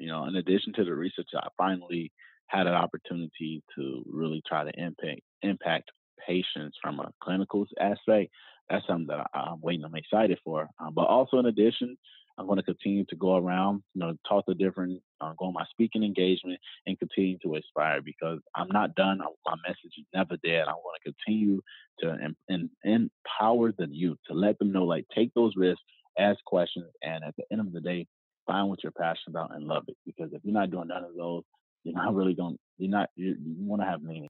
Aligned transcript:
You 0.00 0.08
know, 0.08 0.24
in 0.24 0.36
addition 0.36 0.72
to 0.74 0.84
the 0.84 0.94
research, 0.94 1.28
I 1.34 1.48
finally 1.56 2.10
had 2.46 2.66
an 2.66 2.74
opportunity 2.74 3.62
to 3.76 4.02
really 4.10 4.42
try 4.46 4.64
to 4.64 4.72
impact 4.80 5.20
impact 5.42 5.90
patients 6.26 6.76
from 6.82 7.00
a 7.00 7.12
clinical 7.22 7.66
aspect. 7.78 8.32
That's 8.68 8.86
something 8.86 9.06
that 9.08 9.26
I, 9.34 9.50
am 9.50 9.60
waiting. 9.60 9.84
I'm 9.84 9.94
excited 9.94 10.38
for. 10.44 10.68
Um, 10.78 10.94
but 10.94 11.06
also, 11.06 11.38
in 11.38 11.46
addition, 11.46 11.96
I'm 12.38 12.46
going 12.46 12.58
to 12.58 12.62
continue 12.62 13.04
to 13.06 13.16
go 13.16 13.36
around, 13.36 13.82
you 13.94 14.00
know, 14.00 14.14
talk 14.28 14.46
to 14.46 14.54
different, 14.54 15.02
uh, 15.20 15.32
go 15.38 15.46
on 15.46 15.52
my 15.52 15.64
speaking 15.70 16.02
engagement, 16.02 16.58
and 16.86 16.98
continue 16.98 17.36
to 17.42 17.54
inspire 17.54 18.00
because 18.00 18.38
I'm 18.54 18.68
not 18.68 18.94
done. 18.94 19.18
My 19.44 19.54
message 19.66 19.92
is 19.98 20.06
never 20.14 20.36
dead. 20.42 20.64
I 20.66 20.72
want 20.72 20.98
to 21.04 21.12
continue 21.12 21.60
to 22.00 22.16
em- 22.22 22.36
em- 22.48 22.70
empower 22.84 23.72
the 23.76 23.88
youth 23.90 24.18
to 24.28 24.34
let 24.34 24.58
them 24.58 24.72
know, 24.72 24.84
like, 24.84 25.04
take 25.14 25.34
those 25.34 25.52
risks, 25.56 25.82
ask 26.18 26.42
questions, 26.44 26.86
and 27.02 27.24
at 27.24 27.34
the 27.36 27.44
end 27.50 27.60
of 27.60 27.72
the 27.72 27.80
day, 27.80 28.06
find 28.46 28.68
what 28.68 28.82
you're 28.82 28.92
passionate 28.92 29.30
about 29.30 29.54
and 29.54 29.66
love 29.66 29.84
it. 29.88 29.96
Because 30.04 30.32
if 30.32 30.40
you're 30.44 30.54
not 30.54 30.70
doing 30.70 30.88
none 30.88 31.04
of 31.04 31.14
those, 31.16 31.42
you're 31.84 31.94
not 31.94 32.14
really 32.14 32.34
going. 32.34 32.58
You're 32.78 32.90
not. 32.90 33.08
You, 33.16 33.36
you 33.38 33.64
want 33.64 33.82
to 33.82 33.86
have 33.86 34.02
meaning. 34.02 34.28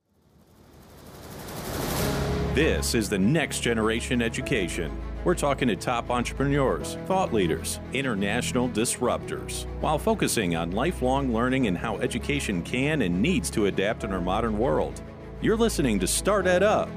This 2.55 2.97
is 2.97 3.09
the 3.09 3.19
next 3.19 3.61
generation 3.61 4.21
education. 4.21 4.91
We're 5.23 5.37
talking 5.37 5.69
to 5.69 5.77
top 5.77 6.11
entrepreneurs, 6.11 6.97
thought 7.07 7.33
leaders, 7.33 7.79
international 7.93 8.69
disruptors, 8.71 9.67
while 9.81 9.99
focusing 9.99 10.57
on 10.57 10.73
lifelong 10.73 11.33
learning 11.33 11.69
and 11.69 11.79
how 11.79 11.99
education 11.99 12.63
can 12.63 13.03
and 13.03 13.23
needs 13.23 13.51
to 13.51 13.67
adapt 13.67 14.03
in 14.03 14.13
our 14.13 14.21
modern 14.21 14.59
world. 14.59 15.01
You're 15.41 15.57
listening 15.57 16.01
to 16.01 16.09
Start 16.09 16.47
Ed 16.47 16.63
Up. 16.65 16.89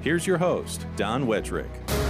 Here's 0.00 0.26
your 0.26 0.38
host, 0.38 0.86
Don 0.96 1.26
Wettrick. 1.26 2.05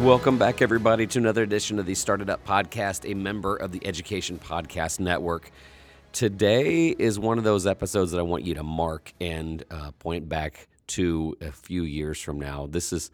Welcome 0.00 0.38
back, 0.38 0.62
everybody, 0.62 1.06
to 1.08 1.18
another 1.18 1.42
edition 1.42 1.78
of 1.78 1.84
the 1.84 1.94
Start 1.94 2.22
Ed 2.22 2.30
Up 2.30 2.42
Podcast, 2.46 3.08
a 3.08 3.12
member 3.12 3.54
of 3.54 3.70
the 3.70 3.86
Education 3.86 4.38
Podcast 4.38 4.98
Network. 4.98 5.52
Today 6.12 6.88
is 6.88 7.18
one 7.18 7.36
of 7.36 7.44
those 7.44 7.66
episodes 7.66 8.10
that 8.12 8.18
I 8.18 8.22
want 8.22 8.42
you 8.42 8.54
to 8.54 8.62
mark 8.62 9.12
and 9.20 9.62
uh, 9.70 9.90
point 9.98 10.26
back 10.26 10.68
to 10.86 11.36
a 11.42 11.52
few 11.52 11.82
years 11.82 12.18
from 12.18 12.40
now. 12.40 12.66
This 12.66 12.94
is 12.94 13.10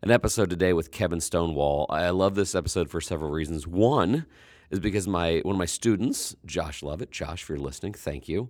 an 0.00 0.12
episode 0.12 0.48
today 0.48 0.72
with 0.72 0.92
Kevin 0.92 1.20
Stonewall. 1.20 1.86
I 1.90 2.10
love 2.10 2.36
this 2.36 2.54
episode 2.54 2.88
for 2.88 3.00
several 3.00 3.32
reasons. 3.32 3.66
One 3.66 4.24
is 4.70 4.78
because 4.78 5.08
my 5.08 5.40
one 5.42 5.56
of 5.56 5.58
my 5.58 5.66
students, 5.66 6.36
Josh 6.46 6.84
Lovett, 6.84 7.10
Josh, 7.10 7.42
if 7.42 7.48
you're 7.48 7.58
listening, 7.58 7.94
thank 7.94 8.28
you. 8.28 8.48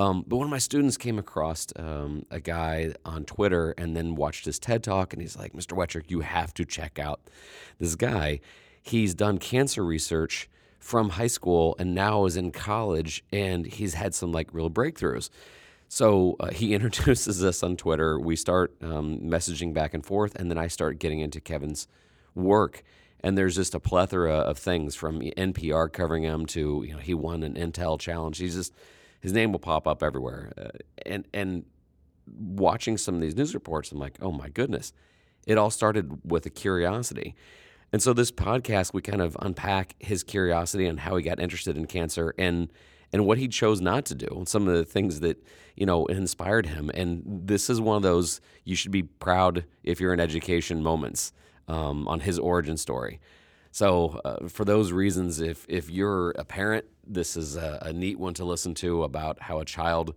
Um, 0.00 0.24
but 0.26 0.36
one 0.36 0.46
of 0.46 0.50
my 0.50 0.58
students 0.58 0.96
came 0.96 1.18
across 1.18 1.66
um, 1.76 2.24
a 2.30 2.40
guy 2.40 2.94
on 3.04 3.26
Twitter 3.26 3.72
and 3.76 3.94
then 3.94 4.14
watched 4.14 4.46
his 4.46 4.58
TED 4.58 4.82
talk, 4.82 5.12
and 5.12 5.20
he's 5.20 5.36
like, 5.36 5.52
"Mr. 5.52 5.76
Wettrick, 5.76 6.10
you 6.10 6.20
have 6.20 6.54
to 6.54 6.64
check 6.64 6.98
out 6.98 7.20
this 7.78 7.96
guy. 7.96 8.40
He's 8.82 9.14
done 9.14 9.36
cancer 9.36 9.84
research 9.84 10.48
from 10.78 11.10
high 11.10 11.26
school 11.26 11.76
and 11.78 11.94
now 11.94 12.24
is 12.24 12.38
in 12.38 12.50
college, 12.50 13.22
and 13.30 13.66
he's 13.66 13.92
had 13.92 14.14
some 14.14 14.32
like 14.32 14.48
real 14.54 14.70
breakthroughs." 14.70 15.28
So 15.88 16.36
uh, 16.40 16.50
he 16.50 16.72
introduces 16.78 17.44
us 17.44 17.62
on 17.62 17.76
Twitter. 17.76 18.18
We 18.18 18.36
start 18.36 18.72
um, 18.80 19.18
messaging 19.18 19.74
back 19.74 19.92
and 19.92 20.04
forth, 20.04 20.34
and 20.34 20.50
then 20.50 20.56
I 20.56 20.68
start 20.68 20.98
getting 20.98 21.20
into 21.20 21.42
Kevin's 21.42 21.86
work. 22.34 22.82
And 23.22 23.36
there's 23.36 23.56
just 23.56 23.74
a 23.74 23.80
plethora 23.80 24.36
of 24.36 24.56
things 24.56 24.94
from 24.94 25.20
NPR 25.20 25.92
covering 25.92 26.22
him 26.22 26.46
to 26.46 26.84
you 26.86 26.94
know 26.94 27.00
he 27.00 27.12
won 27.12 27.42
an 27.42 27.52
Intel 27.52 28.00
challenge. 28.00 28.38
He's 28.38 28.54
just 28.54 28.72
his 29.20 29.32
name 29.32 29.52
will 29.52 29.58
pop 29.58 29.86
up 29.86 30.02
everywhere. 30.02 30.52
Uh, 30.56 30.68
and 31.06 31.26
and 31.32 31.64
watching 32.26 32.96
some 32.96 33.14
of 33.14 33.20
these 33.20 33.36
news 33.36 33.54
reports, 33.54 33.92
I'm 33.92 33.98
like, 33.98 34.16
oh 34.20 34.32
my 34.32 34.48
goodness, 34.48 34.92
it 35.46 35.58
all 35.58 35.70
started 35.70 36.20
with 36.24 36.46
a 36.46 36.50
curiosity. 36.50 37.34
And 37.92 38.02
so 38.02 38.12
this 38.12 38.30
podcast, 38.30 38.92
we 38.92 39.02
kind 39.02 39.20
of 39.20 39.36
unpack 39.40 39.96
his 39.98 40.22
curiosity 40.22 40.86
and 40.86 41.00
how 41.00 41.16
he 41.16 41.22
got 41.24 41.40
interested 41.40 41.76
in 41.76 41.86
cancer 41.86 42.34
and 42.38 42.72
and 43.12 43.26
what 43.26 43.38
he 43.38 43.48
chose 43.48 43.80
not 43.80 44.04
to 44.04 44.14
do, 44.14 44.28
and 44.30 44.48
some 44.48 44.68
of 44.68 44.76
the 44.76 44.84
things 44.84 45.18
that 45.20 45.44
you 45.76 45.84
know 45.84 46.06
inspired 46.06 46.66
him. 46.66 46.90
And 46.94 47.22
this 47.26 47.68
is 47.68 47.80
one 47.80 47.96
of 47.96 48.02
those 48.02 48.40
you 48.64 48.76
should 48.76 48.92
be 48.92 49.02
proud 49.02 49.64
if 49.82 50.00
you're 50.00 50.12
in 50.12 50.20
education 50.20 50.82
moments 50.82 51.32
um, 51.66 52.06
on 52.06 52.20
his 52.20 52.38
origin 52.38 52.76
story. 52.76 53.20
So 53.72 54.20
uh, 54.24 54.48
for 54.48 54.64
those 54.64 54.92
reasons, 54.92 55.40
if 55.40 55.64
if 55.68 55.88
you're 55.88 56.30
a 56.32 56.44
parent, 56.44 56.86
this 57.06 57.36
is 57.36 57.56
a, 57.56 57.78
a 57.82 57.92
neat 57.92 58.18
one 58.18 58.34
to 58.34 58.44
listen 58.44 58.74
to 58.74 59.04
about 59.04 59.40
how 59.42 59.60
a 59.60 59.64
child 59.64 60.14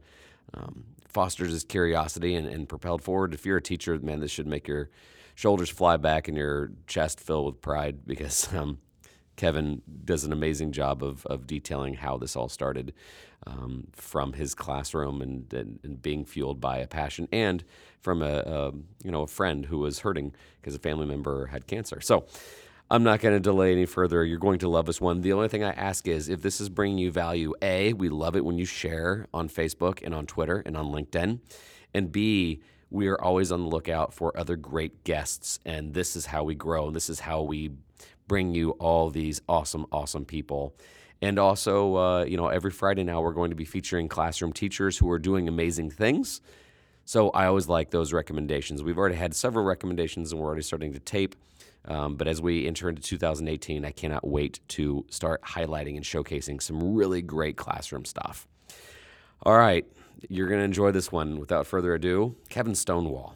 um, 0.53 0.85
fosters 1.07 1.51
his 1.51 1.63
curiosity 1.63 2.35
and, 2.35 2.47
and, 2.47 2.67
propelled 2.67 3.01
forward. 3.01 3.33
If 3.33 3.45
you're 3.45 3.57
a 3.57 3.61
teacher, 3.61 3.97
man, 3.99 4.19
this 4.19 4.31
should 4.31 4.47
make 4.47 4.67
your 4.67 4.89
shoulders 5.35 5.69
fly 5.69 5.97
back 5.97 6.27
and 6.27 6.37
your 6.37 6.71
chest 6.87 7.19
fill 7.19 7.45
with 7.45 7.61
pride 7.61 7.99
because 8.07 8.51
um, 8.53 8.79
Kevin 9.35 9.81
does 10.03 10.23
an 10.23 10.33
amazing 10.33 10.71
job 10.71 11.03
of 11.03 11.25
of 11.27 11.45
detailing 11.45 11.93
how 11.95 12.17
this 12.17 12.35
all 12.35 12.49
started 12.49 12.93
um, 13.45 13.87
from 13.91 14.33
his 14.33 14.55
classroom 14.55 15.21
and, 15.21 15.53
and, 15.53 15.79
and 15.83 16.01
being 16.01 16.25
fueled 16.25 16.59
by 16.59 16.77
a 16.77 16.87
passion 16.87 17.27
and 17.31 17.63
from 18.01 18.23
a, 18.23 18.39
a 18.39 18.71
you 19.03 19.11
know 19.11 19.21
a 19.21 19.27
friend 19.27 19.67
who 19.67 19.77
was 19.77 19.99
hurting 19.99 20.33
because 20.59 20.73
a 20.73 20.79
family 20.79 21.05
member 21.05 21.45
had 21.47 21.67
cancer. 21.67 22.01
So. 22.01 22.25
I'm 22.91 23.03
not 23.03 23.21
going 23.21 23.33
to 23.33 23.39
delay 23.39 23.71
any 23.71 23.85
further. 23.85 24.23
You're 24.23 24.37
going 24.37 24.59
to 24.59 24.69
love 24.69 24.85
this 24.85 25.01
one. 25.01 25.21
The 25.21 25.33
only 25.33 25.47
thing 25.47 25.63
I 25.63 25.71
ask 25.71 26.07
is 26.07 26.29
if 26.29 26.41
this 26.41 26.61
is 26.61 26.69
bringing 26.69 26.97
you 26.97 27.11
value, 27.11 27.53
A, 27.61 27.93
we 27.93 28.09
love 28.09 28.35
it 28.35 28.45
when 28.45 28.57
you 28.57 28.65
share 28.65 29.27
on 29.33 29.49
Facebook 29.49 30.03
and 30.03 30.13
on 30.13 30.25
Twitter 30.25 30.61
and 30.65 30.77
on 30.77 30.87
LinkedIn. 30.87 31.39
And 31.93 32.11
B, 32.11 32.61
we 32.89 33.07
are 33.07 33.19
always 33.19 33.51
on 33.51 33.61
the 33.61 33.67
lookout 33.67 34.13
for 34.13 34.37
other 34.37 34.55
great 34.55 35.03
guests. 35.03 35.59
And 35.65 35.93
this 35.93 36.15
is 36.15 36.27
how 36.27 36.43
we 36.43 36.55
grow. 36.55 36.87
And 36.87 36.95
this 36.95 37.09
is 37.09 37.21
how 37.21 37.41
we 37.41 37.71
bring 38.27 38.53
you 38.53 38.71
all 38.71 39.09
these 39.09 39.41
awesome, 39.49 39.85
awesome 39.91 40.25
people. 40.25 40.75
And 41.21 41.39
also, 41.39 41.95
uh, 41.95 42.23
you 42.25 42.37
know, 42.37 42.47
every 42.47 42.71
Friday 42.71 43.03
now 43.03 43.21
we're 43.21 43.31
going 43.31 43.49
to 43.49 43.55
be 43.55 43.65
featuring 43.65 44.07
classroom 44.09 44.53
teachers 44.53 44.97
who 44.97 45.09
are 45.09 45.19
doing 45.19 45.47
amazing 45.47 45.89
things. 45.89 46.41
So 47.05 47.29
I 47.31 47.47
always 47.47 47.67
like 47.67 47.91
those 47.91 48.13
recommendations. 48.13 48.83
We've 48.83 48.97
already 48.97 49.15
had 49.15 49.33
several 49.33 49.65
recommendations 49.65 50.31
and 50.31 50.39
we're 50.39 50.47
already 50.47 50.63
starting 50.63 50.93
to 50.93 50.99
tape. 50.99 51.35
Um, 51.85 52.15
but 52.15 52.27
as 52.27 52.41
we 52.41 52.65
enter 52.67 52.89
into 52.89 53.01
2018, 53.01 53.83
I 53.83 53.91
cannot 53.91 54.25
wait 54.25 54.59
to 54.69 55.05
start 55.09 55.41
highlighting 55.41 55.95
and 55.95 56.05
showcasing 56.05 56.61
some 56.61 56.93
really 56.95 57.21
great 57.21 57.57
classroom 57.57 58.05
stuff. 58.05 58.47
All 59.43 59.57
right, 59.57 59.85
you're 60.29 60.47
going 60.47 60.59
to 60.59 60.65
enjoy 60.65 60.91
this 60.91 61.11
one. 61.11 61.39
Without 61.39 61.67
further 61.67 61.93
ado, 61.93 62.35
Kevin 62.49 62.75
Stonewall. 62.75 63.35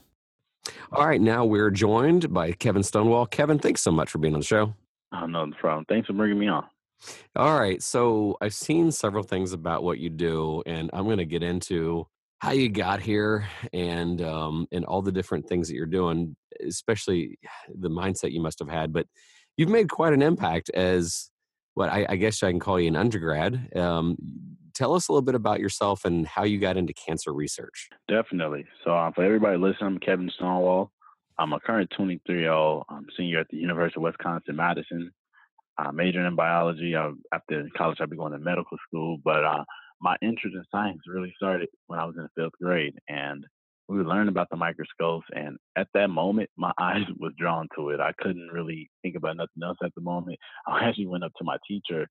All 0.92 1.06
right, 1.06 1.20
now 1.20 1.46
we're 1.46 1.70
joined 1.72 2.34
by 2.34 2.54
Kevin 2.54 2.84
Stonewall. 2.84 3.26
Kevin, 3.26 3.60
thanks 3.60 3.82
so 3.82 3.92
much 3.92 4.10
for 4.10 4.18
being 4.20 4.34
on 4.34 4.40
the 4.40 4.46
show. 4.46 4.74
Oh, 5.14 5.26
no 5.26 5.50
problem. 5.60 5.86
Thanks 5.90 6.08
for 6.08 6.14
bringing 6.14 6.40
me 6.40 6.48
on. 6.48 6.66
All 7.36 7.60
right, 7.60 7.82
so 7.84 8.38
I've 8.42 8.54
seen 8.54 8.92
several 8.92 9.24
things 9.24 9.54
about 9.54 9.84
what 9.84 10.00
you 10.00 10.10
do, 10.10 10.64
and 10.66 10.90
I'm 10.94 11.06
going 11.06 11.18
to 11.18 11.26
get 11.26 11.44
into 11.44 12.08
how 12.40 12.52
you 12.52 12.70
got 12.70 13.02
here 13.02 13.48
and 13.74 14.22
um, 14.22 14.68
and 14.72 14.86
all 14.86 15.02
the 15.02 15.12
different 15.12 15.48
things 15.48 15.68
that 15.68 15.76
you're 15.76 15.86
doing, 15.86 16.36
especially 16.66 17.40
the 17.74 17.90
mindset 17.90 18.32
you 18.32 18.42
must 18.42 18.60
have 18.60 18.70
had. 18.70 18.94
But 18.94 19.08
you've 19.58 19.70
made 19.70 19.90
quite 19.90 20.14
an 20.14 20.22
impact 20.22 20.70
as 20.70 21.32
what 21.74 21.90
I, 21.90 22.06
I 22.10 22.16
guess 22.16 22.42
I 22.44 22.52
can 22.52 22.60
call 22.60 22.80
you 22.80 22.88
an 22.88 22.96
undergrad. 22.96 23.76
Um, 23.76 24.18
tell 24.74 24.94
us 24.94 25.08
a 25.08 25.12
little 25.12 25.24
bit 25.24 25.36
about 25.36 25.60
yourself 25.60 26.06
and 26.06 26.28
how 26.28 26.44
you 26.44 26.60
got 26.60 26.78
into 26.78 26.94
cancer 26.94 27.34
research. 27.34 27.90
Definitely. 28.08 28.66
So 28.84 28.92
uh, 28.92 29.12
for 29.12 29.24
everybody 29.24 29.58
listening, 29.58 29.88
I'm 29.88 30.00
Kevin 30.00 30.32
Stonewall. 30.36 30.92
I'm 31.40 31.54
a 31.54 31.60
current 31.60 31.92
23 31.96 32.40
year 32.40 32.52
old 32.52 32.84
senior 33.16 33.40
at 33.40 33.48
the 33.50 33.58
University 33.58 34.00
of 34.00 34.04
Wisconsin 34.04 34.56
Madison. 34.56 35.12
I 35.78 35.92
majored 35.92 36.26
in 36.26 36.36
biology. 36.36 36.96
I, 36.96 37.12
after 37.34 37.68
college, 37.78 37.98
I'll 38.00 38.08
be 38.08 38.18
going 38.18 38.34
to 38.34 38.40
medical 38.40 38.78
school, 38.88 39.18
but 39.24 39.44
uh, 39.44 39.64
my 40.02 40.16
interest 40.22 40.56
in 40.56 40.64
science 40.72 41.02
really 41.08 41.34
started 41.38 41.70
when 41.88 42.00
I 42.00 42.06
was 42.06 42.16
in 42.18 42.24
the 42.24 42.44
fifth 42.44 42.60
grade, 42.62 42.96
and 43.10 43.46
we 43.88 43.98
would 43.98 44.08
learn 44.08 44.28
about 44.28 44.50
the 44.50 44.58
microscopes. 44.58 45.26
And 45.34 45.58
at 45.76 45.88
that 45.94 46.10
moment, 46.10 46.50
my 46.58 46.72
eyes 46.80 47.04
was 47.20 47.34
drawn 47.38 47.68
to 47.76 47.90
it. 47.90 48.00
I 48.00 48.12
couldn't 48.20 48.50
really 48.52 48.90
think 49.02 49.16
about 49.16 49.38
nothing 49.38 49.64
else 49.64 49.78
at 49.84 49.94
the 49.96 50.02
moment. 50.02 50.40
I 50.68 50.86
actually 50.86 51.08
went 51.08 51.24
up 51.24 51.34
to 51.38 51.44
my 51.44 51.58
teacher 51.68 52.08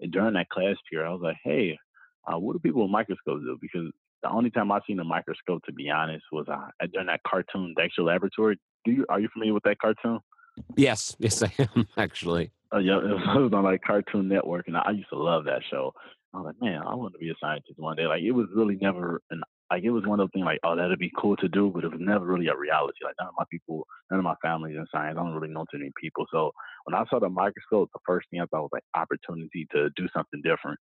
and 0.00 0.12
during 0.12 0.34
that 0.34 0.48
class 0.48 0.76
period. 0.90 1.08
I 1.08 1.12
was 1.12 1.22
like, 1.22 1.36
"Hey, 1.42 1.78
uh, 2.26 2.38
what 2.38 2.52
do 2.52 2.58
people 2.58 2.82
with 2.82 2.90
microscopes 2.90 3.42
do?" 3.44 3.58
Because 3.60 3.90
the 4.22 4.30
only 4.30 4.50
time 4.50 4.72
I've 4.72 4.82
seen 4.86 5.00
a 5.00 5.04
microscope, 5.04 5.62
to 5.64 5.72
be 5.72 5.90
honest, 5.90 6.24
was 6.32 6.46
uh, 6.48 6.86
during 6.92 7.08
that 7.08 7.20
cartoon 7.26 7.74
Dexter 7.76 8.02
Laboratory. 8.02 8.58
Do 8.84 8.92
you 8.92 9.06
are 9.08 9.20
you 9.20 9.28
familiar 9.32 9.54
with 9.54 9.64
that 9.64 9.78
cartoon? 9.78 10.20
Yes, 10.76 11.16
yes, 11.20 11.42
I 11.42 11.52
am 11.58 11.86
actually. 11.96 12.52
Uh, 12.72 12.78
yeah, 12.78 12.98
it 12.98 13.40
was 13.40 13.52
on 13.52 13.64
like 13.64 13.82
Cartoon 13.82 14.28
Network, 14.28 14.66
and 14.66 14.76
I 14.76 14.90
used 14.90 15.10
to 15.10 15.18
love 15.18 15.44
that 15.44 15.62
show. 15.70 15.92
I 16.34 16.38
was 16.38 16.46
like, 16.46 16.60
man, 16.60 16.82
I 16.82 16.94
want 16.94 17.12
to 17.14 17.18
be 17.18 17.30
a 17.30 17.34
scientist 17.40 17.78
one 17.78 17.96
day. 17.96 18.06
Like 18.06 18.22
it 18.22 18.32
was 18.32 18.48
really 18.54 18.76
never 18.80 19.22
an 19.30 19.42
like 19.70 19.82
it 19.82 19.90
was 19.90 20.04
one 20.04 20.20
of 20.20 20.24
those 20.24 20.32
things 20.34 20.44
like, 20.44 20.60
oh, 20.64 20.76
that'd 20.76 20.98
be 20.98 21.12
cool 21.18 21.36
to 21.36 21.48
do, 21.48 21.70
but 21.74 21.84
it 21.84 21.90
was 21.90 22.00
never 22.00 22.26
really 22.26 22.48
a 22.48 22.56
reality. 22.56 22.98
Like 23.02 23.14
none 23.18 23.28
of 23.28 23.34
my 23.38 23.44
people, 23.50 23.86
none 24.10 24.20
of 24.20 24.24
my 24.24 24.34
family's 24.42 24.76
in 24.76 24.86
science. 24.92 25.16
I 25.18 25.22
don't 25.22 25.32
really 25.34 25.52
know 25.52 25.64
too 25.70 25.78
many 25.78 25.90
people. 26.00 26.26
So 26.30 26.52
when 26.84 26.94
I 26.94 27.04
saw 27.08 27.18
the 27.18 27.28
microscope, 27.28 27.90
the 27.92 28.00
first 28.06 28.28
thing 28.30 28.40
I 28.40 28.46
thought 28.46 28.62
was 28.62 28.70
like 28.72 28.84
opportunity 28.94 29.66
to 29.72 29.88
do 29.96 30.06
something 30.14 30.42
different. 30.42 30.78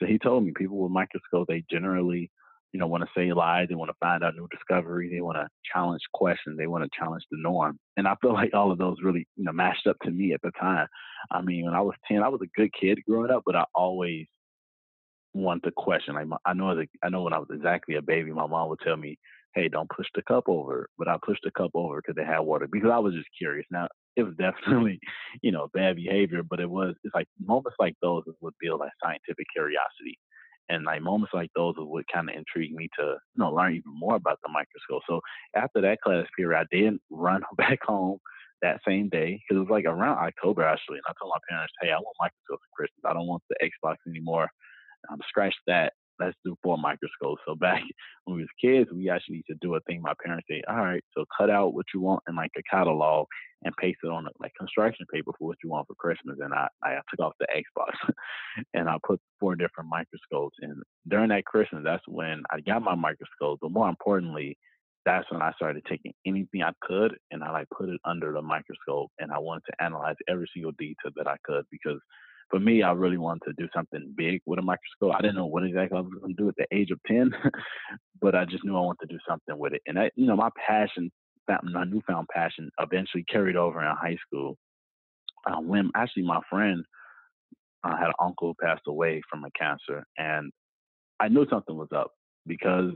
So 0.00 0.06
he 0.06 0.18
told 0.18 0.44
me 0.44 0.52
people 0.56 0.78
with 0.78 0.90
microscopes, 0.90 1.46
they 1.48 1.64
generally, 1.70 2.30
you 2.72 2.80
know, 2.80 2.88
want 2.88 3.04
to 3.04 3.10
say 3.16 3.32
lies. 3.32 3.68
They 3.68 3.76
want 3.76 3.90
to 3.90 3.96
find 4.00 4.24
out 4.24 4.34
new 4.34 4.48
discovery. 4.50 5.08
They 5.08 5.20
want 5.20 5.36
to 5.36 5.46
challenge 5.72 6.02
questions. 6.12 6.58
They 6.58 6.66
want 6.66 6.82
to 6.82 6.90
challenge 6.98 7.22
the 7.30 7.38
norm. 7.40 7.78
And 7.96 8.08
I 8.08 8.16
feel 8.20 8.32
like 8.34 8.52
all 8.52 8.72
of 8.72 8.78
those 8.78 8.96
really, 9.02 9.28
you 9.36 9.44
know, 9.44 9.52
matched 9.52 9.86
up 9.86 9.96
to 10.02 10.10
me 10.10 10.32
at 10.34 10.42
the 10.42 10.50
time. 10.60 10.88
I 11.30 11.40
mean, 11.40 11.66
when 11.66 11.74
I 11.74 11.80
was 11.80 11.94
10, 12.08 12.22
I 12.22 12.28
was 12.28 12.40
a 12.42 12.60
good 12.60 12.70
kid 12.78 12.98
growing 13.08 13.30
up, 13.30 13.44
but 13.46 13.54
I 13.54 13.64
always 13.74 14.26
wanted 15.34 15.64
to 15.64 15.72
question. 15.76 16.14
Like, 16.14 16.26
I 16.46 16.54
know, 16.54 16.70
as 16.70 16.78
a, 16.78 17.06
I 17.06 17.10
know 17.10 17.22
when 17.22 17.32
I 17.32 17.38
was 17.38 17.48
exactly 17.52 17.96
a 17.96 18.02
baby, 18.02 18.32
my 18.32 18.46
mom 18.46 18.68
would 18.70 18.80
tell 18.80 18.96
me, 18.96 19.18
hey, 19.54 19.68
don't 19.68 19.90
push 19.90 20.06
the 20.14 20.22
cup 20.22 20.44
over. 20.48 20.88
But 20.98 21.08
I 21.08 21.16
pushed 21.24 21.42
the 21.44 21.50
cup 21.50 21.70
over 21.74 21.96
because 21.96 22.16
they 22.16 22.24
had 22.24 22.40
water 22.40 22.68
because 22.70 22.90
I 22.92 22.98
was 22.98 23.14
just 23.14 23.28
curious. 23.36 23.66
Now, 23.70 23.88
it 24.16 24.22
was 24.22 24.34
definitely, 24.38 25.00
you 25.42 25.52
know, 25.52 25.68
bad 25.74 25.96
behavior, 25.96 26.42
but 26.42 26.60
it 26.60 26.70
was, 26.70 26.94
it's 27.04 27.14
like 27.14 27.28
moments 27.44 27.76
like 27.78 27.94
those 28.02 28.22
is 28.26 28.34
what 28.40 28.54
build 28.60 28.80
like 28.80 28.92
scientific 29.02 29.46
curiosity. 29.54 30.18
And 30.70 30.84
like 30.84 31.02
moments 31.02 31.34
like 31.34 31.50
those 31.54 31.74
is 31.74 31.84
what 31.84 32.06
kind 32.12 32.30
of 32.30 32.36
intrigued 32.36 32.74
me 32.74 32.88
to, 32.98 33.04
you 33.04 33.38
know, 33.38 33.52
learn 33.52 33.74
even 33.74 33.92
more 33.98 34.16
about 34.16 34.38
the 34.42 34.48
microscope. 34.48 35.02
So 35.06 35.20
after 35.54 35.82
that 35.82 36.00
class 36.00 36.26
period, 36.36 36.58
I 36.58 36.64
did 36.74 36.94
run 37.10 37.42
back 37.58 37.80
home 37.84 38.18
that 38.62 38.80
same 38.86 39.10
day 39.10 39.42
because 39.42 39.60
it 39.60 39.66
was 39.66 39.70
like 39.70 39.84
around 39.84 40.18
October 40.18 40.62
actually. 40.62 40.96
And 40.96 41.04
I 41.08 41.12
told 41.20 41.32
my 41.34 41.40
parents, 41.50 41.72
hey, 41.82 41.90
I 41.90 41.96
want 41.96 42.16
microscopes 42.18 42.64
for 42.64 42.76
Christmas. 42.76 43.04
I 43.04 43.12
don't 43.12 43.26
want 43.26 43.42
the 43.50 43.56
Xbox 43.60 43.96
anymore. 44.08 44.48
Um, 45.10 45.18
scratch 45.28 45.54
that 45.66 45.92
let's 46.20 46.36
do 46.44 46.56
four 46.62 46.78
microscopes. 46.78 47.42
So 47.46 47.54
back 47.54 47.82
when 48.24 48.36
we 48.36 48.42
was 48.42 48.48
kids, 48.60 48.90
we 48.92 49.10
actually 49.10 49.36
used 49.36 49.48
to 49.48 49.56
do 49.60 49.74
a 49.74 49.80
thing. 49.80 50.02
My 50.02 50.14
parents 50.24 50.46
say, 50.48 50.62
all 50.68 50.76
right, 50.76 51.02
so 51.16 51.24
cut 51.36 51.50
out 51.50 51.74
what 51.74 51.86
you 51.94 52.00
want 52.00 52.22
in 52.28 52.36
like 52.36 52.52
a 52.56 52.62
catalog 52.62 53.26
and 53.62 53.74
paste 53.76 53.98
it 54.04 54.08
on 54.08 54.26
like 54.40 54.52
construction 54.58 55.06
paper 55.12 55.32
for 55.38 55.48
what 55.48 55.58
you 55.62 55.70
want 55.70 55.86
for 55.86 55.94
Christmas. 55.94 56.38
And 56.40 56.52
I, 56.52 56.68
I 56.82 56.98
took 57.10 57.20
off 57.20 57.32
the 57.40 57.46
Xbox 57.54 57.94
and 58.74 58.88
I 58.88 58.96
put 59.06 59.20
four 59.40 59.56
different 59.56 59.90
microscopes. 59.90 60.56
And 60.60 60.82
during 61.08 61.30
that 61.30 61.46
Christmas, 61.46 61.82
that's 61.84 62.04
when 62.06 62.42
I 62.50 62.60
got 62.60 62.82
my 62.82 62.94
microscope. 62.94 63.58
But 63.62 63.72
more 63.72 63.88
importantly, 63.88 64.56
that's 65.04 65.30
when 65.30 65.42
I 65.42 65.52
started 65.52 65.84
taking 65.88 66.14
anything 66.26 66.62
I 66.62 66.72
could 66.80 67.16
and 67.30 67.44
I 67.44 67.50
like 67.50 67.68
put 67.76 67.90
it 67.90 68.00
under 68.06 68.32
the 68.32 68.40
microscope 68.40 69.10
and 69.18 69.30
I 69.30 69.38
wanted 69.38 69.64
to 69.66 69.84
analyze 69.84 70.16
every 70.28 70.48
single 70.54 70.72
detail 70.78 71.12
that 71.16 71.26
I 71.26 71.36
could 71.44 71.64
because 71.70 72.00
for 72.50 72.60
me, 72.60 72.82
I 72.82 72.92
really 72.92 73.18
wanted 73.18 73.44
to 73.46 73.52
do 73.54 73.68
something 73.74 74.12
big 74.16 74.40
with 74.46 74.58
a 74.58 74.62
microscope. 74.62 75.14
I 75.16 75.22
didn't 75.22 75.36
know 75.36 75.46
what 75.46 75.64
exactly 75.64 75.98
I 75.98 76.00
was 76.00 76.12
going 76.20 76.36
to 76.36 76.42
do 76.42 76.48
at 76.48 76.56
the 76.56 76.66
age 76.76 76.90
of 76.90 77.00
10, 77.06 77.32
but 78.20 78.34
I 78.34 78.44
just 78.44 78.64
knew 78.64 78.76
I 78.76 78.80
wanted 78.80 79.08
to 79.08 79.14
do 79.14 79.20
something 79.28 79.58
with 79.58 79.72
it. 79.72 79.82
And 79.86 79.98
I, 79.98 80.10
you 80.16 80.26
know, 80.26 80.36
my 80.36 80.50
passion, 80.66 81.10
my 81.48 81.84
newfound 81.84 82.28
passion 82.32 82.70
eventually 82.80 83.24
carried 83.24 83.56
over 83.56 83.80
in 83.80 83.96
high 83.96 84.16
school. 84.26 84.56
Uh, 85.46 85.60
when 85.60 85.90
actually 85.94 86.22
my 86.22 86.40
friend 86.48 86.84
uh, 87.84 87.96
had 87.96 88.06
an 88.06 88.14
uncle 88.18 88.54
passed 88.62 88.84
away 88.86 89.20
from 89.30 89.44
a 89.44 89.50
cancer 89.50 90.02
and 90.16 90.50
I 91.20 91.28
knew 91.28 91.46
something 91.50 91.76
was 91.76 91.90
up 91.94 92.12
because 92.46 92.92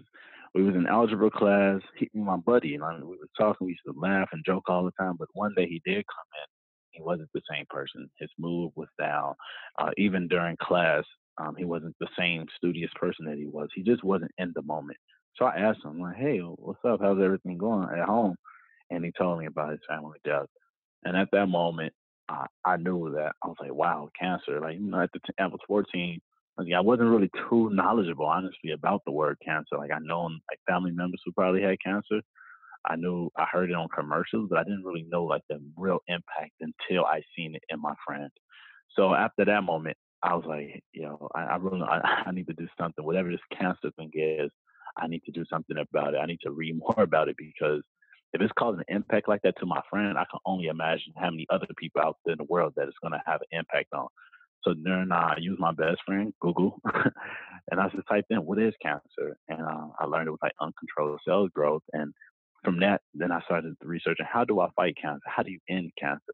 we 0.54 0.62
was 0.62 0.74
in 0.74 0.86
algebra 0.86 1.30
class. 1.30 1.80
He, 1.96 2.08
my 2.14 2.36
buddy, 2.36 2.74
and 2.74 2.82
I, 2.82 2.94
we 2.96 3.16
were 3.16 3.28
talking. 3.38 3.66
We 3.66 3.72
used 3.72 3.82
to 3.86 4.00
laugh 4.00 4.28
and 4.32 4.44
joke 4.44 4.64
all 4.68 4.84
the 4.84 4.90
time. 4.98 5.16
But 5.18 5.28
one 5.34 5.52
day 5.54 5.66
he 5.66 5.80
did 5.84 6.04
come 6.06 6.26
in 6.42 6.57
he 6.98 7.04
wasn't 7.04 7.30
the 7.32 7.40
same 7.50 7.64
person. 7.70 8.10
His 8.18 8.30
mood 8.38 8.72
was 8.74 8.88
down. 8.98 9.34
Uh, 9.78 9.90
even 9.96 10.28
during 10.28 10.56
class, 10.60 11.04
um, 11.38 11.54
he 11.56 11.64
wasn't 11.64 11.94
the 12.00 12.08
same 12.18 12.46
studious 12.56 12.90
person 12.96 13.24
that 13.26 13.38
he 13.38 13.46
was. 13.46 13.68
He 13.74 13.82
just 13.82 14.02
wasn't 14.02 14.32
in 14.38 14.52
the 14.54 14.62
moment. 14.62 14.98
So 15.36 15.44
I 15.44 15.56
asked 15.58 15.84
him, 15.84 16.00
like, 16.00 16.16
"Hey, 16.16 16.40
what's 16.40 16.84
up? 16.84 17.00
How's 17.00 17.22
everything 17.22 17.58
going 17.58 17.88
at 17.96 18.06
home?" 18.06 18.34
And 18.90 19.04
he 19.04 19.12
told 19.12 19.38
me 19.38 19.46
about 19.46 19.70
his 19.70 19.80
family 19.88 20.18
death. 20.24 20.48
And 21.04 21.16
at 21.16 21.28
that 21.30 21.46
moment, 21.46 21.92
uh, 22.28 22.46
I 22.64 22.76
knew 22.76 23.12
that 23.14 23.34
I 23.42 23.46
was 23.46 23.56
like, 23.60 23.72
"Wow, 23.72 24.10
cancer!" 24.18 24.60
Like, 24.60 24.78
you 24.78 24.90
know, 24.90 25.00
at 25.00 25.12
the 25.12 25.20
t- 25.20 25.34
I 25.38 25.46
was 25.46 25.60
14. 25.68 26.20
Like, 26.56 26.72
I 26.72 26.80
wasn't 26.80 27.10
really 27.10 27.30
too 27.48 27.70
knowledgeable, 27.70 28.26
honestly, 28.26 28.72
about 28.72 29.02
the 29.06 29.12
word 29.12 29.38
cancer. 29.44 29.78
Like, 29.78 29.92
I 29.92 30.00
know 30.00 30.22
like 30.22 30.58
family 30.66 30.90
members 30.90 31.22
who 31.24 31.30
probably 31.32 31.62
had 31.62 31.80
cancer, 31.80 32.20
I 32.88 32.96
knew 32.96 33.30
I 33.36 33.46
heard 33.50 33.70
it 33.70 33.76
on 33.76 33.88
commercials, 33.94 34.48
but 34.50 34.58
I 34.58 34.64
didn't 34.64 34.84
really 34.84 35.06
know 35.08 35.24
like 35.24 35.42
the 35.48 35.60
real 35.76 36.00
impact 36.08 36.52
until 36.60 37.04
I 37.04 37.22
seen 37.36 37.54
it 37.54 37.62
in 37.68 37.80
my 37.80 37.94
friend. 38.06 38.30
So 38.96 39.14
after 39.14 39.44
that 39.44 39.62
moment, 39.62 39.96
I 40.22 40.34
was 40.34 40.44
like, 40.46 40.82
you 40.92 41.02
know, 41.02 41.28
I, 41.34 41.42
I 41.44 41.56
really 41.56 41.82
I, 41.82 42.22
I 42.26 42.30
need 42.32 42.46
to 42.48 42.54
do 42.54 42.66
something. 42.80 43.04
Whatever 43.04 43.30
this 43.30 43.40
cancer 43.56 43.90
thing 43.96 44.10
is, 44.14 44.50
I 44.96 45.06
need 45.06 45.22
to 45.26 45.32
do 45.32 45.44
something 45.50 45.76
about 45.78 46.14
it. 46.14 46.18
I 46.18 46.26
need 46.26 46.40
to 46.42 46.50
read 46.50 46.78
more 46.78 46.94
about 47.02 47.28
it 47.28 47.36
because 47.36 47.82
if 48.32 48.40
it's 48.42 48.52
causing 48.58 48.82
an 48.88 48.96
impact 48.96 49.28
like 49.28 49.42
that 49.42 49.54
to 49.58 49.66
my 49.66 49.80
friend, 49.88 50.18
I 50.18 50.24
can 50.30 50.40
only 50.44 50.66
imagine 50.66 51.14
how 51.16 51.30
many 51.30 51.46
other 51.50 51.66
people 51.78 52.02
out 52.02 52.16
there 52.24 52.32
in 52.32 52.38
the 52.38 52.44
world 52.44 52.74
that 52.76 52.88
it's 52.88 52.98
going 53.00 53.12
to 53.12 53.22
have 53.26 53.40
an 53.40 53.58
impact 53.58 53.88
on. 53.94 54.08
So 54.64 54.74
then 54.82 55.12
I 55.12 55.36
used 55.38 55.60
my 55.60 55.72
best 55.72 55.98
friend, 56.04 56.32
Google, 56.40 56.80
and 57.70 57.80
I 57.80 57.88
just 57.88 58.06
typed 58.08 58.30
in, 58.30 58.38
what 58.38 58.58
is 58.58 58.74
cancer? 58.82 59.38
And 59.48 59.62
uh, 59.62 59.88
I 59.98 60.04
learned 60.04 60.28
it 60.28 60.32
was 60.32 60.40
like 60.42 60.52
uncontrolled 60.60 61.20
cell 61.26 61.48
growth. 61.48 61.82
And 61.92 62.12
from 62.64 62.80
that, 62.80 63.02
then 63.14 63.32
I 63.32 63.40
started 63.42 63.74
researching 63.82 64.26
how 64.30 64.44
do 64.44 64.60
I 64.60 64.68
fight 64.76 64.96
cancer? 65.00 65.22
How 65.26 65.42
do 65.42 65.50
you 65.50 65.60
end 65.68 65.92
cancer? 65.98 66.32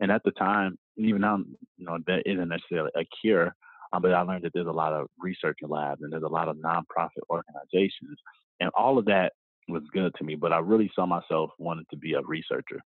And 0.00 0.10
at 0.10 0.22
the 0.24 0.32
time, 0.32 0.76
even 0.96 1.20
now, 1.20 1.38
you 1.78 1.86
know, 1.86 1.98
there 2.06 2.22
isn't 2.26 2.48
necessarily 2.48 2.90
a 2.96 3.04
cure, 3.20 3.54
um, 3.92 4.02
but 4.02 4.12
I 4.12 4.22
learned 4.22 4.44
that 4.44 4.52
there's 4.54 4.66
a 4.66 4.72
lot 4.72 4.92
of 4.92 5.06
research 5.18 5.58
labs 5.62 6.02
and 6.02 6.12
there's 6.12 6.22
a 6.22 6.28
lot 6.28 6.48
of 6.48 6.56
nonprofit 6.56 7.22
organizations, 7.30 8.18
and 8.60 8.70
all 8.76 8.98
of 8.98 9.04
that 9.06 9.32
was 9.68 9.82
good 9.92 10.12
to 10.16 10.24
me. 10.24 10.34
But 10.34 10.52
I 10.52 10.58
really 10.58 10.90
saw 10.94 11.06
myself 11.06 11.50
wanting 11.58 11.86
to 11.90 11.96
be 11.96 12.14
a 12.14 12.20
researcher 12.22 12.80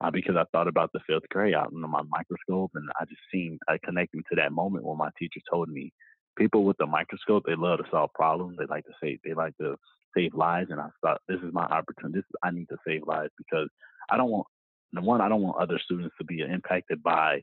uh, 0.00 0.10
because 0.10 0.36
I 0.36 0.44
thought 0.52 0.68
about 0.68 0.90
the 0.92 1.00
fifth 1.06 1.28
grade 1.30 1.54
out 1.54 1.72
in 1.72 1.80
my 1.80 2.02
microscope, 2.08 2.70
and 2.74 2.88
I 3.00 3.04
just 3.04 3.20
seen 3.32 3.58
I 3.68 3.78
connected 3.84 4.22
to 4.30 4.36
that 4.36 4.52
moment 4.52 4.84
when 4.84 4.96
my 4.96 5.10
teacher 5.18 5.40
told 5.50 5.68
me 5.68 5.92
people 6.36 6.64
with 6.64 6.76
the 6.78 6.86
microscope 6.86 7.44
they 7.46 7.54
love 7.56 7.78
to 7.78 7.84
solve 7.90 8.10
problems. 8.14 8.56
They 8.58 8.66
like 8.66 8.84
to 8.84 8.92
say 9.02 9.18
they 9.24 9.34
like 9.34 9.56
to 9.58 9.76
save 10.16 10.34
lives, 10.34 10.70
and 10.70 10.80
I 10.80 10.88
thought 11.02 11.20
this 11.28 11.40
is 11.40 11.52
my 11.52 11.64
opportunity. 11.64 12.18
This 12.18 12.24
is, 12.24 12.36
I 12.42 12.50
need 12.50 12.68
to 12.68 12.76
save 12.86 13.02
lives 13.06 13.32
because 13.36 13.68
I 14.10 14.16
don't 14.16 14.30
want 14.30 14.46
the 14.92 15.00
one 15.00 15.20
I 15.20 15.28
don't 15.28 15.42
want 15.42 15.60
other 15.60 15.78
students 15.84 16.14
to 16.18 16.24
be 16.24 16.40
impacted 16.40 17.02
by 17.02 17.42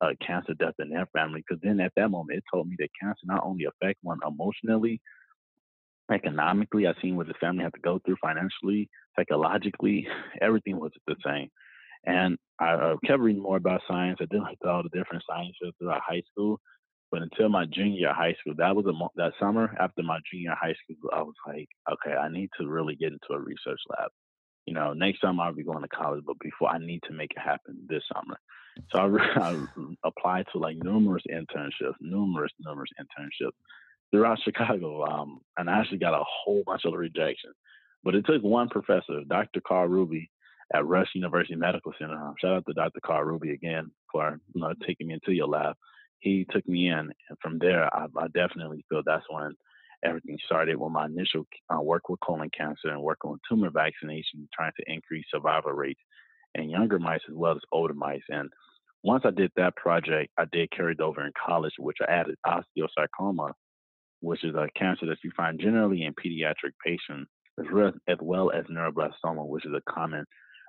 uh, 0.00 0.10
cancer 0.26 0.54
death 0.54 0.74
in 0.78 0.90
their 0.90 1.06
family. 1.14 1.42
Because 1.46 1.60
then 1.62 1.80
at 1.80 1.92
that 1.96 2.10
moment, 2.10 2.38
it 2.38 2.44
told 2.52 2.68
me 2.68 2.76
that 2.78 2.88
cancer 3.00 3.22
not 3.24 3.44
only 3.44 3.64
affect 3.64 3.98
one 4.02 4.18
emotionally, 4.26 5.00
economically. 6.12 6.86
I 6.86 6.94
seen 7.00 7.16
what 7.16 7.28
the 7.28 7.34
family 7.34 7.64
had 7.64 7.74
to 7.74 7.80
go 7.80 8.00
through 8.04 8.16
financially, 8.20 8.88
psychologically. 9.16 10.06
Everything 10.40 10.78
was 10.78 10.92
the 11.06 11.16
same. 11.24 11.48
And 12.04 12.36
I 12.58 12.72
uh, 12.72 12.96
kept 13.06 13.20
reading 13.20 13.42
more 13.42 13.56
about 13.56 13.82
science. 13.88 14.18
I 14.20 14.26
did 14.30 14.40
like 14.40 14.58
all 14.66 14.82
the 14.82 14.88
different 14.88 15.22
sciences 15.28 15.72
throughout 15.78 16.00
high 16.06 16.22
school. 16.30 16.60
But 17.12 17.20
until 17.20 17.50
my 17.50 17.66
junior 17.66 18.10
high 18.14 18.34
school, 18.40 18.54
that 18.56 18.74
was 18.74 18.86
a 18.86 18.92
that 19.16 19.34
summer 19.38 19.76
after 19.78 20.02
my 20.02 20.18
junior 20.32 20.54
high 20.58 20.74
school, 20.82 21.10
I 21.12 21.20
was 21.20 21.34
like, 21.46 21.68
okay, 21.92 22.16
I 22.16 22.30
need 22.30 22.48
to 22.58 22.66
really 22.66 22.96
get 22.96 23.12
into 23.12 23.34
a 23.34 23.38
research 23.38 23.80
lab. 23.90 24.10
You 24.64 24.72
know, 24.72 24.94
next 24.94 25.20
time 25.20 25.38
I'll 25.38 25.52
be 25.52 25.62
going 25.62 25.82
to 25.82 25.88
college, 25.88 26.24
but 26.26 26.38
before 26.40 26.70
I 26.70 26.78
need 26.78 27.02
to 27.06 27.12
make 27.12 27.32
it 27.32 27.40
happen 27.40 27.76
this 27.86 28.02
summer. 28.14 28.38
So 28.90 28.98
I, 28.98 29.40
I 29.50 29.66
applied 30.04 30.46
to 30.52 30.58
like 30.58 30.76
numerous 30.82 31.22
internships, 31.30 31.96
numerous, 32.00 32.52
numerous 32.58 32.90
internships 32.98 33.52
throughout 34.10 34.38
Chicago, 34.44 35.04
um, 35.04 35.40
and 35.58 35.68
I 35.68 35.80
actually 35.80 35.98
got 35.98 36.18
a 36.18 36.24
whole 36.26 36.62
bunch 36.64 36.86
of 36.86 36.94
rejections. 36.94 37.54
But 38.02 38.14
it 38.14 38.24
took 38.24 38.42
one 38.42 38.70
professor, 38.70 39.20
Dr. 39.28 39.60
Carl 39.60 39.88
Ruby, 39.88 40.30
at 40.74 40.86
Rush 40.86 41.08
University 41.14 41.56
Medical 41.56 41.92
Center. 41.98 42.14
Um, 42.14 42.34
shout 42.40 42.56
out 42.56 42.64
to 42.66 42.72
Dr. 42.72 43.00
Carl 43.04 43.24
Ruby 43.24 43.50
again 43.50 43.90
for 44.10 44.40
you 44.54 44.62
know 44.62 44.72
taking 44.86 45.08
me 45.08 45.14
into 45.14 45.32
your 45.32 45.46
lab 45.46 45.76
he 46.22 46.46
took 46.50 46.66
me 46.68 46.88
in, 46.88 46.98
and 47.28 47.38
from 47.42 47.58
there, 47.58 47.94
I, 47.94 48.06
I 48.16 48.28
definitely 48.28 48.84
feel 48.88 49.02
that's 49.04 49.24
when 49.28 49.54
everything 50.04 50.38
started 50.46 50.76
with 50.76 50.92
my 50.92 51.06
initial 51.06 51.44
uh, 51.68 51.80
work 51.80 52.08
with 52.08 52.20
colon 52.20 52.50
cancer 52.56 52.88
and 52.88 53.02
working 53.02 53.32
on 53.32 53.40
tumor 53.48 53.70
vaccination, 53.70 54.48
trying 54.54 54.72
to 54.78 54.92
increase 54.92 55.24
survival 55.30 55.72
rates 55.72 56.00
in 56.54 56.70
younger 56.70 56.98
mice 56.98 57.20
as 57.28 57.34
well 57.34 57.52
as 57.52 57.62
older 57.72 57.94
mice. 57.94 58.22
And 58.28 58.48
once 59.02 59.24
I 59.26 59.30
did 59.30 59.50
that 59.56 59.76
project, 59.76 60.30
I 60.38 60.44
did 60.52 60.70
carry 60.70 60.92
it 60.92 61.00
over 61.00 61.26
in 61.26 61.32
college, 61.44 61.72
which 61.78 61.98
I 62.00 62.12
added 62.12 62.36
osteosarcoma, 62.46 63.52
which 64.20 64.44
is 64.44 64.54
a 64.54 64.68
cancer 64.78 65.06
that 65.06 65.18
you 65.24 65.32
find 65.36 65.60
generally 65.60 66.04
in 66.04 66.14
pediatric 66.14 66.72
patients, 66.84 67.30
as 67.58 67.66
well 67.72 67.92
as, 68.08 68.16
well 68.20 68.52
as 68.52 68.64
neuroblastoma, 68.66 69.46
which 69.46 69.66
is 69.66 69.72
a 69.72 69.92
common 69.92 70.24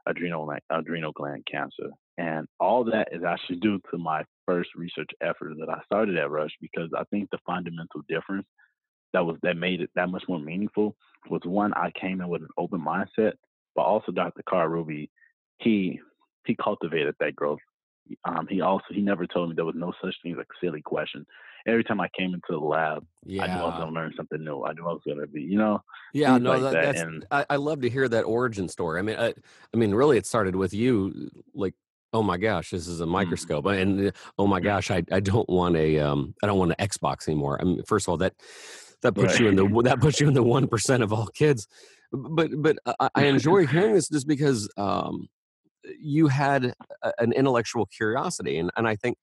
adrenal 0.07 0.51
adrenal 0.72 1.12
gland 1.12 1.45
cancer. 1.50 1.91
And 2.17 2.48
all 2.60 2.84
that 2.86 3.10
is 3.12 3.24
actually 3.24 3.58
due 3.58 3.79
to 3.91 3.98
my 3.98 4.24
first 4.46 4.70
research 4.75 5.10
effort 5.22 5.53
that 5.60 5.70
I 5.70 5.82
started 5.86 6.17
at 6.17 6.29
Rush 6.29 6.51
because 6.62 6.89
I 6.96 7.03
think 7.05 7.29
the 7.32 7.39
fundamental 7.46 8.01
difference 8.08 8.46
that 9.13 9.25
was 9.25 9.38
that 9.43 9.58
made 9.58 9.82
it 9.82 9.89
that 9.96 10.10
much 10.10 10.24
more 10.27 10.39
meaningful 10.39 10.96
was 11.29 11.41
one 11.46 11.74
I 11.74 11.91
came 12.00 12.22
in 12.22 12.27
with 12.27 12.41
an 12.41 12.50
open 12.58 12.82
mindset, 12.82 13.34
but 13.75 13.84
also 13.84 14.12
Dr. 14.12 14.43
Carl 14.48 14.67
Ruby, 14.67 15.10
he 15.60 16.00
he 16.46 16.55
cultivated 16.55 17.15
that 17.20 17.36
growth. 17.36 17.60
Um, 18.25 18.48
he 18.50 18.60
also 18.60 18.86
he 18.89 19.01
never 19.01 19.25
told 19.25 19.50
me 19.50 19.55
there 19.55 19.65
was 19.65 19.75
no 19.77 19.93
such 20.03 20.15
thing 20.22 20.34
as 20.34 20.39
a 20.39 20.65
silly 20.65 20.82
question. 20.82 21.25
Every 21.65 21.86
time 21.86 22.01
I 22.01 22.10
came 22.17 22.34
into 22.34 22.41
the 22.50 22.58
lab, 22.58 23.05
yeah. 23.25 23.43
I 23.43 23.48
knew 23.48 23.62
I 23.62 23.65
was 23.65 23.75
going 23.75 23.88
to 23.88 23.93
learn 23.93 24.13
something 24.17 24.43
new. 24.43 24.65
I 24.65 24.74
knew 24.74 24.84
I 24.86 24.91
was 24.91 25.01
going 25.05 25.20
to 25.20 25.27
be, 25.27 25.41
you 25.41 25.58
know. 25.58 25.82
Yeah, 26.13 26.38
no, 26.38 26.51
like 26.51 26.62
that, 26.62 26.74
that. 26.74 26.82
that's. 26.84 27.01
And, 27.01 27.25
I, 27.32 27.46
I, 27.51 27.55
love 27.55 27.79
to 27.82 27.89
hear 27.89 28.10
that 28.10 28.24
origin 28.24 28.67
story. 28.67 29.00
I 29.00 29.01
mean, 29.01 29.17
I, 29.17 29.34
I 29.74 29.77
mean, 29.77 29.96
really, 29.96 30.17
it 30.17 30.25
started 30.25 30.58
with 30.58 30.74
you, 30.74 31.32
like 31.53 31.74
oh 32.13 32.24
my 32.24 32.38
gosh, 32.38 32.70
this 32.70 32.88
is 32.88 33.01
a 33.01 33.03
mm-hmm. 33.03 33.12
microscope, 33.13 33.65
and 33.65 34.13
oh 34.38 34.48
my 34.48 34.60
gosh, 34.60 34.91
I, 34.91 35.03
I 35.12 35.20
don't 35.20 35.50
want 35.50 35.75
a 35.75 36.00
um, 36.00 36.34
I 36.41 36.48
don't 36.48 36.60
want 36.60 36.74
an 36.77 36.88
Xbox 36.88 37.27
anymore. 37.27 37.60
I 37.60 37.65
mean, 37.65 37.84
first 37.88 38.08
of 38.08 38.12
all, 38.12 38.17
that 38.17 38.34
that 39.01 39.13
puts 39.13 39.34
right. 39.34 39.41
you 39.41 39.48
in 39.50 39.55
the 39.55 39.82
that 39.84 40.00
puts 40.00 40.20
you 40.20 40.27
in 40.27 40.34
the 40.34 40.43
one 40.43 40.67
percent 40.67 41.03
of 41.03 41.12
all 41.12 41.27
kids. 41.27 41.67
But 42.12 42.51
but 42.55 42.77
I, 43.00 43.10
I 43.15 43.24
enjoy 43.25 43.65
hearing 43.67 43.96
this 43.96 44.08
just 44.08 44.27
because 44.27 44.70
um, 44.77 45.27
you 46.00 46.27
had 46.27 46.74
a, 47.03 47.12
an 47.20 47.34
intellectual 47.34 47.86
curiosity, 47.88 48.58
and 48.58 48.72
and 48.77 48.88
I 48.88 48.96
think 48.96 49.17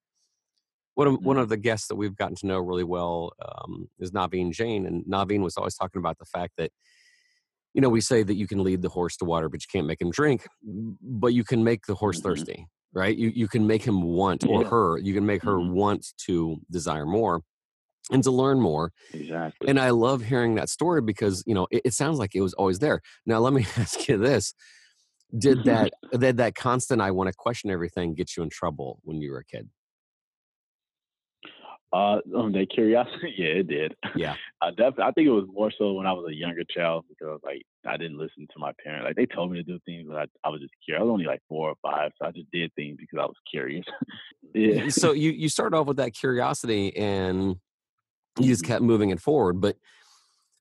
one 0.94 1.06
of, 1.06 1.14
one 1.24 1.36
mm-hmm. 1.36 1.42
of 1.42 1.48
the 1.48 1.56
guests 1.56 1.88
that 1.88 1.96
we've 1.96 2.16
gotten 2.16 2.36
to 2.36 2.46
know 2.46 2.58
really 2.58 2.84
well 2.84 3.32
um, 3.40 3.88
is 3.98 4.10
Naveen 4.10 4.52
Jain, 4.52 4.86
and 4.86 5.04
Naveen 5.04 5.42
was 5.42 5.56
always 5.56 5.74
talking 5.74 6.00
about 6.00 6.18
the 6.18 6.26
fact 6.26 6.54
that 6.58 6.72
you 7.72 7.80
know 7.80 7.88
we 7.88 8.00
say 8.00 8.24
that 8.24 8.34
you 8.34 8.48
can 8.48 8.62
lead 8.64 8.82
the 8.82 8.88
horse 8.88 9.16
to 9.18 9.24
water, 9.24 9.48
but 9.48 9.62
you 9.62 9.68
can't 9.72 9.86
make 9.86 10.00
him 10.00 10.10
drink, 10.10 10.46
but 10.62 11.28
you 11.28 11.44
can 11.44 11.62
make 11.62 11.86
the 11.86 11.94
horse 11.94 12.18
mm-hmm. 12.18 12.28
thirsty, 12.28 12.66
right? 12.92 13.16
You 13.16 13.32
you 13.34 13.48
can 13.48 13.66
make 13.66 13.82
him 13.82 14.02
want 14.02 14.44
or 14.46 14.64
her, 14.64 14.98
you 14.98 15.14
can 15.14 15.26
make 15.26 15.42
her 15.42 15.56
mm-hmm. 15.56 15.74
want 15.74 16.06
to 16.26 16.56
desire 16.70 17.06
more 17.06 17.42
and 18.10 18.22
to 18.24 18.30
learn 18.30 18.60
more. 18.60 18.92
Exactly. 19.12 19.68
And 19.68 19.78
I 19.78 19.90
love 19.90 20.22
hearing 20.22 20.56
that 20.56 20.68
story 20.68 21.00
because 21.00 21.42
you 21.46 21.54
know 21.54 21.66
it, 21.70 21.82
it 21.86 21.94
sounds 21.94 22.18
like 22.18 22.34
it 22.34 22.40
was 22.40 22.54
always 22.54 22.78
there. 22.78 23.00
Now 23.26 23.38
let 23.38 23.52
me 23.52 23.66
ask 23.76 24.08
you 24.08 24.18
this: 24.18 24.54
Did 25.36 25.64
that 25.64 25.92
did 26.18 26.36
that 26.38 26.54
constant 26.54 27.00
"I 27.00 27.10
want 27.10 27.28
to 27.28 27.34
question 27.36 27.70
everything" 27.70 28.14
get 28.14 28.36
you 28.36 28.42
in 28.42 28.50
trouble 28.50 29.00
when 29.02 29.20
you 29.20 29.30
were 29.32 29.38
a 29.38 29.44
kid? 29.44 29.68
Uh, 31.92 32.18
um, 32.36 32.52
that 32.52 32.70
curiosity, 32.72 33.34
yeah, 33.38 33.46
it 33.46 33.66
did. 33.66 33.96
Yeah, 34.14 34.36
I 34.62 34.70
definitely. 34.70 35.04
I 35.04 35.10
think 35.12 35.26
it 35.26 35.32
was 35.32 35.46
more 35.52 35.72
so 35.76 35.94
when 35.94 36.06
I 36.06 36.12
was 36.12 36.24
a 36.28 36.34
younger 36.34 36.62
child 36.64 37.04
because 37.08 37.40
like 37.42 37.62
I 37.84 37.96
didn't 37.96 38.18
listen 38.18 38.46
to 38.46 38.58
my 38.58 38.72
parents. 38.84 39.06
Like 39.06 39.16
they 39.16 39.26
told 39.26 39.50
me 39.50 39.58
to 39.58 39.64
do 39.64 39.80
things, 39.84 40.06
but 40.08 40.16
I, 40.16 40.26
I 40.44 40.50
was 40.50 40.60
just 40.60 40.72
curious. 40.84 41.00
I 41.00 41.04
was 41.04 41.10
only 41.10 41.24
like 41.24 41.42
four 41.48 41.70
or 41.70 41.74
five, 41.82 42.12
so 42.16 42.28
I 42.28 42.30
just 42.30 42.50
did 42.52 42.72
things 42.74 42.96
because 43.00 43.18
I 43.20 43.26
was 43.26 43.34
curious. 43.50 43.84
yeah. 44.54 44.88
So 44.88 45.12
you 45.12 45.32
you 45.32 45.48
started 45.48 45.76
off 45.76 45.88
with 45.88 45.96
that 45.96 46.14
curiosity, 46.14 46.96
and 46.96 47.56
you 48.38 48.46
just 48.46 48.62
mm-hmm. 48.62 48.72
kept 48.72 48.82
moving 48.82 49.10
it 49.10 49.20
forward. 49.20 49.60
But 49.60 49.76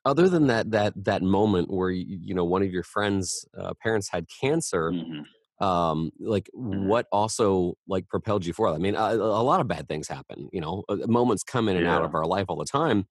other 0.06 0.30
than 0.30 0.48
that, 0.48 0.72
that 0.72 0.94
that 1.06 1.22
moment 1.22 1.70
where 1.70 1.92
you, 1.92 2.18
you 2.24 2.34
know 2.34 2.46
one 2.46 2.64
of 2.64 2.72
your 2.72 2.84
friends' 2.84 3.46
uh, 3.56 3.74
parents 3.84 4.10
had 4.10 4.26
cancer. 4.42 4.92
Mm-hmm 4.92 5.22
um 5.60 6.12
like 6.20 6.50
mm-hmm. 6.56 6.88
what 6.88 7.06
also 7.12 7.74
like 7.88 8.08
propelled 8.08 8.46
you 8.46 8.54
forward 8.54 8.74
i 8.74 8.78
mean 8.78 8.96
a, 8.96 9.14
a, 9.16 9.44
lot 9.44 9.60
of 9.60 9.68
bad 9.68 9.88
things 9.88 10.08
happen 10.08 10.48
you 10.54 10.62
know 10.62 10.84
uh, 10.88 10.96
moments 11.08 11.44
come 11.44 11.68
in 11.68 11.76
and 11.76 11.86
yeah. 11.86 11.96
out 11.96 12.06
of 12.06 12.16
our 12.16 12.26
life 12.26 12.46
all 12.48 12.56
the 12.56 12.66
time 12.66 13.06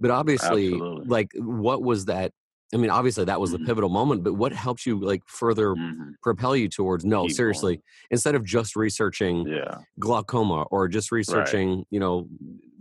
but 0.00 0.10
obviously 0.10 0.72
Absolutely. 0.72 1.06
like 1.06 1.30
what 1.36 1.82
was 1.82 2.06
that 2.06 2.32
i 2.74 2.76
mean 2.76 2.90
obviously 2.90 3.24
that 3.24 3.40
was 3.40 3.52
mm-hmm. 3.52 3.62
the 3.62 3.66
pivotal 3.66 3.90
moment 3.90 4.24
but 4.24 4.34
what 4.34 4.52
helped 4.52 4.86
you 4.86 4.98
like 4.98 5.22
further 5.26 5.74
mm-hmm. 5.74 6.10
propel 6.20 6.56
you 6.56 6.68
towards 6.68 7.04
no 7.04 7.22
Keep 7.26 7.36
seriously 7.36 7.76
going. 7.76 7.82
instead 8.10 8.34
of 8.34 8.44
just 8.44 8.74
researching 8.74 9.46
yeah. 9.46 9.78
glaucoma 10.00 10.62
or 10.72 10.88
just 10.88 11.12
researching 11.12 11.76
right. 11.76 11.86
you 11.90 12.00
know 12.00 12.28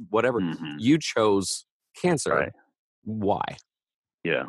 whatever 0.09 0.41
mm-hmm. 0.41 0.75
you 0.79 0.97
chose 0.97 1.65
cancer 2.01 2.33
right. 2.33 2.51
why 3.03 3.43
yeah 4.23 4.45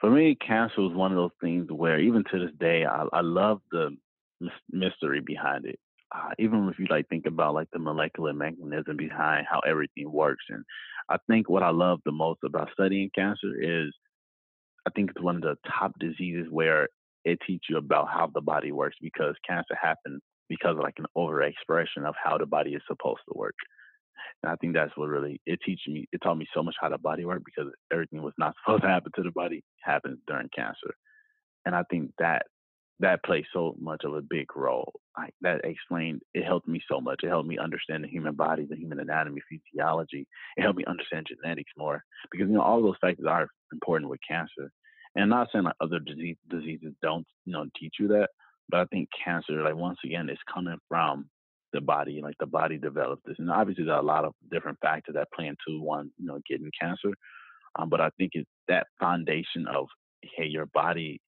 for 0.00 0.10
me, 0.10 0.36
cancer 0.36 0.82
was 0.82 0.94
one 0.94 1.12
of 1.12 1.16
those 1.16 1.30
things 1.40 1.68
where 1.70 1.98
even 1.98 2.24
to 2.30 2.38
this 2.38 2.54
day, 2.58 2.84
I, 2.84 3.06
I 3.12 3.20
love 3.22 3.60
the 3.70 3.96
mystery 4.70 5.20
behind 5.24 5.66
it. 5.66 5.78
Uh, 6.14 6.30
even 6.38 6.68
if 6.68 6.78
you 6.78 6.86
like 6.88 7.08
think 7.08 7.26
about 7.26 7.54
like 7.54 7.68
the 7.72 7.78
molecular 7.78 8.32
mechanism 8.32 8.96
behind 8.96 9.46
how 9.50 9.60
everything 9.60 10.10
works, 10.10 10.44
and 10.50 10.64
I 11.08 11.16
think 11.28 11.48
what 11.48 11.62
I 11.62 11.70
love 11.70 12.00
the 12.04 12.12
most 12.12 12.40
about 12.44 12.68
studying 12.72 13.10
cancer 13.14 13.54
is, 13.60 13.92
I 14.86 14.90
think 14.94 15.10
it's 15.10 15.22
one 15.22 15.36
of 15.36 15.42
the 15.42 15.56
top 15.78 15.92
diseases 15.98 16.46
where 16.50 16.88
it 17.24 17.38
teaches 17.44 17.66
you 17.68 17.78
about 17.78 18.08
how 18.08 18.30
the 18.32 18.40
body 18.40 18.70
works 18.70 18.96
because 19.02 19.34
cancer 19.46 19.76
happens 19.80 20.22
because 20.48 20.76
of 20.76 20.82
like 20.82 20.94
an 20.98 21.06
overexpression 21.16 22.06
of 22.06 22.14
how 22.22 22.38
the 22.38 22.46
body 22.46 22.74
is 22.74 22.82
supposed 22.86 23.20
to 23.28 23.36
work. 23.36 23.56
And 24.42 24.52
I 24.52 24.56
think 24.56 24.74
that's 24.74 24.96
what 24.96 25.08
really 25.08 25.40
it 25.46 25.60
teaches 25.64 25.86
me. 25.92 26.08
It 26.12 26.20
taught 26.22 26.36
me 26.36 26.46
so 26.54 26.62
much 26.62 26.76
how 26.80 26.88
the 26.88 26.98
body 26.98 27.24
works 27.24 27.44
because 27.44 27.72
everything 27.92 28.22
was 28.22 28.34
not 28.38 28.54
supposed 28.64 28.82
to 28.82 28.88
happen 28.88 29.12
to 29.16 29.22
the 29.22 29.30
body 29.30 29.62
happens 29.82 30.18
during 30.26 30.48
cancer. 30.54 30.94
And 31.64 31.74
I 31.74 31.82
think 31.90 32.12
that 32.18 32.46
that 33.00 33.22
plays 33.24 33.44
so 33.52 33.76
much 33.78 34.02
of 34.04 34.14
a 34.14 34.22
big 34.22 34.46
role. 34.56 35.00
Like 35.18 35.34
that 35.42 35.64
explained, 35.64 36.22
it 36.34 36.44
helped 36.44 36.68
me 36.68 36.80
so 36.90 37.00
much. 37.00 37.20
It 37.22 37.28
helped 37.28 37.48
me 37.48 37.58
understand 37.58 38.04
the 38.04 38.08
human 38.08 38.34
body, 38.34 38.66
the 38.68 38.76
human 38.76 39.00
anatomy, 39.00 39.42
physiology. 39.50 40.26
It 40.56 40.62
helped 40.62 40.78
me 40.78 40.84
understand 40.86 41.26
genetics 41.28 41.72
more 41.76 42.02
because 42.30 42.48
you 42.48 42.54
know 42.54 42.62
all 42.62 42.82
those 42.82 42.96
factors 43.00 43.26
are 43.28 43.48
important 43.72 44.10
with 44.10 44.20
cancer. 44.26 44.70
And 45.14 45.24
I'm 45.24 45.28
not 45.28 45.48
saying 45.52 45.64
like 45.64 45.74
other 45.80 45.98
disease, 45.98 46.36
diseases 46.48 46.94
don't 47.02 47.26
you 47.44 47.52
know 47.52 47.66
teach 47.78 47.94
you 47.98 48.08
that, 48.08 48.28
but 48.68 48.80
I 48.80 48.84
think 48.86 49.08
cancer, 49.22 49.62
like 49.62 49.76
once 49.76 49.98
again, 50.04 50.30
is 50.30 50.38
coming 50.52 50.78
from 50.88 51.28
the 51.76 51.80
body, 51.80 52.20
like 52.22 52.36
the 52.40 52.46
body 52.46 52.78
develops 52.78 53.22
this. 53.24 53.36
And 53.38 53.50
obviously, 53.50 53.84
there 53.84 53.94
are 53.94 54.00
a 54.00 54.06
lot 54.06 54.24
of 54.24 54.34
different 54.50 54.78
factors 54.80 55.14
that 55.14 55.28
play 55.34 55.46
into 55.46 55.80
one, 55.80 56.10
you 56.18 56.26
know, 56.26 56.40
getting 56.48 56.70
cancer. 56.78 57.12
Um, 57.78 57.88
but 57.88 58.00
I 58.00 58.10
think 58.18 58.32
it's 58.34 58.48
that 58.68 58.86
foundation 58.98 59.66
of, 59.68 59.86
hey, 60.22 60.46
your 60.46 60.66
body 60.66 61.20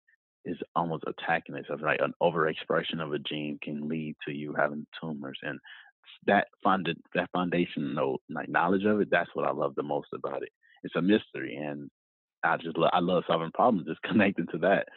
is 0.45 0.57
almost 0.75 1.05
attacking 1.07 1.57
itself. 1.57 1.81
Like 1.83 2.01
an 2.01 2.15
overexpression 2.23 3.01
of 3.01 3.13
a 3.13 3.19
gene 3.19 3.59
can 3.63 3.89
lead 3.89 4.15
to 4.27 4.33
you 4.33 4.55
having 4.57 4.87
tumors, 5.01 5.39
and 5.43 5.59
that 6.27 6.47
funded 6.63 6.99
that 7.15 7.31
foundational 7.33 8.21
like 8.31 8.49
knowledge 8.49 8.85
of 8.85 9.01
it. 9.01 9.09
That's 9.11 9.31
what 9.35 9.47
I 9.47 9.53
love 9.53 9.75
the 9.75 9.83
most 9.83 10.09
about 10.15 10.43
it. 10.43 10.51
It's 10.85 10.97
a 10.97 11.03
mystery, 11.03 11.57
and 11.57 11.91
I 12.45 12.57
just 12.57 12.77
I 12.93 13.01
love 13.01 13.25
solving 13.27 13.51
problems. 13.53 13.89
Just 13.89 14.03
connecting 14.05 14.47
to 14.53 14.59
that, 14.59 14.89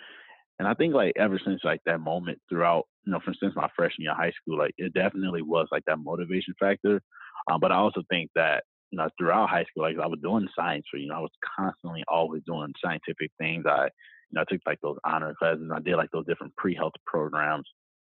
and 0.59 0.67
I 0.67 0.73
think 0.73 0.93
like 0.93 1.13
ever 1.15 1.39
since 1.43 1.61
like 1.63 1.79
that 1.85 2.01
moment 2.01 2.39
throughout, 2.49 2.83
you 3.05 3.13
know, 3.13 3.19
for 3.23 3.31
instance, 3.31 3.53
my 3.55 3.69
freshman 3.75 4.03
year 4.03 4.11
of 4.11 4.17
high 4.17 4.31
school, 4.31 4.57
like 4.57 4.73
it 4.77 4.93
definitely 4.93 5.41
was 5.41 5.67
like 5.71 5.83
that 5.87 5.99
motivation 5.99 6.53
factor. 6.59 7.01
Um, 7.49 7.61
but 7.61 7.71
I 7.71 7.75
also 7.75 8.03
think 8.09 8.29
that 8.35 8.63
you 8.91 8.97
know 8.97 9.07
throughout 9.17 9.49
high 9.49 9.63
school, 9.63 9.83
like 9.83 9.95
I 9.97 10.07
was 10.07 10.19
doing 10.21 10.47
science, 10.55 10.85
for 10.91 10.97
you 10.97 11.07
know, 11.07 11.15
I 11.15 11.19
was 11.19 11.31
constantly 11.57 12.03
always 12.09 12.43
doing 12.45 12.73
scientific 12.83 13.31
things. 13.39 13.63
I 13.65 13.85
you 13.85 14.33
know 14.33 14.41
I 14.41 14.43
took 14.51 14.61
like 14.65 14.81
those 14.81 14.97
honor 15.05 15.33
classes. 15.39 15.69
I 15.73 15.79
did 15.79 15.95
like 15.95 16.11
those 16.11 16.25
different 16.25 16.55
pre-health 16.57 16.93
programs 17.05 17.67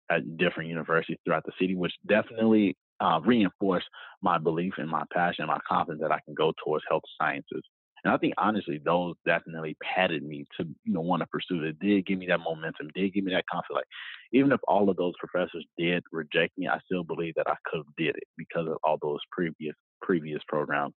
at 0.10 0.38
different 0.38 0.70
universities 0.70 1.18
throughout 1.26 1.46
the 1.46 1.52
city, 1.60 1.76
which 1.76 1.94
definitely 2.08 2.78
uh, 3.02 3.20
reinforced 3.24 3.88
my 4.22 4.38
belief 4.38 4.74
and 4.78 4.90
my 4.90 5.04
passion, 5.14 5.44
and 5.44 5.50
my 5.50 5.60
confidence 5.68 6.02
that 6.02 6.14
I 6.14 6.20
can 6.26 6.36
go 6.36 6.54
towards 6.64 6.86
health 6.90 7.04
sciences. 7.20 7.64
And 8.04 8.14
I 8.14 8.18
think 8.18 8.34
honestly, 8.38 8.80
those 8.84 9.16
definitely 9.26 9.76
padded 9.84 10.24
me 10.24 10.46
to 10.58 10.66
you 10.84 10.94
know 10.94 11.02
want 11.02 11.22
to 11.22 11.28
pursue 11.28 11.64
it. 11.64 11.80
Did 11.80 12.06
give 12.06 12.20
me 12.20 12.28
that 12.28 12.40
momentum. 12.40 12.90
Did 12.96 13.14
give 13.14 13.24
me 13.24 13.34
that 13.34 13.46
confidence. 13.52 13.76
Like 13.76 13.86
even 14.32 14.52
if 14.52 14.60
all 14.68 14.90
of 14.90 14.98
those 14.98 15.14
professors 15.20 15.66
did 15.78 16.04
reject 16.12 16.58
me, 16.58 16.68
I 16.68 16.80
still 16.86 17.04
believe 17.04 17.34
that 17.36 17.48
I 17.48 17.56
could 17.66 17.78
have 17.78 17.96
did 17.98 18.16
it 18.16 18.24
because 18.38 18.68
of 18.68 18.78
all 18.84 18.98
those 19.02 19.20
previous 19.32 19.76
previous 20.02 20.42
programs 20.48 20.94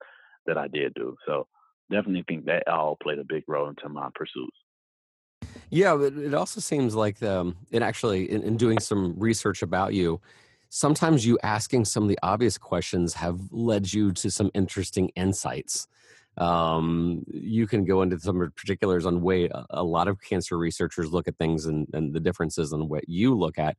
that 0.47 0.59
I 0.59 0.69
did 0.69 0.95
do. 0.95 1.17
So 1.27 1.47
definitely 1.91 2.25
think 2.27 2.45
that 2.47 2.67
all 2.69 2.97
played 3.03 3.19
a 3.19 3.25
big 3.25 3.45
role 3.49 3.69
into 3.69 3.89
my 3.89 4.09
pursuits. 4.15 4.57
Yeah, 5.71 5.97
but 5.97 6.13
it 6.15 6.35
also 6.35 6.61
seems 6.61 6.95
like 6.95 7.23
um, 7.23 7.57
and 7.73 7.83
actually 7.83 8.31
in, 8.31 8.43
in 8.43 8.57
doing 8.57 8.79
some 8.79 9.15
research 9.19 9.63
about 9.63 9.95
you, 9.95 10.21
sometimes 10.69 11.27
you 11.27 11.39
asking 11.43 11.85
some 11.85 12.05
of 12.05 12.09
the 12.09 12.19
obvious 12.23 12.59
questions 12.59 13.15
have 13.15 13.41
led 13.51 13.93
you 13.93 14.13
to 14.13 14.31
some 14.31 14.51
interesting 14.55 15.09
insights 15.17 15.89
um, 16.39 17.25
you 17.29 17.67
can 17.67 17.85
go 17.85 18.03
into 18.03 18.19
some 18.19 18.53
particulars 18.57 19.07
on 19.07 19.21
way 19.21 19.51
a 19.71 19.83
lot 19.83 20.09
of 20.09 20.21
cancer 20.21 20.57
researchers 20.57 21.13
look 21.13 21.29
at 21.29 21.37
things 21.37 21.67
and, 21.67 21.87
and 21.93 22.15
the 22.15 22.21
differences 22.21 22.73
in 22.73 22.89
what 22.89 23.09
you 23.09 23.35
look 23.35 23.59
at. 23.59 23.77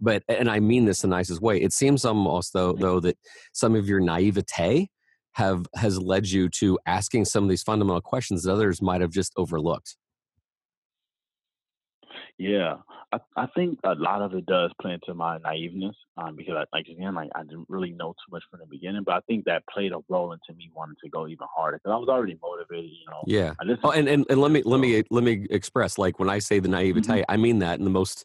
But 0.00 0.22
and 0.28 0.48
i 0.48 0.60
mean 0.60 0.84
this 0.84 1.02
in 1.02 1.10
the 1.10 1.16
nicest 1.16 1.42
way 1.42 1.60
it 1.60 1.72
seems 1.72 2.04
almost 2.04 2.52
though 2.52 2.72
though 2.72 3.00
that 3.00 3.18
some 3.52 3.74
of 3.74 3.88
your 3.88 3.98
naivete 3.98 4.88
have 5.32 5.66
has 5.74 6.00
led 6.00 6.28
you 6.28 6.48
to 6.48 6.78
asking 6.86 7.24
some 7.24 7.42
of 7.42 7.50
these 7.50 7.64
fundamental 7.64 8.00
questions 8.00 8.44
that 8.44 8.52
others 8.52 8.80
might 8.80 9.00
have 9.00 9.10
just 9.10 9.32
overlooked 9.36 9.96
yeah, 12.38 12.76
I, 13.12 13.18
I 13.36 13.46
think 13.54 13.80
a 13.84 13.94
lot 13.94 14.22
of 14.22 14.32
it 14.34 14.46
does 14.46 14.70
play 14.80 14.92
into 14.92 15.12
my 15.12 15.38
naiveness 15.38 15.94
um, 16.16 16.36
because, 16.36 16.54
I, 16.56 16.76
like 16.76 16.86
again, 16.86 17.14
like 17.14 17.30
I 17.34 17.42
didn't 17.42 17.66
really 17.68 17.90
know 17.90 18.12
too 18.12 18.30
much 18.30 18.44
from 18.50 18.60
the 18.60 18.66
beginning, 18.66 19.02
but 19.04 19.14
I 19.14 19.20
think 19.26 19.44
that 19.46 19.64
played 19.66 19.92
a 19.92 19.98
role 20.08 20.32
into 20.32 20.56
me 20.56 20.70
wanting 20.74 20.96
to 21.02 21.10
go 21.10 21.26
even 21.26 21.46
harder 21.54 21.78
because 21.78 21.92
I 21.92 21.98
was 21.98 22.08
already 22.08 22.38
motivated. 22.40 22.90
You 22.90 23.10
know. 23.10 23.22
Yeah. 23.26 23.54
Oh, 23.82 23.90
and, 23.90 24.08
and 24.08 24.24
and 24.30 24.40
let 24.40 24.52
me 24.52 24.62
let 24.64 24.78
me 24.78 25.02
let 25.10 25.24
me 25.24 25.46
express 25.50 25.98
like 25.98 26.18
when 26.18 26.30
I 26.30 26.38
say 26.38 26.60
the 26.60 26.68
naivete, 26.68 27.08
mm-hmm. 27.08 27.30
I 27.30 27.36
mean 27.36 27.58
that 27.58 27.78
in 27.78 27.84
the 27.84 27.90
most 27.90 28.24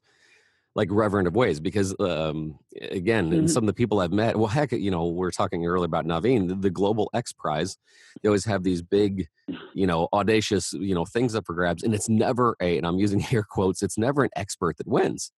like 0.75 0.87
reverent 0.91 1.27
of 1.27 1.35
ways 1.35 1.59
because 1.59 1.95
um, 1.99 2.57
again 2.81 3.25
mm-hmm. 3.25 3.39
and 3.39 3.51
some 3.51 3.63
of 3.63 3.67
the 3.67 3.73
people 3.73 3.99
i've 3.99 4.11
met 4.11 4.37
well 4.37 4.47
heck 4.47 4.71
you 4.71 4.91
know 4.91 5.07
we 5.07 5.25
are 5.25 5.31
talking 5.31 5.65
earlier 5.65 5.85
about 5.85 6.05
naveen 6.05 6.47
the, 6.47 6.55
the, 6.55 6.69
global 6.69 7.09
x 7.13 7.31
prize 7.31 7.77
they 8.21 8.29
always 8.29 8.45
have 8.45 8.63
these 8.63 8.81
big 8.81 9.27
you 9.73 9.85
know 9.85 10.07
audacious 10.13 10.73
you 10.73 10.95
know 10.95 11.05
things 11.05 11.35
up 11.35 11.45
for 11.45 11.53
grabs 11.53 11.83
and 11.83 11.93
it's 11.93 12.09
never 12.09 12.55
a 12.61 12.77
and 12.77 12.87
i'm 12.87 12.97
using 12.97 13.23
air 13.31 13.43
quotes 13.43 13.83
it's 13.83 13.97
never 13.97 14.23
an 14.23 14.29
expert 14.35 14.77
that 14.77 14.87
wins 14.87 15.31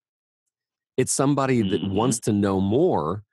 it's 0.98 1.12
somebody 1.12 1.62
that 1.62 1.82
mm-hmm. 1.82 1.94
wants 1.94 2.20
to 2.20 2.32
know 2.32 2.60
more 2.62 3.24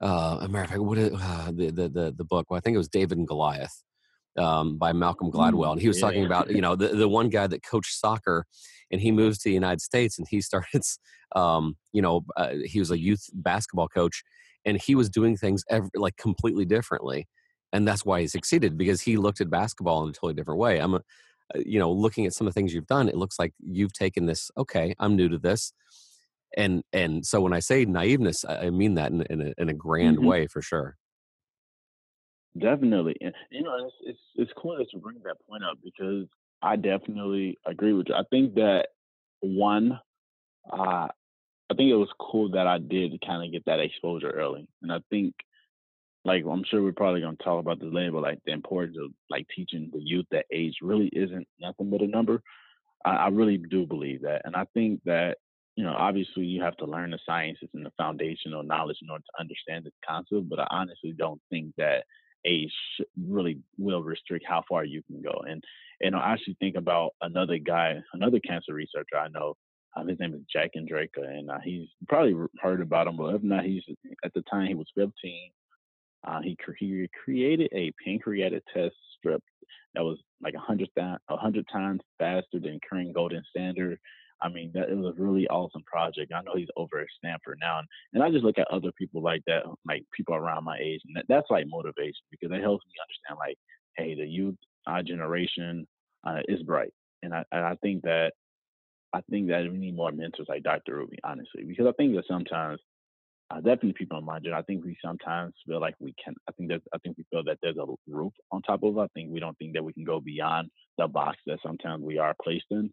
uh 0.00 0.38
america 0.40 0.82
what 0.82 0.98
uh, 0.98 1.10
the, 1.52 1.70
the 1.70 1.88
the 1.88 2.14
the 2.16 2.24
book 2.24 2.50
well 2.50 2.58
i 2.58 2.60
think 2.60 2.74
it 2.74 2.78
was 2.78 2.88
david 2.88 3.18
and 3.18 3.28
goliath 3.28 3.82
um, 4.38 4.76
by 4.76 4.92
Malcolm 4.92 5.30
Gladwell, 5.30 5.72
and 5.72 5.80
he 5.80 5.88
was 5.88 5.98
yeah. 5.98 6.06
talking 6.06 6.24
about 6.24 6.50
you 6.50 6.60
know 6.60 6.76
the, 6.76 6.88
the 6.88 7.08
one 7.08 7.28
guy 7.28 7.46
that 7.46 7.62
coached 7.62 7.98
soccer, 7.98 8.46
and 8.90 9.00
he 9.00 9.10
moves 9.12 9.38
to 9.38 9.48
the 9.48 9.54
United 9.54 9.80
States, 9.80 10.18
and 10.18 10.26
he 10.28 10.40
starts 10.50 10.98
um, 11.34 11.76
you 11.92 12.02
know 12.02 12.24
uh, 12.36 12.54
he 12.64 12.78
was 12.78 12.90
a 12.90 12.98
youth 12.98 13.28
basketball 13.32 13.88
coach, 13.88 14.22
and 14.64 14.80
he 14.80 14.94
was 14.94 15.08
doing 15.08 15.36
things 15.36 15.64
every, 15.70 15.90
like 15.94 16.16
completely 16.16 16.64
differently, 16.64 17.26
and 17.72 17.86
that's 17.86 18.04
why 18.04 18.20
he 18.20 18.28
succeeded 18.28 18.76
because 18.76 19.02
he 19.02 19.16
looked 19.16 19.40
at 19.40 19.50
basketball 19.50 20.02
in 20.04 20.10
a 20.10 20.12
totally 20.12 20.34
different 20.34 20.60
way. 20.60 20.78
I'm, 20.78 20.94
a, 20.94 21.00
uh, 21.54 21.60
you 21.64 21.78
know, 21.78 21.92
looking 21.92 22.26
at 22.26 22.34
some 22.34 22.46
of 22.46 22.54
the 22.54 22.58
things 22.58 22.74
you've 22.74 22.86
done, 22.86 23.08
it 23.08 23.16
looks 23.16 23.38
like 23.38 23.52
you've 23.60 23.92
taken 23.92 24.26
this. 24.26 24.50
Okay, 24.56 24.94
I'm 24.98 25.16
new 25.16 25.28
to 25.28 25.38
this, 25.38 25.72
and 26.56 26.82
and 26.92 27.24
so 27.24 27.40
when 27.40 27.52
I 27.52 27.60
say 27.60 27.86
naiveness, 27.86 28.44
I 28.48 28.70
mean 28.70 28.94
that 28.94 29.12
in, 29.12 29.22
in, 29.30 29.40
a, 29.40 29.52
in 29.58 29.68
a 29.68 29.74
grand 29.74 30.18
mm-hmm. 30.18 30.26
way 30.26 30.46
for 30.46 30.62
sure. 30.62 30.96
Definitely, 32.58 33.16
and 33.20 33.34
you 33.50 33.62
know, 33.62 33.76
it's, 33.86 33.96
it's 34.02 34.18
it's 34.36 34.52
cool 34.56 34.76
that 34.78 34.92
you 34.92 35.00
bring 35.00 35.18
that 35.24 35.36
point 35.48 35.64
up 35.64 35.78
because 35.82 36.26
I 36.62 36.76
definitely 36.76 37.58
agree 37.66 37.92
with 37.92 38.06
you. 38.08 38.14
I 38.14 38.22
think 38.30 38.54
that 38.54 38.88
one, 39.40 39.98
uh, 40.72 41.08
I 41.08 41.74
think 41.76 41.90
it 41.90 41.96
was 41.96 42.10
cool 42.20 42.50
that 42.52 42.66
I 42.66 42.78
did 42.78 43.20
kind 43.26 43.44
of 43.44 43.52
get 43.52 43.64
that 43.66 43.80
exposure 43.80 44.30
early, 44.30 44.68
and 44.82 44.92
I 44.92 45.00
think, 45.10 45.34
like 46.24 46.44
I'm 46.44 46.64
sure 46.64 46.82
we're 46.82 46.92
probably 46.92 47.22
gonna 47.22 47.36
talk 47.38 47.60
about 47.60 47.80
this 47.80 47.92
later, 47.92 48.12
but 48.12 48.22
like 48.22 48.40
the 48.46 48.52
importance 48.52 48.96
of 49.02 49.12
like 49.30 49.46
teaching 49.54 49.90
the 49.92 50.00
youth 50.02 50.26
that 50.32 50.46
age 50.52 50.76
really 50.82 51.08
isn't 51.12 51.48
nothing 51.60 51.90
but 51.90 52.02
a 52.02 52.06
number. 52.08 52.42
I, 53.04 53.10
I 53.16 53.28
really 53.28 53.58
do 53.58 53.86
believe 53.86 54.22
that, 54.22 54.42
and 54.44 54.56
I 54.56 54.66
think 54.74 55.02
that 55.06 55.38
you 55.76 55.84
know 55.84 55.94
obviously 55.96 56.44
you 56.44 56.62
have 56.62 56.76
to 56.78 56.86
learn 56.86 57.10
the 57.12 57.18
sciences 57.26 57.70
and 57.74 57.86
the 57.86 57.92
foundational 57.98 58.62
knowledge 58.64 58.98
in 59.02 59.10
order 59.10 59.24
to 59.24 59.40
understand 59.40 59.84
this 59.84 59.94
concept, 60.08 60.48
but 60.48 60.60
I 60.60 60.66
honestly 60.70 61.14
don't 61.16 61.40
think 61.50 61.74
that 61.78 62.04
age 62.46 62.72
really 63.28 63.58
will 63.78 64.02
restrict 64.02 64.44
how 64.48 64.62
far 64.68 64.84
you 64.84 65.02
can 65.02 65.22
go. 65.22 65.42
And 65.48 65.62
and 66.00 66.14
I 66.14 66.32
actually 66.32 66.56
think 66.60 66.76
about 66.76 67.12
another 67.22 67.58
guy, 67.58 68.00
another 68.12 68.38
cancer 68.40 68.74
researcher 68.74 69.16
I 69.18 69.28
know. 69.28 69.56
Um, 69.96 70.08
his 70.08 70.20
name 70.20 70.34
is 70.34 70.42
Jack 70.52 70.72
Andraka, 70.76 71.26
and 71.26 71.50
uh, 71.50 71.58
he's 71.64 71.88
probably 72.06 72.34
heard 72.60 72.82
about 72.82 73.06
him, 73.06 73.16
but 73.16 73.34
if 73.34 73.42
not, 73.42 73.64
he's 73.64 73.82
at 74.22 74.34
the 74.34 74.42
time 74.42 74.66
he 74.66 74.74
was 74.74 74.88
15. 74.94 75.12
Uh, 76.26 76.40
he, 76.42 76.56
he 76.78 77.08
created 77.24 77.70
a 77.72 77.92
pancreatic 78.04 78.62
test 78.74 78.94
strip 79.16 79.42
that 79.94 80.04
was 80.04 80.18
like 80.42 80.54
a 80.54 80.58
hundred 80.58 80.90
a 80.98 81.36
hundred 81.36 81.66
times 81.72 82.00
faster 82.18 82.60
than 82.60 82.78
current 82.88 83.14
golden 83.14 83.42
standard. 83.48 83.98
I 84.42 84.48
mean, 84.48 84.70
that 84.74 84.90
it 84.90 84.96
was 84.96 85.14
a 85.18 85.22
really 85.22 85.48
awesome 85.48 85.82
project. 85.84 86.32
I 86.34 86.42
know 86.42 86.54
he's 86.56 86.68
over 86.76 87.00
at 87.00 87.06
Stanford 87.18 87.58
now, 87.60 87.78
and, 87.78 87.88
and 88.12 88.22
I 88.22 88.30
just 88.30 88.44
look 88.44 88.58
at 88.58 88.68
other 88.70 88.92
people 88.98 89.22
like 89.22 89.42
that, 89.46 89.62
like 89.86 90.04
people 90.14 90.34
around 90.34 90.64
my 90.64 90.78
age, 90.78 91.00
and 91.06 91.16
that, 91.16 91.24
that's 91.28 91.50
like 91.50 91.66
motivation 91.68 92.24
because 92.30 92.50
it 92.52 92.62
helps 92.62 92.84
me 92.86 92.92
understand, 93.00 93.38
like, 93.38 93.56
hey, 93.96 94.14
the 94.14 94.26
youth, 94.26 94.56
our 94.86 95.02
generation, 95.02 95.86
uh, 96.26 96.40
is 96.48 96.62
bright, 96.62 96.92
and 97.22 97.34
I 97.34 97.44
and 97.52 97.64
I 97.64 97.76
think 97.82 98.02
that 98.02 98.32
I 99.12 99.20
think 99.30 99.48
that 99.48 99.62
we 99.70 99.78
need 99.78 99.96
more 99.96 100.12
mentors 100.12 100.46
like 100.48 100.62
Dr. 100.62 100.96
Ruby, 100.96 101.18
honestly, 101.24 101.64
because 101.64 101.86
I 101.86 101.92
think 101.92 102.14
that 102.16 102.24
sometimes, 102.28 102.80
uh, 103.50 103.56
definitely 103.56 103.94
people 103.94 104.18
in 104.18 104.24
my 104.24 104.38
generation, 104.38 104.58
I 104.58 104.62
think 104.62 104.84
we 104.84 104.98
sometimes 105.02 105.54
feel 105.66 105.80
like 105.80 105.94
we 106.00 106.14
can. 106.22 106.34
I 106.48 106.52
think 106.52 106.68
that 106.70 106.82
I 106.92 106.98
think 106.98 107.16
we 107.16 107.24
feel 107.30 107.44
that 107.44 107.58
there's 107.62 107.76
a 107.78 107.86
roof 108.08 108.32
on 108.50 108.62
top 108.62 108.82
of. 108.82 108.96
It. 108.96 109.00
I 109.00 109.06
think 109.14 109.30
we 109.30 109.40
don't 109.40 109.56
think 109.58 109.74
that 109.74 109.84
we 109.84 109.92
can 109.92 110.04
go 110.04 110.20
beyond 110.20 110.70
the 110.98 111.06
box 111.06 111.38
that 111.46 111.60
sometimes 111.64 112.02
we 112.02 112.18
are 112.18 112.34
placed 112.42 112.66
in. 112.70 112.90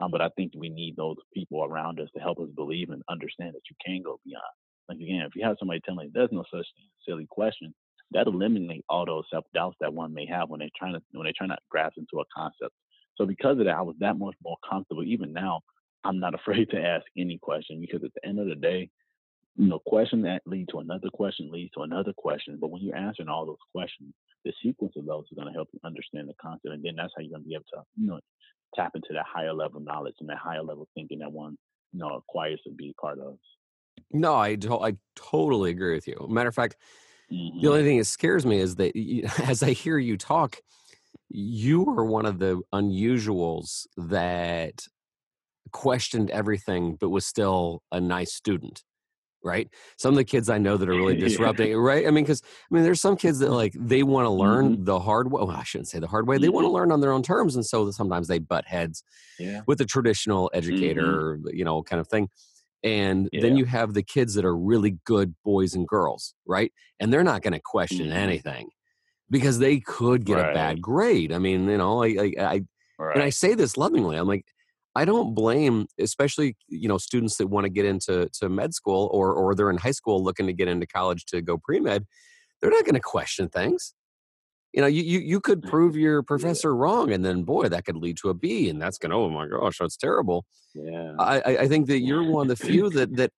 Um, 0.00 0.10
but 0.10 0.20
I 0.20 0.28
think 0.36 0.52
we 0.54 0.68
need 0.68 0.96
those 0.96 1.16
people 1.32 1.64
around 1.64 2.00
us 2.00 2.08
to 2.14 2.20
help 2.20 2.38
us 2.38 2.48
believe 2.54 2.90
and 2.90 3.02
understand 3.08 3.54
that 3.54 3.62
you 3.70 3.76
can 3.84 4.02
go 4.02 4.20
beyond. 4.24 4.42
Like 4.88 4.98
again, 4.98 5.22
if 5.22 5.34
you 5.34 5.44
have 5.44 5.56
somebody 5.58 5.80
telling 5.80 6.06
you 6.06 6.12
there's 6.14 6.32
no 6.32 6.44
such 6.50 6.66
thing 6.76 6.88
silly 7.06 7.26
question, 7.30 7.74
that 8.12 8.26
eliminates 8.26 8.84
all 8.88 9.06
those 9.06 9.24
self 9.30 9.44
doubts 9.54 9.76
that 9.80 9.92
one 9.92 10.14
may 10.14 10.26
have 10.26 10.48
when 10.48 10.60
they're 10.60 10.68
trying 10.76 10.94
to 10.94 11.00
when 11.12 11.24
they're 11.24 11.32
trying 11.36 11.50
to 11.50 11.58
grasp 11.70 11.98
into 11.98 12.20
a 12.20 12.24
concept. 12.34 12.72
So 13.16 13.26
because 13.26 13.58
of 13.58 13.64
that, 13.64 13.76
I 13.76 13.82
was 13.82 13.96
that 14.00 14.18
much 14.18 14.36
more 14.44 14.56
comfortable. 14.68 15.02
Even 15.02 15.32
now, 15.32 15.60
I'm 16.04 16.20
not 16.20 16.34
afraid 16.40 16.70
to 16.70 16.80
ask 16.80 17.04
any 17.16 17.38
question 17.38 17.80
because 17.80 18.04
at 18.04 18.12
the 18.14 18.28
end 18.28 18.38
of 18.38 18.46
the 18.46 18.54
day, 18.54 18.90
you 19.56 19.68
know, 19.68 19.80
question 19.86 20.22
that 20.22 20.42
leads 20.44 20.70
to 20.70 20.80
another 20.80 21.08
question 21.12 21.50
leads 21.50 21.70
to 21.72 21.80
another 21.80 22.12
question. 22.16 22.58
But 22.60 22.70
when 22.70 22.82
you're 22.82 22.96
answering 22.96 23.28
all 23.28 23.46
those 23.46 23.56
questions, 23.74 24.12
the 24.44 24.52
sequence 24.62 24.92
of 24.96 25.06
those 25.06 25.24
is 25.30 25.36
going 25.36 25.48
to 25.48 25.54
help 25.54 25.68
you 25.72 25.80
understand 25.82 26.28
the 26.28 26.34
concept, 26.40 26.74
and 26.74 26.84
then 26.84 26.94
that's 26.96 27.12
how 27.16 27.22
you're 27.22 27.30
going 27.30 27.42
to 27.42 27.48
be 27.48 27.54
able 27.54 27.64
to, 27.72 27.82
you 27.96 28.06
know, 28.06 28.20
tap 28.74 28.92
into 28.94 29.08
that 29.12 29.26
higher 29.26 29.52
level 29.52 29.80
knowledge 29.80 30.14
and 30.20 30.28
that 30.28 30.38
higher 30.38 30.62
level 30.62 30.88
thinking 30.94 31.20
that 31.20 31.32
one 31.32 31.56
you 31.92 32.00
know 32.00 32.16
acquires 32.16 32.60
to 32.64 32.70
be 32.70 32.94
part 33.00 33.18
of. 33.18 33.38
No, 34.12 34.36
I 34.36 34.56
to- 34.56 34.80
I 34.80 34.96
totally 35.14 35.70
agree 35.70 35.94
with 35.94 36.06
you. 36.06 36.26
Matter 36.28 36.48
of 36.48 36.54
fact, 36.54 36.76
mm-hmm. 37.32 37.60
the 37.60 37.68
only 37.68 37.84
thing 37.84 37.98
that 37.98 38.04
scares 38.04 38.44
me 38.44 38.58
is 38.58 38.76
that 38.76 38.96
you, 38.96 39.28
as 39.44 39.62
I 39.62 39.70
hear 39.70 39.98
you 39.98 40.16
talk, 40.16 40.58
you 41.28 41.86
are 41.86 42.04
one 42.04 42.26
of 42.26 42.38
the 42.38 42.60
unusuals 42.72 43.86
that 43.96 44.86
questioned 45.72 46.30
everything 46.30 46.96
but 47.00 47.10
was 47.10 47.26
still 47.26 47.82
a 47.90 48.00
nice 48.00 48.32
student 48.32 48.82
right? 49.46 49.70
Some 49.96 50.10
of 50.10 50.16
the 50.16 50.24
kids 50.24 50.50
I 50.50 50.58
know 50.58 50.76
that 50.76 50.88
are 50.88 50.94
really 50.94 51.16
disrupting, 51.28 51.70
yeah. 51.70 51.76
right? 51.76 52.06
I 52.06 52.10
mean, 52.10 52.24
because 52.24 52.42
I 52.44 52.74
mean, 52.74 52.82
there's 52.82 53.00
some 53.00 53.16
kids 53.16 53.38
that 53.38 53.50
like 53.50 53.72
they 53.74 54.02
want 54.02 54.26
to 54.26 54.30
learn 54.30 54.74
mm-hmm. 54.74 54.84
the 54.84 54.98
hard 54.98 55.30
way. 55.30 55.42
Well, 55.42 55.50
I 55.52 55.62
shouldn't 55.62 55.88
say 55.88 56.00
the 56.00 56.08
hard 56.08 56.26
way. 56.26 56.36
They 56.36 56.48
mm-hmm. 56.48 56.56
want 56.56 56.64
to 56.66 56.70
learn 56.70 56.92
on 56.92 57.00
their 57.00 57.12
own 57.12 57.22
terms, 57.22 57.54
and 57.54 57.64
so 57.64 57.90
sometimes 57.92 58.28
they 58.28 58.40
butt 58.40 58.66
heads 58.66 59.04
yeah. 59.38 59.62
with 59.66 59.78
the 59.78 59.86
traditional 59.86 60.46
mm-hmm. 60.48 60.58
educator, 60.58 61.38
mm-hmm. 61.38 61.56
you 61.56 61.64
know, 61.64 61.82
kind 61.82 62.00
of 62.00 62.08
thing. 62.08 62.28
And 62.82 63.28
yeah. 63.32 63.40
then 63.40 63.56
you 63.56 63.64
have 63.64 63.94
the 63.94 64.02
kids 64.02 64.34
that 64.34 64.44
are 64.44 64.56
really 64.56 64.98
good 65.04 65.34
boys 65.44 65.74
and 65.74 65.88
girls, 65.88 66.34
right? 66.46 66.72
And 67.00 67.12
they're 67.12 67.24
not 67.24 67.42
going 67.42 67.54
to 67.54 67.60
question 67.60 68.06
mm-hmm. 68.06 68.16
anything 68.16 68.68
because 69.30 69.58
they 69.58 69.80
could 69.80 70.24
get 70.24 70.34
right. 70.34 70.50
a 70.50 70.54
bad 70.54 70.80
grade. 70.80 71.32
I 71.32 71.38
mean, 71.38 71.68
you 71.68 71.78
know, 71.78 72.02
I, 72.02 72.06
I, 72.06 72.32
I 72.38 72.62
right. 72.98 73.14
and 73.14 73.22
I 73.22 73.30
say 73.30 73.54
this 73.54 73.76
lovingly. 73.76 74.16
I'm 74.16 74.28
like, 74.28 74.44
I 74.96 75.04
don't 75.04 75.34
blame, 75.34 75.86
especially 76.00 76.56
you 76.68 76.88
know 76.88 76.96
students 76.96 77.36
that 77.36 77.48
want 77.48 77.64
to 77.64 77.68
get 77.68 77.84
into 77.84 78.28
to 78.40 78.48
med 78.48 78.72
school 78.72 79.10
or 79.12 79.34
or 79.34 79.54
they're 79.54 79.70
in 79.70 79.76
high 79.76 79.90
school 79.90 80.24
looking 80.24 80.46
to 80.46 80.54
get 80.54 80.68
into 80.68 80.86
college 80.86 81.26
to 81.26 81.42
go 81.42 81.58
pre 81.58 81.80
med. 81.80 82.04
They're 82.60 82.70
not 82.70 82.84
going 82.84 82.94
to 82.94 83.00
question 83.00 83.48
things. 83.50 83.94
You 84.72 84.80
know, 84.80 84.88
you, 84.88 85.02
you 85.02 85.18
you 85.20 85.40
could 85.40 85.62
prove 85.62 85.96
your 85.96 86.22
professor 86.22 86.70
yeah. 86.70 86.78
wrong, 86.78 87.12
and 87.12 87.24
then 87.24 87.42
boy, 87.42 87.68
that 87.68 87.84
could 87.84 87.96
lead 87.96 88.16
to 88.22 88.30
a 88.30 88.34
B, 88.34 88.70
and 88.70 88.80
that's 88.80 88.96
going 88.96 89.10
to 89.10 89.16
oh 89.16 89.28
my 89.28 89.46
gosh, 89.46 89.78
that's 89.78 89.98
terrible. 89.98 90.46
Yeah, 90.74 91.12
I 91.18 91.56
I 91.64 91.68
think 91.68 91.88
that 91.88 92.00
you're 92.00 92.24
one 92.24 92.50
of 92.50 92.58
the 92.58 92.66
few 92.70 92.88
that 92.90 93.14
that 93.16 93.32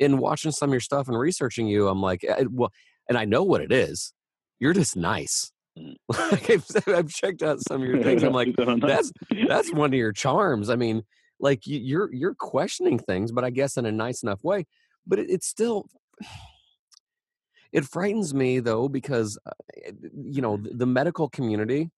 in 0.00 0.18
watching 0.18 0.50
some 0.50 0.70
of 0.70 0.74
your 0.74 0.80
stuff 0.80 1.06
and 1.06 1.18
researching 1.18 1.68
you, 1.68 1.88
I'm 1.88 2.02
like, 2.02 2.24
eh, 2.24 2.44
well, 2.50 2.72
and 3.08 3.16
I 3.16 3.24
know 3.24 3.44
what 3.44 3.60
it 3.60 3.72
is. 3.72 4.12
You're 4.58 4.72
just 4.72 4.96
nice. 4.96 5.52
Like 6.08 6.50
I've, 6.50 6.66
I've, 6.86 7.08
checked 7.08 7.42
out 7.42 7.58
some 7.66 7.82
of 7.82 7.88
your 7.88 8.02
things. 8.02 8.22
I'm 8.22 8.32
like, 8.32 8.54
that's 8.56 9.12
that's 9.48 9.72
one 9.72 9.90
of 9.90 9.98
your 9.98 10.12
charms. 10.12 10.70
I 10.70 10.76
mean, 10.76 11.02
like 11.38 11.60
you're 11.64 12.12
you're 12.12 12.34
questioning 12.34 12.98
things, 12.98 13.32
but 13.32 13.44
I 13.44 13.50
guess 13.50 13.76
in 13.76 13.86
a 13.86 13.92
nice 13.92 14.22
enough 14.22 14.42
way. 14.42 14.66
But 15.06 15.18
it, 15.18 15.30
it's 15.30 15.46
still 15.46 15.86
it 17.72 17.84
frightens 17.84 18.32
me 18.32 18.60
though 18.60 18.88
because 18.88 19.38
uh, 19.46 19.90
you 20.14 20.40
know 20.40 20.56
the, 20.56 20.70
the, 20.70 20.86
medical 20.86 21.28
community. 21.28 21.90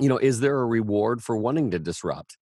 You 0.00 0.08
know, 0.08 0.18
is 0.18 0.40
there 0.40 0.58
a 0.58 0.66
reward 0.66 1.22
for 1.22 1.36
wanting 1.36 1.70
to 1.70 1.78
disrupt? 1.78 2.36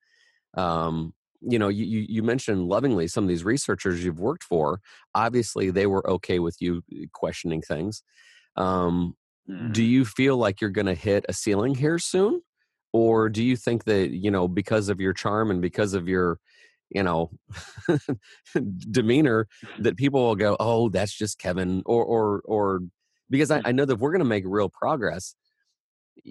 Um, 0.57 1.13
you 1.43 1.59
know, 1.59 1.69
you 1.69 2.07
you 2.09 2.23
mentioned 2.23 2.69
lovingly 2.69 3.09
some 3.09 3.25
of 3.25 3.29
these 3.29 3.45
researchers 3.45 4.03
you've 4.05 4.21
worked 4.21 4.45
for. 4.45 4.81
Obviously, 5.15 5.71
they 5.71 5.87
were 5.87 6.09
okay 6.09 6.39
with 6.39 6.57
you 6.61 6.83
uh, 6.95 7.07
questioning 7.13 7.61
things. 7.61 8.03
Um, 8.57 9.17
Mm-hmm. 9.53 9.73
Do 9.73 9.83
you 9.83 10.05
feel 10.05 10.37
like 10.37 10.61
you're 10.61 10.71
going 10.71 10.87
to 10.87 10.95
hit 10.95 11.27
a 11.29 11.33
ceiling 11.33 11.75
here 11.75 11.99
soon? 11.99 12.43
Or 12.93 13.29
do 13.29 13.43
you 13.43 13.57
think 13.57 13.85
that, 13.85 14.11
you 14.11 14.31
know, 14.31 14.49
because 14.49 14.89
of 14.89 15.01
your 15.01 15.13
charm 15.13 15.51
and 15.51 15.63
because 15.63 15.95
of 15.95 16.09
your, 16.09 16.39
you 16.91 17.03
know, 17.03 17.31
demeanor, 18.91 19.49
that 19.79 19.97
people 19.97 20.23
will 20.23 20.37
go, 20.37 20.57
oh, 20.61 20.89
that's 20.91 21.17
just 21.17 21.39
Kevin? 21.39 21.83
Or, 21.87 22.05
or, 22.05 22.43
or, 22.45 22.81
because 23.31 23.51
I, 23.51 23.63
I 23.65 23.73
know 23.73 23.87
that 23.87 23.97
we're 23.97 24.11
going 24.11 24.21
to 24.21 24.27
make 24.27 24.45
real 24.47 24.69
progress, 24.69 25.35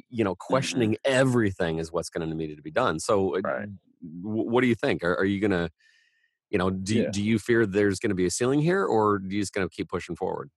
you 0.09 0.23
know, 0.23 0.33
mm-hmm. 0.33 0.53
questioning 0.53 0.91
mm-hmm. 0.91 1.11
everything 1.11 1.79
is 1.79 1.91
what's 1.91 2.09
going 2.09 2.27
to 2.29 2.35
need 2.35 2.55
to 2.55 2.61
be 2.61 2.71
done. 2.71 2.99
So, 2.99 3.35
uh, 3.37 3.41
right. 3.43 3.69
what 4.21 4.61
do 4.61 4.67
you 4.67 4.75
think? 4.75 5.03
Are, 5.03 5.15
are 5.15 5.25
you 5.25 5.39
going 5.39 5.51
to, 5.51 5.69
you 6.51 6.59
know, 6.59 6.69
do, 6.69 6.95
yeah. 6.95 7.09
do 7.11 7.23
you 7.23 7.39
fear 7.39 7.65
there's 7.65 7.99
going 7.99 8.09
to 8.09 8.15
be 8.15 8.25
a 8.25 8.31
ceiling 8.31 8.61
here 8.61 8.85
or 8.85 9.15
are 9.15 9.21
you 9.23 9.39
just 9.39 9.53
going 9.53 9.67
to 9.67 9.73
keep 9.73 9.89
pushing 9.89 10.15
forward? 10.15 10.51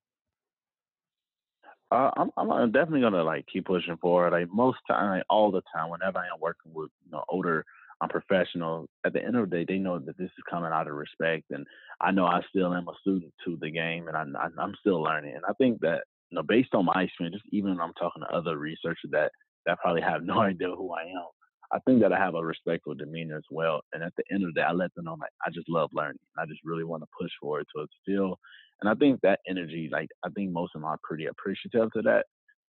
Uh, 1.95 2.11
I'm, 2.17 2.51
I'm 2.51 2.73
definitely 2.73 3.03
gonna 3.03 3.23
like 3.23 3.47
keep 3.53 3.67
pushing 3.67 3.97
forward. 3.99 4.33
Like 4.33 4.49
most 4.53 4.79
time, 4.89 5.19
like, 5.19 5.27
all 5.31 5.53
the 5.53 5.63
time, 5.75 5.91
whenever 5.91 6.19
I 6.19 6.25
am 6.25 6.41
working 6.41 6.73
with 6.75 6.91
you 7.05 7.13
know 7.13 7.23
older 7.29 7.65
um, 8.01 8.09
professionals, 8.09 8.89
at 9.07 9.13
the 9.13 9.25
end 9.25 9.37
of 9.37 9.49
the 9.49 9.57
day, 9.57 9.65
they 9.67 9.79
know 9.79 10.01
that 10.01 10.19
this 10.19 10.27
is 10.27 10.45
coming 10.51 10.73
out 10.73 10.89
of 10.89 10.95
respect, 10.95 11.45
and 11.51 11.65
I 12.01 12.11
know 12.11 12.27
I 12.27 12.41
still 12.49 12.75
am 12.75 12.89
a 12.89 12.95
student 13.01 13.33
to 13.45 13.57
the 13.61 13.71
game, 13.71 14.09
and 14.09 14.17
I, 14.17 14.25
I, 14.41 14.49
I'm 14.59 14.75
still 14.81 15.03
learning. 15.03 15.37
And 15.37 15.45
I 15.49 15.53
think 15.53 15.81
that 15.83 16.03
you 16.31 16.37
know, 16.37 16.43
based 16.43 16.75
on 16.75 16.87
my 16.87 17.03
experience, 17.03 17.37
just 17.37 17.55
even 17.55 17.71
when 17.71 17.81
I'm 17.81 17.95
talking 17.95 18.23
to 18.23 18.37
other 18.37 18.59
researchers 18.59 19.11
that 19.13 19.31
that 19.67 19.79
probably 19.79 20.03
have 20.03 20.23
no 20.25 20.41
idea 20.41 20.69
who 20.69 20.93
I 20.93 21.03
am, 21.03 21.29
I 21.75 21.79
think 21.81 22.01
that 22.03 22.13
I 22.13 22.19
have 22.19 22.37
a 22.37 22.45
respectful 22.45 22.95
demeanor 22.95 23.37
as 23.37 23.45
well. 23.51 23.83
And 23.93 24.03
at 24.03 24.13
the 24.17 24.23
end 24.33 24.45
of 24.45 24.55
the 24.55 24.61
day, 24.61 24.67
I 24.67 24.73
let 24.73 24.95
them 24.95 25.07
know 25.07 25.17
like 25.21 25.33
I 25.45 25.51
just 25.51 25.69
love 25.69 25.91
learning. 25.93 26.21
I 26.39 26.47
just 26.47 26.61
really 26.65 26.85
want 26.85 27.03
to 27.03 27.09
push 27.21 27.33
forward. 27.41 27.67
So 27.75 27.83
it's 27.83 27.93
still 28.03 28.39
and 28.81 28.91
I 28.91 28.95
think 28.95 29.21
that 29.23 29.41
energy, 29.49 29.89
like 29.91 30.09
I 30.25 30.29
think 30.31 30.53
most 30.53 30.73
of 30.75 30.81
them 30.81 30.89
are 30.89 30.99
pretty 31.03 31.27
appreciative 31.27 31.91
to 31.93 32.03
that. 32.03 32.27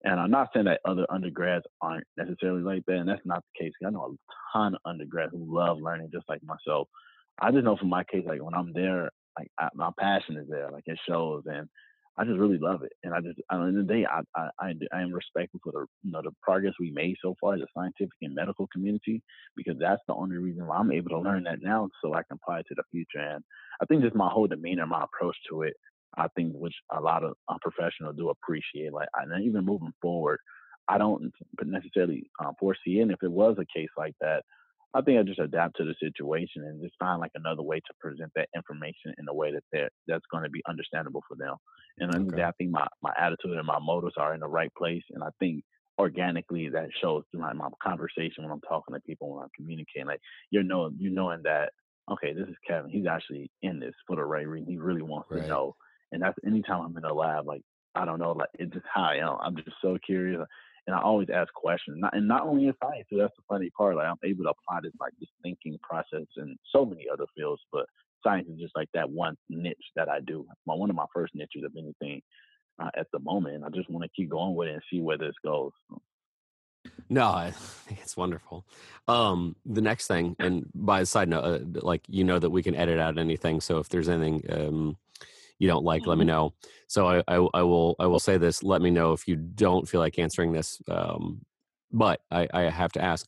And 0.05 0.19
I'm 0.19 0.31
not 0.31 0.49
saying 0.55 0.67
that 0.67 0.81
other 0.85 1.05
undergrads 1.11 1.65
aren't 1.83 2.07
necessarily 2.17 2.63
like 2.63 2.85
that, 2.87 2.97
and 2.97 3.09
that's 3.09 3.27
not 3.27 3.43
the 3.43 3.65
case. 3.65 3.73
I 3.85 3.91
know 3.91 4.17
a 4.17 4.57
ton 4.57 4.75
of 4.75 4.81
undergrads 4.87 5.33
who 5.33 5.55
love 5.55 5.83
learning 5.83 6.11
just 6.13 6.29
like 6.29 6.41
myself. 6.45 6.89
I 7.41 7.51
just 7.51 7.65
know 7.65 7.77
from 7.77 7.91
my 7.91 8.05
case, 8.05 8.25
like 8.27 8.43
when 8.43 8.55
I'm 8.55 8.73
there, 8.73 9.11
like 9.39 9.51
I, 9.59 9.69
my 9.75 9.91
passion 9.99 10.37
is 10.37 10.49
there, 10.49 10.71
like 10.71 10.85
it 10.87 10.99
shows, 11.09 11.43
and 11.47 11.69
I 12.19 12.25
just 12.25 12.39
really 12.39 12.59
love 12.59 12.83
it, 12.83 12.93
and 13.05 13.15
I 13.15 13.21
just 13.21 13.39
at 13.39 13.59
the 13.59 13.65
end 13.65 13.79
of 13.79 13.87
the 13.87 13.95
day, 13.95 14.05
I 14.05 14.23
I, 14.61 14.75
I, 14.93 15.01
am 15.01 15.13
respectful 15.13 15.61
for 15.63 15.73
the 15.73 15.87
you 16.03 16.11
know 16.11 16.21
the 16.23 16.33
progress 16.43 16.75
we 16.81 16.91
made 16.91 17.15
so 17.23 17.37
far 17.41 17.55
as 17.55 17.61
a 17.61 17.67
scientific 17.73 18.11
and 18.23 18.35
medical 18.35 18.67
community 18.73 19.23
because 19.57 19.77
that's 19.79 20.03
the 20.09 20.15
only 20.15 20.37
reason 20.37 20.67
why 20.67 20.79
I'm 20.79 20.91
able 20.91 21.11
to 21.11 21.21
learn 21.21 21.45
that 21.45 21.63
now, 21.63 21.89
so 22.03 22.15
I 22.15 22.23
can 22.25 22.39
apply 22.43 22.61
it 22.61 22.67
to 22.69 22.75
the 22.75 22.83
future. 22.91 23.21
And 23.21 23.45
I 23.81 23.87
think 23.87 24.03
just 24.03 24.17
my 24.17 24.29
whole 24.29 24.49
demeanor, 24.49 24.87
my 24.87 25.05
approach 25.05 25.37
to 25.51 25.63
it, 25.63 25.75
I 26.17 26.27
think 26.35 26.55
which 26.55 26.75
a 26.93 27.01
lot 27.01 27.23
of 27.23 27.35
uh, 27.49 27.59
professionals 27.63 28.17
do 28.17 28.31
appreciate. 28.31 28.93
Like, 28.93 29.09
and 29.15 29.45
even 29.45 29.65
moving 29.65 29.93
forward, 30.03 30.41
I 30.89 30.99
don't 30.99 31.33
but 31.57 31.69
necessarily 31.69 32.29
um, 32.45 32.55
foresee, 32.59 32.99
and 33.01 33.13
if 33.13 33.23
it 33.23 33.31
was 33.31 33.57
a 33.59 33.79
case 33.79 33.91
like 33.97 34.15
that, 34.21 34.43
I 34.95 35.03
think 35.03 35.19
I 35.19 35.23
just 35.23 35.39
adapt 35.39 35.77
to 35.77 35.85
the 35.85 35.95
situation 36.01 36.65
and 36.65 36.83
just 36.83 36.95
find 36.99 37.21
like 37.21 37.33
another 37.35 37.63
way 37.63 37.79
to 37.79 37.95
present 38.01 38.31
that 38.37 38.49
information 38.57 39.15
in 39.19 39.29
a 39.29 39.35
way 39.35 39.53
that 39.53 39.63
that 39.73 39.91
that's 40.07 40.25
going 40.33 40.45
to 40.45 40.51
be 40.51 40.63
understandable 40.69 41.23
for 41.29 41.37
them. 41.37 41.57
And 41.99 42.33
okay. 42.33 42.43
I 42.43 42.53
think 42.53 42.71
my 42.71 42.87
my 43.03 43.13
attitude 43.19 43.57
and 43.57 43.67
my 43.67 43.79
motives 43.79 44.15
are 44.17 44.35
in 44.35 44.41
the 44.41 44.49
right 44.49 44.73
place, 44.77 45.03
and 45.11 45.23
I 45.23 45.29
think 45.39 45.63
organically 45.99 46.69
that 46.69 46.89
shows 47.03 47.25
through 47.31 47.41
my, 47.41 47.53
my 47.53 47.69
conversation 47.83 48.45
when 48.45 48.53
I'm 48.53 48.61
talking 48.61 48.95
to 48.95 49.01
people 49.01 49.35
when 49.35 49.43
I'm 49.43 49.51
communicating. 49.57 50.07
Like 50.07 50.21
you're 50.51 50.63
knowing 50.63 50.97
you 50.99 51.11
knowing 51.11 51.43
that 51.45 51.71
okay, 52.11 52.33
this 52.33 52.49
is 52.49 52.57
Kevin. 52.67 52.91
He's 52.91 53.07
actually 53.07 53.51
in 53.63 53.81
this 53.81 53.95
for 54.07 54.17
the 54.17 54.25
right 54.25 54.47
reason. 54.47 54.71
He 54.71 54.79
really 54.79 55.03
wants 55.03 55.29
right. 55.31 55.43
to 55.43 55.49
know. 55.49 55.75
And 56.13 56.23
that's 56.23 56.39
anytime 56.47 56.81
I'm 56.81 56.97
in 56.97 57.05
a 57.05 57.13
lab, 57.13 57.47
like 57.47 57.63
I 57.95 58.05
don't 58.05 58.19
know, 58.19 58.33
like 58.33 58.49
it's 58.55 58.73
just 58.73 58.87
how 58.93 59.03
I 59.03 59.17
am. 59.17 59.37
I'm 59.41 59.57
just 59.57 59.77
so 59.83 59.99
curious 60.05 60.41
and 60.89 60.97
I 60.97 61.03
always 61.03 61.29
ask 61.29 61.53
questions. 61.53 61.99
Not, 62.01 62.17
and 62.17 62.27
not 62.27 62.47
only 62.47 62.67
in 62.67 62.73
science, 62.83 63.07
that's 63.11 63.37
the 63.37 63.43
funny 63.47 63.71
part. 63.77 63.95
Like 63.95 64.07
I'm 64.07 64.17
able 64.25 64.45
to 64.45 64.51
apply 64.51 64.81
this 64.83 64.93
like 64.99 65.13
this 65.21 65.29
thinking 65.43 65.79
process 65.83 66.27
in 66.39 66.57
so 66.75 66.87
many 66.87 67.05
other 67.13 67.27
fields, 67.37 67.61
but 67.71 67.85
science 68.25 68.49
is 68.49 68.59
just 68.59 68.75
like 68.75 68.89
that 68.95 69.11
one 69.11 69.37
niche 69.51 69.77
that 69.97 70.09
I 70.09 70.21
do. 70.21 70.47
My 70.67 70.75
one 70.75 70.89
of 70.89 70.97
my 70.97 71.05
first 71.15 71.35
niches 71.35 71.63
of 71.63 71.73
anything 71.77 72.23
uh, 72.83 72.89
at 72.97 73.07
the 73.13 73.19
moment. 73.19 73.65
I 73.65 73.69
just 73.69 73.91
want 73.91 74.05
to 74.05 74.11
keep 74.17 74.31
going 74.31 74.55
with 74.55 74.69
it 74.69 74.73
and 74.73 74.83
see 74.91 75.01
where 75.01 75.19
this 75.19 75.35
goes. 75.45 75.73
No, 77.11 77.27
I 77.29 77.51
think 77.51 78.01
it's 78.03 78.17
wonderful. 78.17 78.65
Um, 79.07 79.57
the 79.67 79.83
next 79.83 80.07
thing, 80.07 80.37
and 80.39 80.71
by 80.75 81.03
a 81.03 81.07
side 81.07 81.29
note, 81.29 81.45
uh, 81.45 81.59
like 81.83 82.01
you 82.09 82.25
know 82.25 82.39
that 82.39 82.49
we 82.49 82.63
can 82.63 82.75
edit 82.75 82.99
out 82.99 83.19
anything. 83.19 83.61
So 83.61 83.77
if 83.77 83.91
there's 83.91 84.09
anything 84.09 84.43
um, 84.49 84.97
you 85.59 85.67
don't 85.67 85.85
like, 85.85 86.07
let 86.07 86.19
me 86.19 86.23
mm-hmm. 86.23 86.29
know. 86.29 86.55
So 86.87 87.07
I, 87.09 87.23
I, 87.29 87.47
I, 87.55 87.63
will 87.63 87.97
I 87.99 88.07
will 88.07 88.21
say 88.21 88.39
this. 88.39 88.63
Let 88.63 88.81
me 88.81 88.91
know 88.91 89.13
if 89.13 89.27
you 89.27 89.37
don't 89.37 89.89
feel 89.89 90.01
like 90.01 90.19
answering 90.19 90.53
this. 90.53 90.81
Um, 90.89 91.45
but 91.93 92.21
I, 92.31 92.49
I 92.53 92.63
have 92.63 92.93
to 92.93 93.03
ask: 93.03 93.27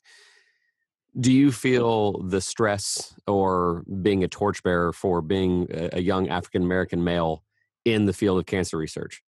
Do 1.19 1.33
you 1.33 1.51
feel 1.51 2.23
the 2.23 2.40
stress 2.40 3.14
or 3.27 3.85
being 4.03 4.23
a 4.23 4.29
torchbearer 4.29 4.93
for 4.93 5.21
being 5.23 5.66
a, 5.71 6.01
young 6.01 6.29
African 6.29 6.62
American 6.62 7.03
male 7.03 7.43
in 7.85 8.07
the 8.07 8.12
field 8.12 8.38
of 8.38 8.47
cancer 8.47 8.77
research? 8.77 9.23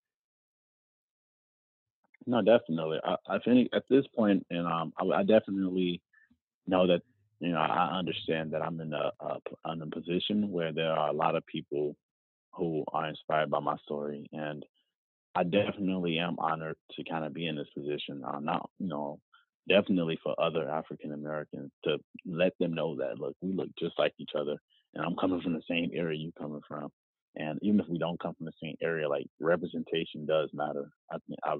No, 2.27 2.41
definitely. 2.41 2.99
I, 3.05 3.17
I 3.29 3.39
think 3.41 3.71
at 3.73 3.83
this 3.91 4.05
point, 4.15 4.47
and 4.51 4.67
um, 4.67 4.93
I, 5.01 5.21
I 5.21 5.23
definitely 5.25 6.01
know 6.67 6.87
that 6.87 7.03
you 7.41 7.51
know 7.51 7.59
I 7.59 7.99
understand 7.99 8.53
that 8.53 8.63
I'm 8.63 8.81
in 8.81 8.93
a, 8.93 9.11
a, 9.21 9.73
in 9.73 9.83
a 9.83 9.87
position 9.87 10.53
where 10.53 10.73
there 10.73 10.93
are 10.93 11.09
a 11.09 11.13
lot 11.13 11.35
of 11.35 11.45
people 11.47 11.97
who 12.55 12.85
are 12.93 13.09
inspired 13.09 13.51
by 13.51 13.61
my 13.61 13.77
story. 13.85 14.29
And 14.33 14.65
I 15.35 15.45
definitely 15.45 16.19
am 16.19 16.37
honored 16.39 16.77
to 16.97 17.05
kind 17.05 17.25
of 17.25 17.33
be 17.33 17.47
in 17.47 17.57
this 17.57 17.69
position. 17.75 18.23
Uh, 18.27 18.41
not, 18.41 18.69
you 18.79 18.89
know, 18.89 19.19
definitely 19.69 20.19
for 20.23 20.35
other 20.41 20.69
African 20.69 21.13
Americans 21.13 21.71
to 21.85 21.99
let 22.27 22.53
them 22.59 22.75
know 22.75 22.97
that, 22.97 23.19
look, 23.19 23.35
we 23.41 23.53
look 23.53 23.69
just 23.79 23.99
like 23.99 24.13
each 24.19 24.33
other. 24.39 24.57
And 24.95 25.05
I'm 25.05 25.17
coming 25.17 25.41
from 25.41 25.55
the 25.55 25.63
same 25.69 25.91
area 25.95 26.19
you're 26.19 26.33
coming 26.33 26.61
from. 26.69 26.91
And 27.37 27.59
even 27.63 27.81
if 27.81 27.87
we 27.89 27.99
don't 27.99 28.21
come 28.21 28.35
from 28.35 28.47
the 28.47 28.53
same 28.63 28.77
area, 28.83 29.09
like 29.09 29.27
representation 29.41 30.27
does 30.27 30.51
matter. 30.53 30.91
I, 31.11 31.17
I 31.45 31.57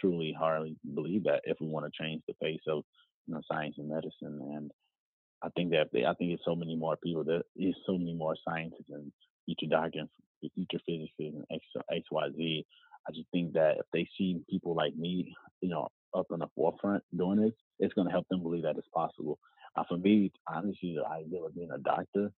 truly 0.00 0.34
hardly 0.38 0.76
believe 0.94 1.24
that 1.24 1.40
if 1.44 1.56
we 1.60 1.66
want 1.66 1.86
to 1.86 2.02
change 2.02 2.22
the 2.28 2.34
face 2.40 2.60
of 2.68 2.84
you 3.26 3.34
know 3.34 3.40
science 3.50 3.74
and 3.78 3.88
medicine. 3.88 4.12
And 4.54 4.70
I 5.42 5.48
think 5.56 5.70
that 5.70 5.88
they, 5.92 6.04
I 6.04 6.14
think 6.14 6.32
it's 6.32 6.44
so 6.44 6.54
many 6.54 6.76
more 6.76 6.96
people. 7.02 7.24
There 7.24 7.42
is 7.56 7.74
so 7.84 7.98
many 7.98 8.14
more 8.14 8.36
scientists 8.48 8.90
and 8.90 9.10
future 9.44 9.66
doctors 9.68 10.08
future 10.54 10.82
physicists 10.86 11.14
and 11.18 11.44
X, 11.50 11.64
X, 11.92 12.06
Y, 12.10 12.28
Z. 12.36 12.66
I 13.08 13.12
just 13.12 13.28
think 13.32 13.54
that 13.54 13.76
if 13.78 13.86
they 13.92 14.08
see 14.16 14.40
people 14.50 14.74
like 14.74 14.94
me, 14.96 15.34
you 15.60 15.68
know, 15.68 15.88
up 16.16 16.26
in 16.30 16.40
the 16.40 16.48
forefront 16.54 17.02
doing 17.16 17.40
this, 17.40 17.52
it's 17.78 17.94
going 17.94 18.06
to 18.06 18.12
help 18.12 18.26
them 18.28 18.42
believe 18.42 18.64
that 18.64 18.76
it's 18.76 18.88
possible. 18.94 19.38
Uh, 19.76 19.84
for 19.88 19.96
me, 19.96 20.32
honestly, 20.48 20.96
the 20.96 21.06
idea 21.08 21.42
of 21.42 21.54
being 21.54 21.70
a 21.70 21.78
doctor, 21.78 22.30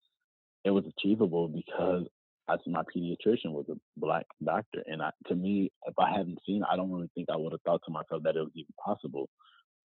it 0.65 0.71
was 0.71 0.85
achievable 0.99 1.49
because 1.49 2.07
I, 2.49 2.57
my 2.67 2.83
pediatrician 2.95 3.53
was 3.53 3.67
a 3.71 3.75
black 3.97 4.27
doctor, 4.45 4.83
and 4.87 5.01
I, 5.01 5.11
to 5.29 5.35
me, 5.35 5.71
if 5.87 5.95
I 5.99 6.11
hadn't 6.11 6.39
seen, 6.47 6.63
I 6.71 6.77
don't 6.77 6.91
really 6.91 7.11
think 7.15 7.29
I 7.31 7.37
would 7.37 7.53
have 7.53 7.63
thought 7.63 7.81
to 7.87 7.93
myself 7.93 8.23
that 8.25 8.37
it 8.37 8.41
was 8.41 8.51
even 8.55 8.75
possible. 8.85 9.29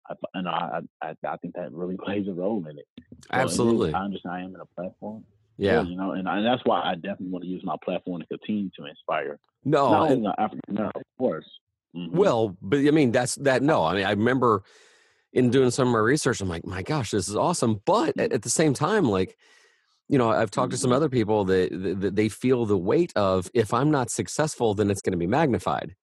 I, 0.10 0.16
and 0.34 0.48
I, 0.48 0.82
I, 1.02 1.14
I 1.26 1.38
think 1.38 1.56
that 1.56 1.72
really 1.72 1.98
plays 2.06 2.28
a 2.28 2.34
role 2.34 2.66
in 2.70 2.78
it. 2.78 2.86
So 2.98 3.30
Absolutely, 3.32 3.94
I 3.94 4.04
understand 4.04 4.36
I 4.36 4.42
am 4.42 4.56
in 4.56 4.62
a 4.62 4.66
platform, 4.66 5.24
yeah. 5.60 5.84
you 5.84 5.96
know, 5.96 6.12
and, 6.12 6.28
and 6.28 6.46
that's 6.46 6.62
why 6.66 6.82
I 6.82 6.96
definitely 6.96 7.30
want 7.30 7.44
to 7.44 7.50
use 7.50 7.64
my 7.64 7.76
platform 7.84 8.22
to 8.22 8.28
continue 8.28 8.70
to 8.78 8.86
inspire. 8.86 9.40
No, 9.64 9.92
not 9.92 10.12
only 10.12 10.30
African 10.38 10.62
American, 10.70 11.02
of 11.02 11.18
course. 11.18 11.46
Mm-hmm. 11.96 12.18
Well, 12.18 12.56
but 12.62 12.80
I 12.80 12.92
mean, 12.92 13.12
that's 13.12 13.36
that. 13.36 13.62
No, 13.62 13.84
I 13.84 13.96
mean, 13.96 14.06
I 14.06 14.12
remember 14.12 14.64
in 15.34 15.50
doing 15.50 15.72
some 15.72 15.88
of 15.88 15.94
my 15.94 16.00
research, 16.00 16.42
I'm 16.42 16.50
like, 16.50 16.66
my 16.66 16.82
gosh, 16.82 17.12
this 17.12 17.28
is 17.28 17.36
awesome. 17.36 17.82
But 17.86 18.20
at, 18.20 18.32
at 18.32 18.42
the 18.42 18.50
same 18.50 18.74
time, 18.74 19.06
like, 19.06 19.38
you 20.08 20.18
know, 20.18 20.30
I've 20.30 20.52
talked 20.52 20.72
to 20.72 20.78
some 20.78 20.90
mm-hmm. 20.90 20.96
other 20.96 21.10
people 21.10 21.46
that, 21.46 21.70
that 22.00 22.16
they 22.16 22.30
feel 22.30 22.66
the 22.66 22.78
weight 22.78 23.14
of 23.16 23.50
if 23.54 23.74
I'm 23.74 23.92
not 23.92 24.10
successful, 24.10 24.74
then 24.74 24.90
it's 24.90 25.02
going 25.02 25.12
to 25.12 25.18
be 25.18 25.28
magnified. 25.28 25.96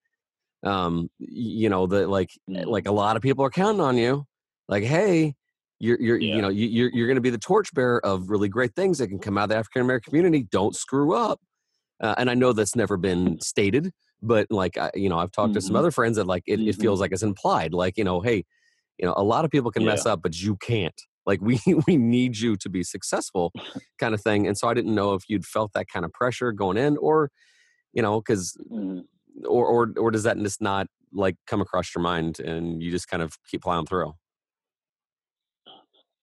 Um, 0.62 1.10
you 1.18 1.68
know, 1.68 1.86
that 1.86 2.08
like, 2.08 2.30
mm. 2.48 2.66
like 2.66 2.86
a 2.86 2.92
lot 2.92 3.16
of 3.16 3.22
people 3.22 3.44
are 3.44 3.50
counting 3.50 3.80
on 3.80 3.98
you. 3.98 4.26
Like, 4.68 4.84
hey, 4.84 5.34
you're, 5.78 6.00
you're 6.00 6.18
yeah. 6.18 6.36
you 6.36 6.42
know, 6.42 6.48
you, 6.48 6.66
you're, 6.66 6.90
you're 6.92 7.06
going 7.06 7.16
to 7.16 7.22
be 7.22 7.30
the 7.30 7.38
torchbearer 7.38 8.04
of 8.04 8.30
really 8.30 8.48
great 8.48 8.74
things 8.74 8.98
that 8.98 9.08
can 9.08 9.18
come 9.18 9.36
out 9.36 9.44
of 9.44 9.48
the 9.50 9.56
African 9.56 9.82
American 9.82 10.10
community. 10.10 10.46
Don't 10.50 10.74
screw 10.74 11.14
up. 11.14 11.40
Uh, 12.00 12.14
and 12.18 12.30
I 12.30 12.34
know 12.34 12.52
that's 12.52 12.76
never 12.76 12.96
been 12.96 13.40
stated, 13.40 13.90
but 14.22 14.46
like, 14.50 14.76
I, 14.76 14.90
you 14.94 15.08
know, 15.08 15.18
I've 15.18 15.32
talked 15.32 15.48
mm-hmm. 15.48 15.54
to 15.54 15.60
some 15.60 15.68
mm-hmm. 15.70 15.76
other 15.76 15.90
friends 15.90 16.16
that 16.16 16.26
like 16.26 16.44
it, 16.46 16.58
mm-hmm. 16.58 16.68
it, 16.68 16.76
feels 16.76 17.00
like 17.00 17.12
it's 17.12 17.22
implied. 17.22 17.72
Like, 17.72 17.96
you 17.96 18.04
know, 18.04 18.20
hey, 18.20 18.44
you 18.98 19.06
know, 19.06 19.14
a 19.16 19.22
lot 19.22 19.44
of 19.44 19.50
people 19.50 19.70
can 19.70 19.82
yeah. 19.82 19.90
mess 19.90 20.06
up, 20.06 20.22
but 20.22 20.38
you 20.40 20.56
can't. 20.56 21.00
Like, 21.24 21.40
we 21.40 21.60
we 21.86 21.96
need 21.96 22.38
you 22.38 22.56
to 22.56 22.68
be 22.68 22.82
successful, 22.82 23.52
kind 23.98 24.14
of 24.14 24.20
thing. 24.20 24.46
And 24.46 24.56
so 24.56 24.68
I 24.68 24.74
didn't 24.74 24.94
know 24.94 25.14
if 25.14 25.24
you'd 25.28 25.44
felt 25.44 25.72
that 25.74 25.86
kind 25.88 26.04
of 26.04 26.12
pressure 26.12 26.52
going 26.52 26.76
in, 26.76 26.96
or 26.98 27.30
you 27.92 28.02
know, 28.02 28.20
because, 28.20 28.56
mm-hmm. 28.70 29.00
or 29.46 29.66
or 29.66 29.92
or 29.98 30.10
does 30.10 30.22
that 30.24 30.38
just 30.38 30.60
not 30.60 30.86
like 31.12 31.36
come 31.46 31.60
across 31.60 31.94
your 31.94 32.02
mind, 32.02 32.40
and 32.40 32.82
you 32.82 32.90
just 32.90 33.08
kind 33.08 33.22
of 33.22 33.36
keep 33.50 33.62
plowing 33.62 33.86
through? 33.86 34.12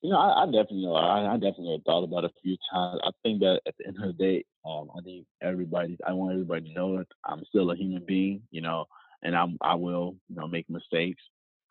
You 0.03 0.11
know, 0.11 0.19
I, 0.19 0.43
I 0.43 0.45
definitely. 0.47 0.87
I, 0.93 1.33
I 1.33 1.35
definitely 1.35 1.81
thought 1.85 2.03
about 2.03 2.25
it 2.25 2.31
a 2.35 2.41
few 2.43 2.57
times. 2.71 3.01
I 3.05 3.11
think 3.23 3.39
that 3.39 3.61
at 3.67 3.75
the 3.79 3.87
end 3.87 3.97
of 4.03 4.15
the 4.17 4.23
day, 4.23 4.45
um, 4.65 4.89
I 4.97 5.01
think 5.01 5.25
everybody. 5.41 5.97
I 6.05 6.13
want 6.13 6.33
everybody 6.33 6.69
to 6.69 6.73
know 6.73 6.97
that 6.97 7.07
I'm 7.25 7.43
still 7.47 7.71
a 7.71 7.75
human 7.77 8.03
being. 8.05 8.41
You 8.51 8.61
know, 8.61 8.85
and 9.23 9.35
I'm 9.35 9.57
I 9.61 9.75
will 9.75 10.15
you 10.29 10.35
know 10.35 10.47
make 10.47 10.69
mistakes. 10.69 11.23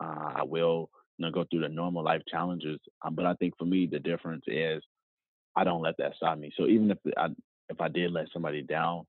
Uh, 0.02 0.32
I 0.36 0.42
will 0.44 0.90
you 1.18 1.26
know 1.26 1.32
go 1.32 1.44
through 1.50 1.60
the 1.60 1.68
normal 1.68 2.04
life 2.04 2.22
challenges. 2.30 2.80
Um, 3.04 3.14
but 3.14 3.26
I 3.26 3.34
think 3.34 3.54
for 3.58 3.66
me 3.66 3.86
the 3.90 4.00
difference 4.00 4.44
is 4.48 4.82
I 5.56 5.64
don't 5.64 5.82
let 5.82 5.96
that 5.98 6.14
stop 6.16 6.38
me. 6.38 6.52
So 6.56 6.66
even 6.66 6.90
if 6.90 6.98
I 7.16 7.28
if 7.68 7.80
I 7.80 7.88
did 7.88 8.12
let 8.12 8.28
somebody 8.32 8.62
down, 8.62 9.04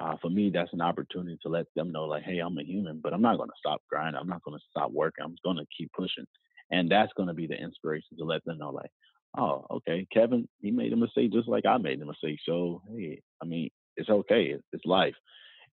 uh, 0.00 0.16
for 0.20 0.30
me 0.30 0.50
that's 0.52 0.72
an 0.72 0.82
opportunity 0.82 1.38
to 1.42 1.48
let 1.48 1.66
them 1.76 1.92
know 1.92 2.04
like, 2.06 2.24
hey, 2.24 2.40
I'm 2.40 2.58
a 2.58 2.64
human, 2.64 3.00
but 3.02 3.14
I'm 3.14 3.22
not 3.22 3.36
going 3.36 3.50
to 3.50 3.56
stop 3.58 3.82
grinding. 3.88 4.20
I'm 4.20 4.28
not 4.28 4.42
going 4.42 4.58
to 4.58 4.64
stop 4.70 4.90
working. 4.90 5.24
I'm 5.24 5.36
going 5.44 5.58
to 5.58 5.66
keep 5.76 5.92
pushing. 5.92 6.26
And 6.74 6.90
that's 6.90 7.12
going 7.16 7.28
to 7.28 7.34
be 7.34 7.46
the 7.46 7.54
inspiration 7.54 8.18
to 8.18 8.24
let 8.24 8.44
them 8.44 8.58
know, 8.58 8.70
like, 8.70 8.90
oh, 9.38 9.64
okay, 9.70 10.08
Kevin, 10.12 10.48
he 10.60 10.72
made 10.72 10.92
a 10.92 10.96
mistake 10.96 11.32
just 11.32 11.48
like 11.48 11.64
I 11.64 11.78
made 11.78 12.02
a 12.02 12.04
mistake. 12.04 12.38
So, 12.44 12.82
hey, 12.90 13.22
I 13.40 13.46
mean, 13.46 13.70
it's 13.96 14.08
okay. 14.10 14.56
It's 14.72 14.84
life. 14.84 15.14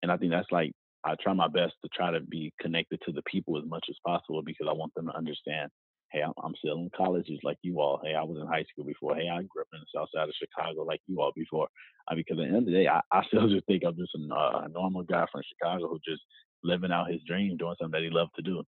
And 0.03 0.11
I 0.11 0.17
think 0.17 0.31
that's 0.31 0.51
like, 0.51 0.73
I 1.03 1.15
try 1.19 1.33
my 1.33 1.47
best 1.47 1.73
to 1.81 1.89
try 1.91 2.11
to 2.11 2.19
be 2.19 2.53
connected 2.61 2.99
to 3.05 3.11
the 3.11 3.23
people 3.23 3.57
as 3.57 3.63
much 3.67 3.85
as 3.89 3.95
possible 4.05 4.43
because 4.45 4.67
I 4.69 4.73
want 4.73 4.93
them 4.93 5.07
to 5.07 5.17
understand, 5.17 5.71
hey, 6.11 6.21
I'm 6.21 6.53
still 6.59 6.75
in 6.75 6.91
college 6.95 7.25
just 7.25 7.43
like 7.43 7.57
you 7.63 7.79
all. 7.79 7.99
Hey, 8.03 8.13
I 8.13 8.21
was 8.21 8.37
in 8.39 8.45
high 8.45 8.65
school 8.71 8.85
before. 8.85 9.15
Hey, 9.15 9.27
I 9.27 9.41
grew 9.41 9.63
up 9.63 9.73
in 9.73 9.79
the 9.79 9.99
south 9.99 10.09
side 10.13 10.29
of 10.29 10.35
Chicago 10.37 10.83
like 10.83 11.01
you 11.07 11.19
all 11.19 11.31
before. 11.35 11.67
Uh, 12.07 12.13
because 12.13 12.37
at 12.37 12.43
the 12.43 12.47
end 12.47 12.57
of 12.57 12.65
the 12.65 12.71
day, 12.73 12.87
I, 12.87 13.01
I 13.11 13.23
still 13.27 13.49
just 13.49 13.65
think 13.65 13.81
I'm 13.83 13.97
just 13.97 14.13
a, 14.13 14.35
uh, 14.35 14.67
normal 14.67 15.01
guy 15.01 15.25
from 15.31 15.41
Chicago 15.49 15.87
who 15.87 15.97
just 16.07 16.21
living 16.63 16.91
out 16.91 17.09
his 17.09 17.21
dream, 17.27 17.57
doing 17.57 17.73
something 17.79 17.99
that 17.99 18.05
he 18.05 18.13
loved 18.13 18.35
to 18.35 18.43
do. 18.43 18.61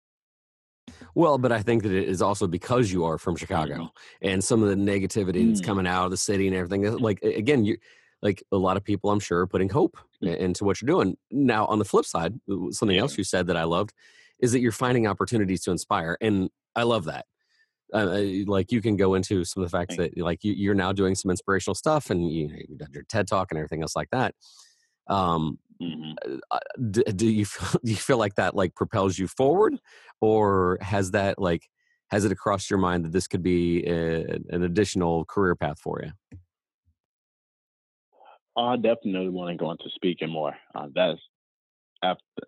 Well, 1.15 1.37
but 1.37 1.51
I 1.51 1.61
think 1.61 1.83
that 1.83 1.91
it 1.91 2.07
is 2.07 2.21
also 2.21 2.47
because 2.47 2.91
you 2.91 3.05
are 3.05 3.17
from 3.17 3.35
Chicago 3.35 3.75
mm-hmm. 3.75 4.27
and 4.27 4.43
some 4.43 4.63
of 4.63 4.69
the 4.69 4.75
negativity 4.75 5.47
that's 5.47 5.61
mm. 5.61 5.65
coming 5.65 5.87
out 5.87 6.05
of 6.05 6.11
the 6.11 6.17
city 6.17 6.47
and 6.47 6.55
everything. 6.55 6.83
Like 6.97 7.21
again, 7.23 7.65
you 7.65 7.77
like 8.21 8.43
a 8.51 8.57
lot 8.57 8.77
of 8.77 8.83
people, 8.83 9.09
I'm 9.09 9.19
sure, 9.19 9.39
are 9.41 9.47
putting 9.47 9.69
hope 9.69 9.97
mm. 10.23 10.35
into 10.37 10.63
what 10.63 10.81
you're 10.81 10.87
doing. 10.87 11.17
Now, 11.31 11.65
on 11.65 11.79
the 11.79 11.85
flip 11.85 12.05
side, 12.05 12.39
something 12.71 12.97
else 12.97 13.17
you 13.17 13.23
said 13.23 13.47
that 13.47 13.57
I 13.57 13.63
loved 13.63 13.93
is 14.39 14.51
that 14.53 14.59
you're 14.59 14.71
finding 14.71 15.07
opportunities 15.07 15.61
to 15.63 15.71
inspire, 15.71 16.17
and 16.21 16.49
I 16.75 16.83
love 16.83 17.05
that. 17.05 17.25
Uh, 17.93 18.21
like 18.45 18.71
you 18.71 18.81
can 18.81 18.95
go 18.95 19.15
into 19.15 19.43
some 19.43 19.61
of 19.61 19.69
the 19.69 19.77
facts 19.77 19.97
that 19.97 20.17
like 20.17 20.39
you, 20.43 20.71
are 20.71 20.75
now 20.75 20.93
doing 20.93 21.13
some 21.13 21.29
inspirational 21.29 21.75
stuff, 21.75 22.09
and 22.09 22.31
you, 22.31 22.47
have 22.47 22.77
done 22.77 22.89
your 22.93 23.03
TED 23.03 23.27
talk 23.27 23.51
and 23.51 23.57
everything 23.57 23.81
else 23.81 23.95
like 23.95 24.09
that. 24.11 24.33
Um, 25.11 25.59
mm-hmm. 25.81 26.89
do, 26.89 27.03
do, 27.03 27.27
you 27.27 27.45
feel, 27.45 27.79
do 27.83 27.91
you 27.91 27.97
feel 27.97 28.17
like 28.17 28.35
that 28.35 28.55
like 28.55 28.75
propels 28.75 29.19
you 29.19 29.27
forward, 29.27 29.77
or 30.21 30.77
has 30.81 31.11
that 31.11 31.39
like 31.39 31.69
has 32.09 32.25
it 32.25 32.37
crossed 32.37 32.69
your 32.69 32.79
mind 32.79 33.05
that 33.05 33.11
this 33.11 33.27
could 33.27 33.43
be 33.43 33.85
a, 33.85 34.25
an 34.49 34.63
additional 34.63 35.25
career 35.25 35.55
path 35.55 35.79
for 35.79 36.01
you? 36.03 36.11
I 38.57 38.75
definitely 38.75 39.29
want 39.29 39.49
to 39.51 39.55
go 39.55 39.71
into 39.71 39.89
speaking 39.95 40.29
more. 40.29 40.53
Uh, 40.75 40.87
that's 40.93 41.19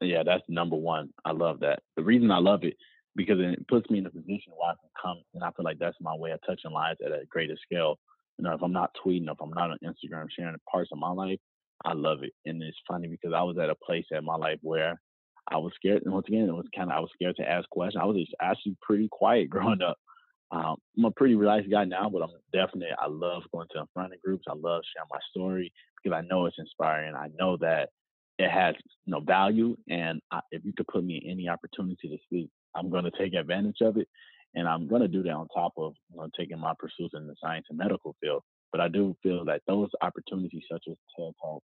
yeah, 0.01 0.23
that's 0.23 0.43
number 0.49 0.75
one. 0.75 1.09
I 1.23 1.31
love 1.31 1.59
that. 1.59 1.79
The 1.95 2.03
reason 2.03 2.31
I 2.31 2.39
love 2.39 2.63
it 2.63 2.75
because 3.15 3.37
it 3.39 3.67
puts 3.67 3.89
me 3.89 3.99
in 3.99 4.05
a 4.05 4.09
position 4.09 4.53
where 4.57 4.71
I 4.71 4.73
can 4.73 4.89
come, 4.99 5.21
and 5.33 5.43
I 5.43 5.51
feel 5.51 5.63
like 5.63 5.77
that's 5.79 5.97
my 6.01 6.15
way 6.15 6.31
of 6.31 6.39
touching 6.45 6.71
lives 6.71 6.99
at 7.05 7.11
a 7.11 7.25
greater 7.29 7.55
scale. 7.63 7.99
You 8.37 8.45
know, 8.45 8.53
if 8.53 8.63
I'm 8.63 8.73
not 8.73 8.95
tweeting, 9.05 9.31
if 9.31 9.39
I'm 9.39 9.51
not 9.51 9.69
on 9.69 9.77
Instagram 9.83 10.25
sharing 10.35 10.55
parts 10.69 10.89
of 10.91 10.97
my 10.97 11.11
life, 11.11 11.39
I 11.85 11.93
love 11.93 12.23
it. 12.23 12.33
And 12.45 12.61
it's 12.61 12.77
funny 12.87 13.07
because 13.07 13.33
I 13.35 13.43
was 13.43 13.57
at 13.57 13.69
a 13.69 13.75
place 13.75 14.05
in 14.11 14.23
my 14.25 14.35
life 14.35 14.59
where 14.61 14.99
I 15.51 15.57
was 15.57 15.73
scared. 15.75 16.03
And 16.03 16.13
once 16.13 16.27
again, 16.27 16.47
it 16.47 16.53
was 16.53 16.65
kind 16.75 16.91
of 16.91 16.97
I 16.97 16.99
was 16.99 17.09
scared 17.13 17.35
to 17.37 17.49
ask 17.49 17.69
questions. 17.69 18.01
I 18.01 18.05
was 18.05 18.17
actually 18.41 18.77
pretty 18.81 19.07
quiet 19.11 19.49
growing 19.49 19.81
up. 19.81 19.97
Um, 20.51 20.75
I'm 20.97 21.05
a 21.05 21.11
pretty 21.11 21.35
relaxed 21.35 21.71
guy 21.71 21.83
now, 21.83 22.09
but 22.09 22.21
I'm 22.21 22.29
definitely 22.53 22.89
I 22.99 23.07
love 23.07 23.41
going 23.51 23.67
to 23.71 23.85
front 23.93 24.13
of 24.13 24.21
groups. 24.21 24.45
I 24.47 24.53
love 24.53 24.83
sharing 24.93 25.09
my 25.11 25.19
story 25.31 25.73
because 26.01 26.15
I 26.15 26.21
know 26.27 26.45
it's 26.45 26.59
inspiring. 26.59 27.15
I 27.15 27.29
know 27.39 27.57
that 27.57 27.89
it 28.37 28.49
has 28.49 28.75
you 29.05 29.11
know 29.11 29.19
value, 29.19 29.75
and 29.89 30.21
I, 30.31 30.41
if 30.51 30.63
you 30.63 30.73
could 30.75 30.87
put 30.87 31.03
me 31.03 31.21
in 31.23 31.31
any 31.31 31.49
opportunity 31.49 32.07
to 32.07 32.17
speak, 32.23 32.49
I'm 32.75 32.89
going 32.89 33.05
to 33.05 33.11
take 33.17 33.33
advantage 33.33 33.81
of 33.81 33.97
it, 33.97 34.07
and 34.53 34.67
I'm 34.67 34.87
going 34.87 35.01
to 35.01 35.07
do 35.07 35.23
that 35.23 35.31
on 35.31 35.47
top 35.53 35.73
of 35.77 35.93
you 36.11 36.17
know 36.17 36.29
taking 36.37 36.59
my 36.59 36.73
pursuits 36.77 37.15
in 37.15 37.25
the 37.25 37.35
science 37.41 37.65
and 37.69 37.77
medical 37.77 38.15
field. 38.21 38.43
But 38.73 38.81
I 38.81 38.89
do 38.89 39.15
feel 39.23 39.45
that 39.45 39.61
those 39.67 39.89
opportunities, 40.01 40.63
such 40.69 40.85
as 40.89 40.95
TED 41.15 41.31
Talk, 41.41 41.63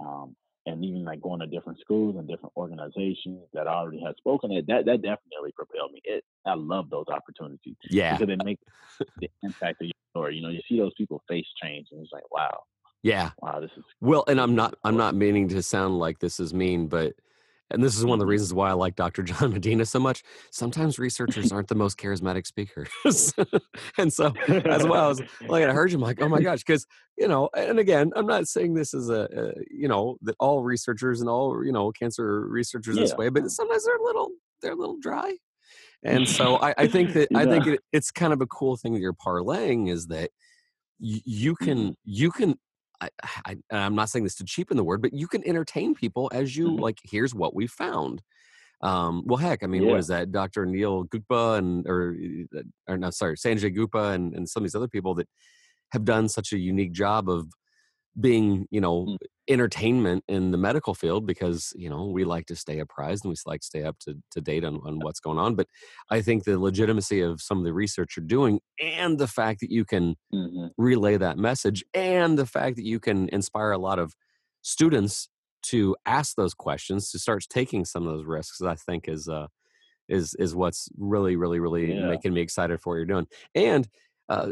um, 0.00 0.34
and 0.66 0.84
even 0.84 1.04
like 1.04 1.20
going 1.20 1.40
to 1.40 1.46
different 1.46 1.78
schools 1.80 2.16
and 2.16 2.26
different 2.26 2.52
organizations 2.56 3.42
that 3.52 3.68
I 3.68 3.74
already 3.74 4.00
had 4.04 4.16
spoken 4.16 4.52
at, 4.52 4.66
that 4.66 4.86
that 4.86 5.02
definitely 5.02 5.52
propelled 5.54 5.92
me. 5.92 6.00
It, 6.04 6.24
I 6.46 6.54
love 6.54 6.90
those 6.90 7.06
opportunities. 7.08 7.76
Yeah, 7.90 8.16
because 8.16 8.28
they 8.28 8.44
make 8.44 8.58
the 9.20 9.28
impact 9.42 9.82
of 9.82 9.88
your 9.88 9.92
story. 10.10 10.36
You 10.36 10.42
know, 10.42 10.48
you 10.48 10.60
see 10.68 10.78
those 10.78 10.94
people 10.96 11.22
face 11.28 11.46
change, 11.62 11.88
and 11.92 12.00
it's 12.00 12.12
like, 12.12 12.30
wow, 12.32 12.62
yeah. 13.02 13.30
Wow, 13.40 13.60
this 13.60 13.70
is 13.76 13.84
well, 14.00 14.24
and 14.26 14.40
I'm 14.40 14.54
not 14.54 14.74
I'm 14.84 14.96
not 14.96 15.14
meaning 15.14 15.48
to 15.48 15.62
sound 15.62 15.98
like 15.98 16.18
this 16.18 16.40
is 16.40 16.54
mean, 16.54 16.88
but 16.88 17.14
and 17.70 17.82
this 17.82 17.96
is 17.96 18.04
one 18.04 18.14
of 18.14 18.18
the 18.18 18.24
mm-hmm. 18.24 18.30
reasons 18.30 18.54
why 18.54 18.70
I 18.70 18.72
like 18.72 18.96
Dr. 18.96 19.22
John 19.24 19.52
Medina 19.52 19.84
so 19.84 19.98
much. 19.98 20.22
Sometimes 20.50 20.98
researchers 20.98 21.52
aren't 21.52 21.68
the 21.68 21.74
most 21.74 21.98
charismatic 21.98 22.46
speakers, 22.46 22.88
and 23.98 24.12
so 24.12 24.32
as 24.48 24.86
well 24.86 25.10
as 25.10 25.20
like 25.48 25.64
I 25.64 25.72
heard 25.72 25.90
you, 25.90 25.98
I'm 25.98 26.02
like, 26.02 26.20
oh 26.20 26.28
my 26.28 26.40
gosh, 26.40 26.64
because 26.64 26.86
you 27.16 27.28
know, 27.28 27.48
and 27.56 27.78
again, 27.78 28.12
I'm 28.16 28.26
not 28.26 28.46
saying 28.48 28.74
this 28.74 28.94
is 28.94 29.10
a, 29.10 29.28
a, 29.34 29.52
you 29.70 29.88
know 29.88 30.16
that 30.22 30.36
all 30.38 30.62
researchers 30.62 31.20
and 31.20 31.28
all 31.28 31.64
you 31.64 31.72
know 31.72 31.92
cancer 31.92 32.46
researchers 32.48 32.96
yeah. 32.96 33.02
this 33.02 33.14
way, 33.14 33.28
but 33.28 33.50
sometimes 33.50 33.84
they're 33.84 33.96
a 33.96 34.04
little 34.04 34.30
they're 34.62 34.72
a 34.72 34.76
little 34.76 34.98
dry, 35.00 35.34
and 36.02 36.28
so 36.28 36.56
I, 36.56 36.74
I 36.78 36.86
think 36.86 37.12
that 37.14 37.28
yeah. 37.30 37.38
I 37.38 37.44
think 37.44 37.66
it, 37.66 37.80
it's 37.92 38.10
kind 38.10 38.32
of 38.32 38.40
a 38.40 38.46
cool 38.46 38.76
thing 38.76 38.94
that 38.94 39.00
you're 39.00 39.12
parlaying 39.12 39.90
is 39.90 40.06
that 40.08 40.30
you 41.00 41.54
can 41.54 41.78
mm-hmm. 41.78 41.92
you 42.04 42.30
can 42.30 42.58
I, 43.00 43.08
I, 43.46 43.56
am 43.70 43.94
not 43.94 44.10
saying 44.10 44.24
this 44.24 44.36
to 44.36 44.44
cheapen 44.44 44.76
the 44.76 44.84
word, 44.84 45.02
but 45.02 45.12
you 45.12 45.26
can 45.26 45.46
entertain 45.46 45.94
people 45.94 46.30
as 46.32 46.56
you 46.56 46.68
mm-hmm. 46.68 46.82
like. 46.82 46.98
Here's 47.04 47.34
what 47.34 47.54
we 47.54 47.66
found. 47.66 48.22
Um, 48.80 49.24
well, 49.26 49.38
heck, 49.38 49.64
I 49.64 49.66
mean, 49.66 49.82
yeah. 49.82 49.90
what 49.90 49.98
is 49.98 50.06
that? 50.08 50.30
Dr. 50.30 50.64
Neil 50.64 51.04
Gupta 51.04 51.54
and 51.54 51.86
or 51.88 52.16
or 52.86 52.96
no, 52.96 53.10
sorry, 53.10 53.36
Sanjay 53.36 53.74
Gupta 53.74 54.10
and 54.10 54.34
and 54.34 54.48
some 54.48 54.62
of 54.62 54.64
these 54.64 54.74
other 54.76 54.88
people 54.88 55.14
that 55.16 55.28
have 55.90 56.04
done 56.04 56.28
such 56.28 56.52
a 56.52 56.58
unique 56.58 56.92
job 56.92 57.28
of 57.28 57.48
being 58.20 58.66
you 58.70 58.80
know 58.80 59.04
mm. 59.04 59.16
entertainment 59.48 60.24
in 60.28 60.50
the 60.50 60.58
medical 60.58 60.94
field 60.94 61.26
because 61.26 61.72
you 61.76 61.88
know 61.88 62.06
we 62.06 62.24
like 62.24 62.46
to 62.46 62.56
stay 62.56 62.78
apprised 62.78 63.24
and 63.24 63.30
we 63.30 63.36
like 63.46 63.60
to 63.60 63.66
stay 63.66 63.84
up 63.84 63.98
to, 63.98 64.16
to 64.30 64.40
date 64.40 64.64
on, 64.64 64.80
on 64.84 64.98
what's 65.00 65.20
going 65.20 65.38
on 65.38 65.54
but 65.54 65.66
i 66.10 66.20
think 66.20 66.44
the 66.44 66.58
legitimacy 66.58 67.20
of 67.20 67.40
some 67.40 67.58
of 67.58 67.64
the 67.64 67.72
research 67.72 68.16
you're 68.16 68.26
doing 68.26 68.60
and 68.80 69.18
the 69.18 69.26
fact 69.26 69.60
that 69.60 69.70
you 69.70 69.84
can 69.84 70.16
mm-hmm. 70.32 70.66
relay 70.76 71.16
that 71.16 71.38
message 71.38 71.84
and 71.94 72.38
the 72.38 72.46
fact 72.46 72.76
that 72.76 72.84
you 72.84 72.98
can 72.98 73.28
inspire 73.28 73.72
a 73.72 73.78
lot 73.78 73.98
of 73.98 74.14
students 74.62 75.28
to 75.62 75.96
ask 76.06 76.36
those 76.36 76.54
questions 76.54 77.10
to 77.10 77.18
start 77.18 77.44
taking 77.48 77.84
some 77.84 78.06
of 78.06 78.12
those 78.12 78.26
risks 78.26 78.60
i 78.62 78.74
think 78.74 79.08
is 79.08 79.28
uh 79.28 79.46
is 80.08 80.34
is 80.34 80.54
what's 80.54 80.88
really 80.98 81.36
really 81.36 81.60
really 81.60 81.94
yeah. 81.94 82.06
making 82.06 82.32
me 82.32 82.40
excited 82.40 82.80
for 82.80 82.90
what 82.90 82.96
you're 82.96 83.04
doing 83.04 83.26
and 83.54 83.88
uh, 84.30 84.48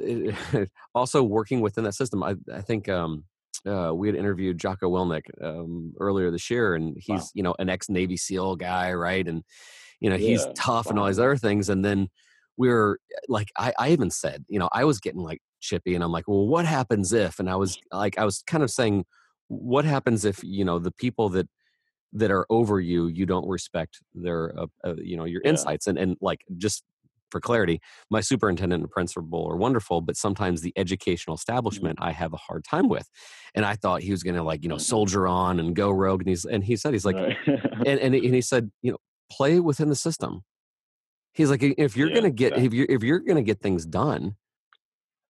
also 0.94 1.22
working 1.22 1.60
within 1.60 1.84
that 1.84 1.94
system 1.94 2.22
i, 2.22 2.34
I 2.52 2.60
think 2.60 2.88
um 2.88 3.24
uh, 3.66 3.92
we 3.94 4.08
had 4.08 4.16
interviewed 4.16 4.58
Jocko 4.58 4.90
Willink 4.90 5.22
um, 5.42 5.92
earlier 6.00 6.30
this 6.30 6.50
year, 6.50 6.74
and 6.74 6.96
he's 6.98 7.08
wow. 7.08 7.28
you 7.34 7.42
know 7.42 7.54
an 7.58 7.68
ex 7.68 7.88
Navy 7.88 8.16
SEAL 8.16 8.56
guy, 8.56 8.92
right? 8.92 9.26
And 9.26 9.42
you 10.00 10.10
know 10.10 10.16
yeah. 10.16 10.28
he's 10.28 10.46
tough 10.54 10.86
wow. 10.86 10.90
and 10.90 10.98
all 10.98 11.06
these 11.06 11.18
other 11.18 11.36
things. 11.36 11.68
And 11.68 11.84
then 11.84 12.08
we 12.56 12.70
are 12.70 12.98
like, 13.28 13.48
I, 13.58 13.72
I 13.78 13.90
even 13.90 14.10
said, 14.10 14.44
you 14.48 14.58
know, 14.58 14.68
I 14.72 14.84
was 14.84 15.00
getting 15.00 15.20
like 15.20 15.40
chippy, 15.60 15.94
and 15.94 16.02
I'm 16.02 16.12
like, 16.12 16.28
well, 16.28 16.46
what 16.46 16.66
happens 16.66 17.12
if? 17.12 17.38
And 17.38 17.50
I 17.50 17.56
was 17.56 17.78
like, 17.92 18.18
I 18.18 18.24
was 18.24 18.42
kind 18.46 18.62
of 18.62 18.70
saying, 18.70 19.04
what 19.48 19.84
happens 19.84 20.24
if 20.24 20.42
you 20.42 20.64
know 20.64 20.78
the 20.78 20.92
people 20.92 21.28
that 21.30 21.48
that 22.12 22.30
are 22.30 22.46
over 22.50 22.80
you 22.80 23.08
you 23.08 23.26
don't 23.26 23.48
respect 23.48 23.98
their 24.14 24.58
uh, 24.58 24.66
uh, 24.84 24.94
you 24.96 25.16
know 25.16 25.24
your 25.24 25.42
yeah. 25.44 25.50
insights 25.50 25.86
and 25.86 25.98
and 25.98 26.16
like 26.20 26.40
just 26.56 26.82
for 27.30 27.40
clarity, 27.40 27.80
my 28.10 28.20
superintendent 28.20 28.82
and 28.82 28.90
principal 28.90 29.46
are 29.48 29.56
wonderful, 29.56 30.00
but 30.00 30.16
sometimes 30.16 30.60
the 30.60 30.72
educational 30.76 31.36
mm-hmm. 31.36 31.40
establishment 31.40 31.98
I 32.00 32.12
have 32.12 32.32
a 32.32 32.38
hard 32.38 32.64
time 32.64 32.88
with. 32.88 33.08
And 33.54 33.64
I 33.64 33.74
thought 33.74 34.02
he 34.02 34.10
was 34.10 34.22
going 34.22 34.36
to 34.36 34.42
like, 34.42 34.62
you 34.62 34.68
know, 34.68 34.76
mm-hmm. 34.76 34.82
soldier 34.82 35.26
on 35.26 35.58
and 35.60 35.74
go 35.74 35.90
rogue. 35.90 36.22
And 36.22 36.28
he's, 36.28 36.44
and 36.44 36.64
he 36.64 36.76
said, 36.76 36.92
he's 36.92 37.04
like, 37.04 37.16
right. 37.16 37.36
and, 37.86 38.00
and, 38.00 38.14
and 38.14 38.34
he 38.34 38.40
said, 38.40 38.70
you 38.82 38.92
know, 38.92 38.98
play 39.30 39.60
within 39.60 39.88
the 39.88 39.96
system. 39.96 40.42
He's 41.32 41.50
like, 41.50 41.62
if 41.62 41.96
you're 41.96 42.08
yeah, 42.08 42.14
going 42.14 42.24
to 42.24 42.30
get, 42.30 42.56
yeah. 42.56 42.64
if 42.64 42.72
you're, 42.72 42.86
if 42.88 43.02
you're 43.02 43.20
going 43.20 43.36
to 43.36 43.42
get 43.42 43.60
things 43.60 43.84
done, 43.84 44.36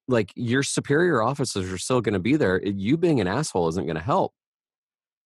like 0.08 0.32
your 0.36 0.62
superior 0.62 1.20
officers 1.22 1.72
are 1.72 1.78
still 1.78 2.00
going 2.00 2.12
to 2.12 2.20
be 2.20 2.36
there. 2.36 2.64
You 2.64 2.96
being 2.96 3.20
an 3.20 3.26
asshole 3.26 3.68
isn't 3.68 3.86
going 3.86 3.96
to 3.96 4.02
help. 4.02 4.32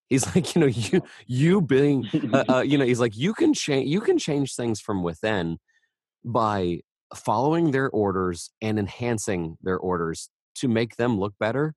He's 0.09 0.25
like, 0.35 0.55
you 0.55 0.61
know, 0.61 0.67
you 0.67 1.03
you 1.27 1.61
being, 1.61 2.07
uh, 2.33 2.43
uh, 2.49 2.59
you 2.61 2.77
know, 2.77 2.85
he's 2.85 2.99
like, 2.99 3.15
you 3.15 3.33
can 3.33 3.53
change, 3.53 3.87
you 3.89 4.01
can 4.01 4.17
change 4.17 4.55
things 4.55 4.79
from 4.79 5.03
within 5.03 5.57
by 6.23 6.79
following 7.15 7.71
their 7.71 7.89
orders 7.89 8.51
and 8.61 8.79
enhancing 8.79 9.57
their 9.61 9.77
orders 9.77 10.29
to 10.55 10.67
make 10.67 10.95
them 10.95 11.19
look 11.19 11.33
better 11.39 11.73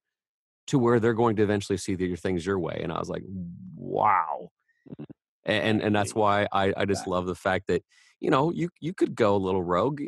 to 0.67 0.79
where 0.79 0.99
they're 1.01 1.15
going 1.15 1.37
to 1.37 1.43
eventually 1.43 1.77
see 1.77 1.95
your 1.95 2.17
things 2.17 2.47
your 2.47 2.59
way. 2.59 2.81
And 2.83 2.93
I 2.93 2.99
was 2.99 3.09
like, 3.09 3.23
wow. 3.77 4.51
And 5.45 5.83
and 5.83 5.95
that's 5.95 6.15
why 6.15 6.47
I, 6.53 6.73
I 6.75 6.85
just 6.87 7.07
love 7.07 7.27
the 7.27 7.35
fact 7.35 7.67
that 7.67 7.83
you 8.19 8.31
know 8.31 8.51
you 8.51 8.71
you 8.81 8.95
could 8.95 9.15
go 9.15 9.37
a 9.37 9.37
little 9.37 9.63
rogue, 9.63 10.01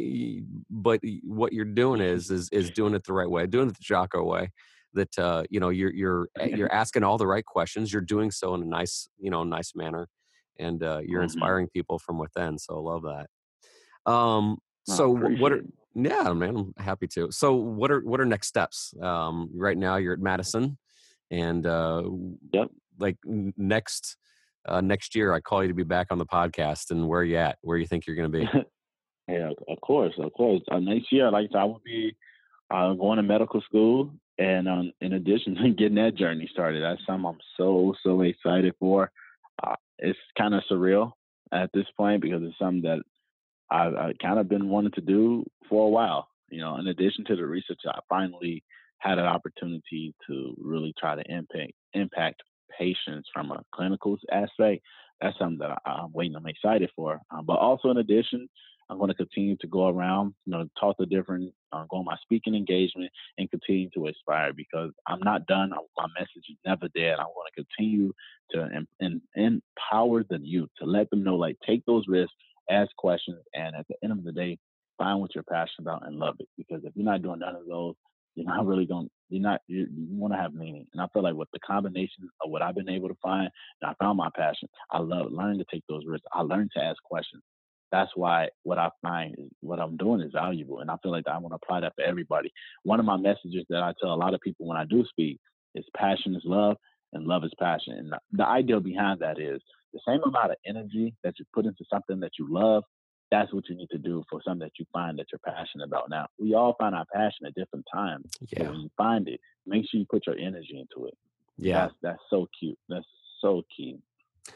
but 0.71 1.01
what 1.25 1.53
you're 1.53 1.67
doing 1.67 2.01
is 2.01 2.31
is 2.31 2.49
is 2.53 2.71
doing 2.71 2.95
it 2.95 3.05
the 3.05 3.13
right 3.13 3.29
way, 3.29 3.47
doing 3.47 3.69
it 3.69 3.77
the 3.77 3.83
Jocko 3.83 4.25
way. 4.25 4.51
That 4.95 5.19
uh, 5.19 5.43
you 5.51 5.61
know 5.61 5.69
you're 5.69 5.93
you're 5.93 6.29
you're 6.43 6.73
asking 6.83 7.05
all 7.05 7.19
the 7.19 7.27
right 7.27 7.45
questions. 7.45 7.93
You're 7.93 8.01
doing 8.01 8.31
so 8.31 8.55
in 8.55 8.63
a 8.63 8.65
nice 8.65 9.09
you 9.19 9.31
know 9.31 9.45
nice 9.45 9.73
manner, 9.75 10.09
and 10.59 10.83
uh, 10.83 11.01
you're 11.05 11.19
mm-hmm. 11.19 11.25
inspiring 11.25 11.69
people 11.69 11.99
from 11.99 12.19
within. 12.19 12.59
So 12.59 12.77
I 12.77 12.81
love 12.81 13.03
that. 13.03 13.27
Um, 14.07 14.59
so 14.85 15.11
what 15.11 15.53
are 15.53 15.63
yeah, 15.97 16.33
man, 16.35 16.57
I'm 16.57 16.75
happy 16.77 17.07
to. 17.09 17.31
So 17.31 17.55
what 17.55 17.91
are 17.91 18.01
what 18.01 18.21
are 18.21 18.27
next 18.27 18.49
steps? 18.49 18.93
Um, 19.01 19.51
right 19.55 19.77
now 19.77 19.97
you're 19.97 20.13
at 20.13 20.21
Madison, 20.21 20.77
and 21.31 21.67
uh, 21.67 22.03
yep. 22.53 22.69
like 22.99 23.17
next 23.25 24.17
uh, 24.69 24.83
next 24.83 25.15
year 25.15 25.33
I 25.33 25.41
call 25.41 25.63
you 25.63 25.69
to 25.69 25.75
be 25.75 25.85
back 25.85 26.09
on 26.11 26.19
the 26.19 26.27
podcast. 26.27 26.91
And 26.91 27.09
where 27.09 27.21
are 27.21 27.25
you 27.25 27.39
at? 27.39 27.59
Where 27.63 27.79
you 27.79 27.87
think 27.87 28.07
you're 28.07 28.17
going 28.17 28.31
to 28.31 28.39
be? 28.39 28.49
yeah, 29.29 29.51
of 29.69 29.81
course, 29.81 30.13
of 30.19 30.33
course. 30.35 30.61
Uh, 30.71 30.81
next 30.81 31.11
year, 31.11 31.31
like 31.31 31.49
I 31.55 31.65
will 31.65 31.83
be 31.83 32.15
uh, 32.71 32.93
going 32.93 33.17
to 33.17 33.23
medical 33.23 33.63
school, 33.63 34.13
and 34.39 34.69
um, 34.69 34.93
in 35.01 35.15
addition 35.15 35.55
to 35.55 35.71
getting 35.79 35.97
that 35.97 36.15
journey 36.17 36.49
started, 36.53 36.83
that's 36.83 37.01
something 37.07 37.27
I'm 37.27 37.39
so 37.57 37.95
so 38.03 38.21
excited 38.21 38.75
for. 38.79 39.11
Uh, 39.67 39.77
it's 39.99 40.19
kind 40.37 40.55
of 40.55 40.63
surreal 40.71 41.13
at 41.53 41.71
this 41.73 41.87
point 41.97 42.21
because 42.21 42.43
it's 42.43 42.59
something 42.59 42.83
that 42.83 43.01
I've, 43.71 43.95
I've 43.95 44.19
kind 44.19 44.39
of 44.39 44.49
been 44.49 44.69
wanting 44.69 44.93
to 44.93 45.01
do 45.01 45.45
for 45.69 45.87
a 45.87 45.91
while. 45.91 46.29
You 46.51 46.61
know, 46.61 46.77
in 46.77 46.87
addition 46.87 47.25
to 47.27 47.37
the 47.37 47.47
research, 47.47 47.81
I 47.87 47.99
finally 48.09 48.63
had 48.99 49.19
an 49.19 49.27
opportunity 49.27 50.15
to 50.29 50.55
really 50.59 50.95
try 50.99 51.17
to 51.17 51.23
impact 51.33 51.73
impact 51.93 52.43
patients 52.79 53.29
from 53.33 53.51
a 53.51 53.63
clinical 53.75 54.17
aspect. 54.33 54.83
That's 55.21 55.39
something 55.39 55.59
that 55.59 55.79
I, 55.85 56.05
am 56.05 56.13
waiting. 56.13 56.37
I'm 56.37 56.47
excited 56.47 56.91
for. 56.95 57.21
Um, 57.31 57.47
but 57.47 57.55
also, 57.55 57.91
in 57.91 57.97
addition, 57.97 58.49
I'm 58.89 58.99
going 58.99 59.09
to 59.09 59.15
continue 59.15 59.57
to 59.57 59.67
go 59.67 59.89
around, 59.89 60.35
you 60.45 60.53
know, 60.53 60.69
talk 60.79 60.97
to 60.99 61.07
different, 61.07 61.53
uh, 61.73 61.85
go 61.91 61.99
on 61.99 62.05
my 62.05 62.17
speaking 62.23 62.55
engagement, 62.55 63.11
and 63.39 63.51
continue 63.51 63.89
to 63.95 64.07
inspire 64.07 64.53
because 64.53 64.93
I'm 65.07 65.21
not 65.21 65.47
done. 65.47 65.71
My 65.71 66.07
message 66.19 66.45
is 66.49 66.57
never 66.65 66.89
dead. 66.95 67.19
I 67.19 67.25
want 67.25 67.51
to 67.55 67.65
continue 67.65 68.13
to 68.53 68.69
em- 68.75 68.89
em- 69.01 69.23
empower 69.35 70.23
the 70.29 70.39
youth 70.41 70.69
to 70.79 70.87
let 70.87 71.11
them 71.11 71.25
know, 71.25 71.35
like, 71.35 71.57
take 71.67 71.85
those 71.87 72.05
risks, 72.07 72.35
ask 72.71 72.95
questions, 72.97 73.43
and 73.55 73.75
at 73.77 73.87
the 73.89 73.97
end 74.03 74.13
of 74.13 74.25
the 74.25 74.33
day, 74.33 74.59
find 74.99 75.21
what 75.21 75.35
you're 75.35 75.45
passionate 75.45 75.83
about 75.83 76.07
and 76.07 76.19
love 76.19 76.37
it. 76.39 76.49
Because 76.57 76.85
if 76.85 76.93
you're 76.95 77.05
not 77.05 77.23
doing 77.23 77.41
none 77.41 77.57
of 77.57 77.67
those, 77.67 77.95
you're 78.35 78.47
not 78.47 78.67
really 78.67 78.87
going. 78.87 79.09
You're 79.29 79.43
not. 79.43 79.61
You, 79.67 79.87
you 79.91 80.07
want 80.11 80.35
to 80.35 80.39
have 80.39 80.55
meaning, 80.55 80.87
and 80.93 81.03
I 81.03 81.07
feel 81.13 81.23
like 81.23 81.35
with 81.35 81.49
the 81.53 81.59
combination 81.61 82.29
of 82.45 82.51
what 82.51 82.63
I've 82.63 82.75
been 82.75 82.89
able 82.89 83.09
to 83.09 83.17
find, 83.23 83.51
and 83.81 83.91
I 83.91 83.95
found 84.03 84.19
my 84.19 84.29
passion. 84.37 84.69
I 84.91 84.99
love 84.99 85.33
learning 85.33 85.59
to 85.59 85.65
take 85.73 85.85
those 85.89 86.05
risks. 86.07 86.27
I 86.33 86.43
learned 86.43 86.71
to 86.77 86.83
ask 86.83 87.03
questions. 87.03 87.43
That's 87.93 88.11
why 88.15 88.49
what 88.65 88.79
I 88.79 88.91
find 89.01 89.35
is 89.39 89.49
what 89.61 89.81
I'm 89.81 89.97
doing 89.97 90.21
is 90.21 90.33
valuable, 90.33 90.81
and 90.81 90.91
I 90.91 90.97
feel 91.03 91.13
like 91.13 91.27
I 91.27 91.39
want 91.39 91.53
to 91.53 91.59
apply 91.63 91.81
that 91.81 91.95
for 91.97 92.05
everybody. 92.05 92.53
One 92.83 93.01
of 93.01 93.07
my 93.07 93.17
messages 93.17 93.65
that 93.71 93.83
I 93.83 93.95
tell 94.01 94.13
a 94.13 94.17
lot 94.17 94.35
of 94.35 94.41
people 94.41 94.67
when 94.67 94.77
I 94.77 94.85
do 94.85 95.05
speak 95.09 95.41
is 95.75 95.85
passion 95.97 96.35
is 96.37 96.43
love, 96.45 96.77
and 97.13 97.27
love 97.27 97.45
is 97.45 97.53
passion. 97.59 97.95
And 97.95 98.13
the 98.33 98.47
idea 98.47 98.81
behind 98.81 99.21
that 99.21 99.41
is 99.41 99.63
the 99.97 100.13
same 100.13 100.23
amount 100.25 100.51
of 100.51 100.57
energy 100.67 101.15
that 101.25 101.35
you 101.39 101.45
put 101.55 101.65
into 101.67 101.85
something 101.91 102.21
that 102.21 102.33
you 102.39 102.47
love 102.51 102.85
that's 103.31 103.53
what 103.53 103.65
you 103.69 103.77
need 103.77 103.91
to 103.91 103.99
do 103.99 104.23
for 104.31 104.41
something 104.45 104.61
that 104.61 104.79
you 104.79 104.87
find 104.93 105.19
that 105.19 105.27
you're 105.33 105.55
passionate 105.55 105.85
about. 105.85 106.09
Now, 106.09 106.27
we 106.39 106.55
all 106.55 106.77
find 106.79 106.95
our 106.95 107.05
passion 107.13 107.47
at 107.47 107.55
different 107.55 107.85
times. 107.93 108.31
Yeah. 108.57 108.71
when 108.71 108.81
you 108.81 108.91
find 108.97 109.29
it, 109.29 109.41
make 109.67 109.85
sure 109.91 109.99
you 110.01 110.07
put 110.09 110.27
your 110.27 110.39
energy 110.39 110.79
into 110.79 111.09
it. 111.09 111.15
Yeah. 111.57 111.81
That's 111.81 111.95
that's 112.03 112.23
so 112.31 112.47
cute. 112.59 112.79
That's 112.89 113.07
so 113.41 113.63
key. 113.77 113.99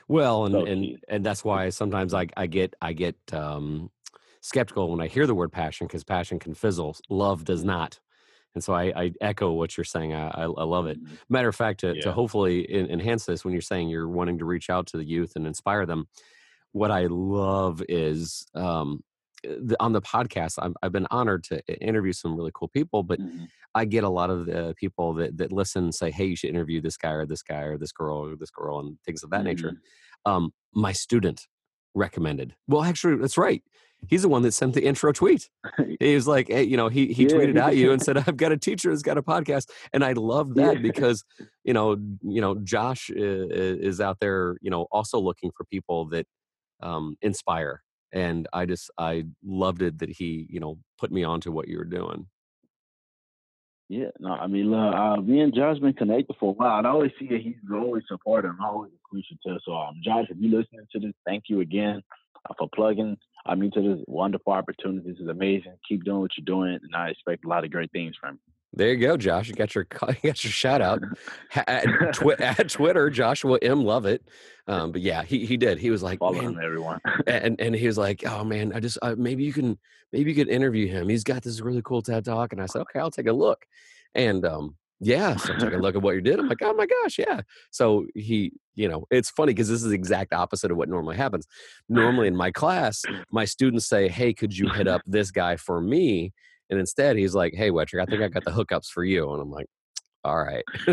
Well, 0.07 0.47
and 0.47 0.53
So 0.53 0.67
and 0.67 0.83
key. 0.83 0.99
and 1.09 1.25
that's 1.25 1.45
why 1.45 1.71
sometimes 1.71 2.15
I 2.15 2.29
I 2.37 2.47
get 2.47 2.75
I 2.81 2.93
get 2.93 3.17
um, 3.33 3.91
skeptical 4.41 4.91
when 4.91 5.01
I 5.01 5.09
hear 5.09 5.27
the 5.27 5.35
word 5.35 5.51
passion 5.53 5.87
because 5.87 6.05
passion 6.05 6.39
can 6.39 6.55
fizzle, 6.55 6.97
love 7.09 7.45
does 7.45 7.65
not, 7.65 7.99
and 8.55 8.65
so 8.65 8.73
I, 8.75 8.93
I 8.97 9.13
echo 9.21 9.53
what 9.53 9.77
you're 9.77 9.85
saying. 9.85 10.13
I 10.15 10.29
I, 10.29 10.43
I 10.45 10.65
love 10.65 10.87
it. 10.87 11.03
Mhm. 11.03 11.19
Matter 11.29 11.49
of 11.49 11.57
fact, 11.57 11.81
to 11.81 12.01
to 12.03 12.13
hopefully 12.13 12.69
en- 12.71 12.91
enhance 12.91 13.27
this, 13.27 13.45
when 13.45 13.53
you're 13.53 13.61
saying 13.63 13.89
you're 13.89 14.09
wanting 14.09 14.39
to 14.39 14.45
reach 14.45 14.71
out 14.71 14.87
to 14.89 14.97
the 14.97 15.05
youth 15.05 15.33
and 15.37 15.47
inspire 15.47 15.87
them, 15.87 16.07
what 16.73 16.91
I 16.91 17.07
love 17.09 17.83
is 17.89 18.47
um, 18.55 19.01
the, 19.43 19.77
on 19.81 19.93
the 19.93 20.03
podcast. 20.03 20.59
I've, 20.61 20.75
I've 20.83 20.93
been 20.93 21.07
honored 21.11 21.45
to 21.45 21.63
interview 21.81 22.13
some 22.13 22.37
really 22.37 22.51
cool 22.55 22.69
people, 22.69 23.03
but 23.03 23.21
Mhm. 23.21 23.49
I 23.75 23.85
get 23.85 24.03
a 24.05 24.09
lot 24.09 24.31
of 24.31 24.47
the 24.47 24.75
people 24.77 25.15
that 25.15 25.37
that 25.39 25.53
listen 25.53 25.85
and 25.85 25.95
say, 25.95 26.11
"Hey, 26.11 26.27
you 26.27 26.37
should 26.37 26.51
interview 26.51 26.81
this 26.81 26.97
guy 26.97 27.13
or 27.13 27.27
this 27.27 27.43
guy 27.43 27.63
or 27.63 27.79
this 27.79 27.93
girl 27.93 28.19
or 28.19 28.37
this 28.37 28.51
girl," 28.51 28.81
and 28.81 28.99
things 29.07 29.23
of 29.23 29.31
that 29.31 29.45
nature. 29.45 29.71
Mm-hmm. 30.27 30.33
Um, 30.33 30.53
my 30.75 30.93
student 30.93 31.47
recommended. 31.95 32.55
Well, 32.69 32.83
actually, 32.83 33.17
that's 33.17 33.39
right. 33.39 33.63
He's 34.09 34.23
the 34.23 34.29
one 34.29 34.43
that 34.43 34.53
sent 34.53 34.75
the 34.75 34.85
intro 34.85 35.13
tweet. 35.13 35.49
He 36.01 36.15
was 36.15 36.27
like, 36.27 36.49
hey, 36.49 36.63
you 36.63 36.79
know, 36.79 36.89
he 36.89 37.13
he 37.13 37.27
Yeah, 37.27 37.33
tweeted 37.33 37.61
at 37.61 37.77
you 37.77 37.93
and 37.93 38.01
said, 38.01 38.17
"I've 38.17 38.37
got 38.39 38.53
a 38.53 38.57
teacher 38.57 38.91
who's 38.91 39.03
got 39.03 39.19
a 39.19 39.23
podcast," 39.23 39.69
and 39.93 40.03
I 40.03 40.13
love 40.13 40.55
Yeah. 40.57 40.73
that 40.73 40.83
because 40.83 41.25
you 41.65 41.75
know, 41.75 41.97
you 42.23 42.41
know, 42.41 42.55
Josh 42.55 43.11
is, 43.11 44.01
out 44.01 44.19
there, 44.21 44.57
you 44.63 44.71
know, 44.71 44.87
also 44.91 45.19
looking 45.19 45.51
for 45.55 45.65
people 45.65 46.07
that 46.07 46.27
um, 46.83 47.17
inspire. 47.21 47.83
And 48.13 48.49
I 48.53 48.65
just 48.65 48.91
I 48.99 49.27
loved 49.45 49.83
it 49.83 49.99
that 49.99 50.11
he 50.11 50.47
you 50.49 50.59
know 50.61 50.79
put 50.99 51.13
me 51.13 51.23
onto 51.25 51.53
what 51.53 51.69
you 51.69 51.77
were 51.79 51.85
doing. 51.85 52.29
Yeah, 53.91 54.11
no, 54.21 54.31
I 54.31 54.47
mean, 54.47 54.71
look, 54.71 54.95
uh, 54.95 55.17
me 55.21 55.41
and 55.41 55.53
Josh 55.53 55.79
been 55.81 55.93
connected 55.95 56.37
for 56.39 56.51
a 56.51 56.53
while. 56.53 56.79
and 56.79 56.87
I 56.87 56.91
always 56.91 57.11
see 57.19 57.27
that 57.27 57.41
he's 57.41 57.57
always 57.75 58.05
supportive. 58.09 58.53
I'm 58.59 58.65
always 58.65 58.93
appreciative. 59.05 59.61
So, 59.67 59.73
um, 59.75 59.97
Josh, 60.05 60.27
if 60.31 60.37
you're 60.39 60.61
listening 60.61 60.87
to 60.93 61.01
this, 61.01 61.13
thank 61.27 61.45
you 61.49 61.61
again 61.61 62.01
uh, 62.49 62.55
for 62.57 62.69
plugging 62.73 63.17
I 63.47 63.55
mean 63.55 63.71
to 63.73 63.81
this 63.83 64.05
wonderful 64.07 64.53
opportunity. 64.53 65.11
This 65.11 65.21
is 65.21 65.29
amazing. 65.29 65.75
Keep 65.89 66.05
doing 66.05 66.21
what 66.21 66.31
you're 66.37 66.45
doing, 66.45 66.79
and 66.83 66.95
I 66.95 67.09
expect 67.11 67.45
a 67.45 67.49
lot 67.49 67.65
of 67.65 67.71
great 67.71 67.91
things 67.93 68.15
from 68.21 68.35
you. 68.35 68.53
There 68.73 68.89
you 68.93 68.99
go, 68.99 69.17
Josh. 69.17 69.49
You 69.49 69.55
got 69.55 69.75
your 69.75 69.87
you 70.09 70.15
got 70.31 70.45
your 70.45 70.53
shout 70.53 70.81
out 70.81 71.03
at, 71.55 71.85
twi- 72.15 72.37
at 72.39 72.69
Twitter, 72.69 73.11
Joshua 73.11 73.59
M. 73.63 73.85
Lovett. 73.85 74.23
Um, 74.69 74.93
but 74.93 75.01
yeah, 75.01 75.23
he 75.23 75.45
he 75.45 75.57
did. 75.57 75.79
He 75.79 75.91
was 75.91 76.03
like, 76.03 76.21
Follow 76.21 76.41
him, 76.41 76.61
everyone. 76.63 77.01
and 77.27 77.61
and 77.61 77.75
he 77.75 77.87
was 77.87 77.99
like, 77.99 78.23
"Oh 78.25 78.45
man, 78.45 78.73
I 78.73 78.81
just 78.81 78.99
uh, 79.03 79.17
maybe 79.19 79.43
you 79.43 79.53
can 79.53 79.79
maybe 80.13 80.31
you 80.31 80.37
could 80.37 80.49
interview 80.49 80.87
him. 80.87 81.09
He's 81.09 81.25
got 81.25 81.43
this 81.43 81.61
really 81.61 81.83
cool 81.83 82.03
TED 82.03 82.25
talk." 82.25 82.53
And 82.53 82.63
I 82.63 82.67
said, 82.67 82.83
"Okay, 82.83 83.01
I'll 83.01 83.11
take 83.11 83.27
a 83.27 83.33
look." 83.33 83.65
And 84.15 84.45
um, 84.45 84.77
yeah, 85.01 85.37
so 85.37 85.55
I 85.55 85.57
took 85.59 85.73
a 85.73 85.79
look 85.79 85.97
at 85.97 86.03
what 86.03 86.15
you 86.15 86.21
did. 86.21 86.39
I'm 86.39 86.47
like, 86.47 86.59
"Oh 86.63 86.75
my 86.75 86.87
gosh, 86.87 87.19
yeah." 87.19 87.41
So 87.71 88.07
he, 88.15 88.53
you 88.75 88.87
know, 88.87 89.07
it's 89.11 89.31
funny 89.31 89.55
because 89.55 89.69
this 89.69 89.83
is 89.83 89.89
the 89.89 89.95
exact 89.95 90.35
opposite 90.35 90.71
of 90.71 90.77
what 90.77 90.91
normally 90.91 91.17
happens. 91.17 91.47
Normally 91.89 92.29
in 92.29 92.37
my 92.37 92.51
class, 92.51 93.03
my 93.33 93.47
students 93.47 93.87
say, 93.87 94.09
"Hey, 94.09 94.35
could 94.35 94.57
you 94.57 94.69
hit 94.69 94.87
up 94.87 95.01
this 95.07 95.31
guy 95.31 95.57
for 95.57 95.81
me?" 95.81 96.33
And 96.69 96.79
instead, 96.79 97.17
he's 97.17 97.35
like, 97.35 97.55
"Hey, 97.55 97.71
Wetrick, 97.71 98.03
I 98.03 98.05
think 98.05 98.23
I 98.23 98.29
got 98.29 98.45
the 98.45 98.51
hookups 98.51 98.89
for 98.89 99.03
you." 99.03 99.33
And 99.33 99.41
I'm 99.41 99.51
like, 99.51 99.69
"All 100.23 100.37
right." 100.37 100.65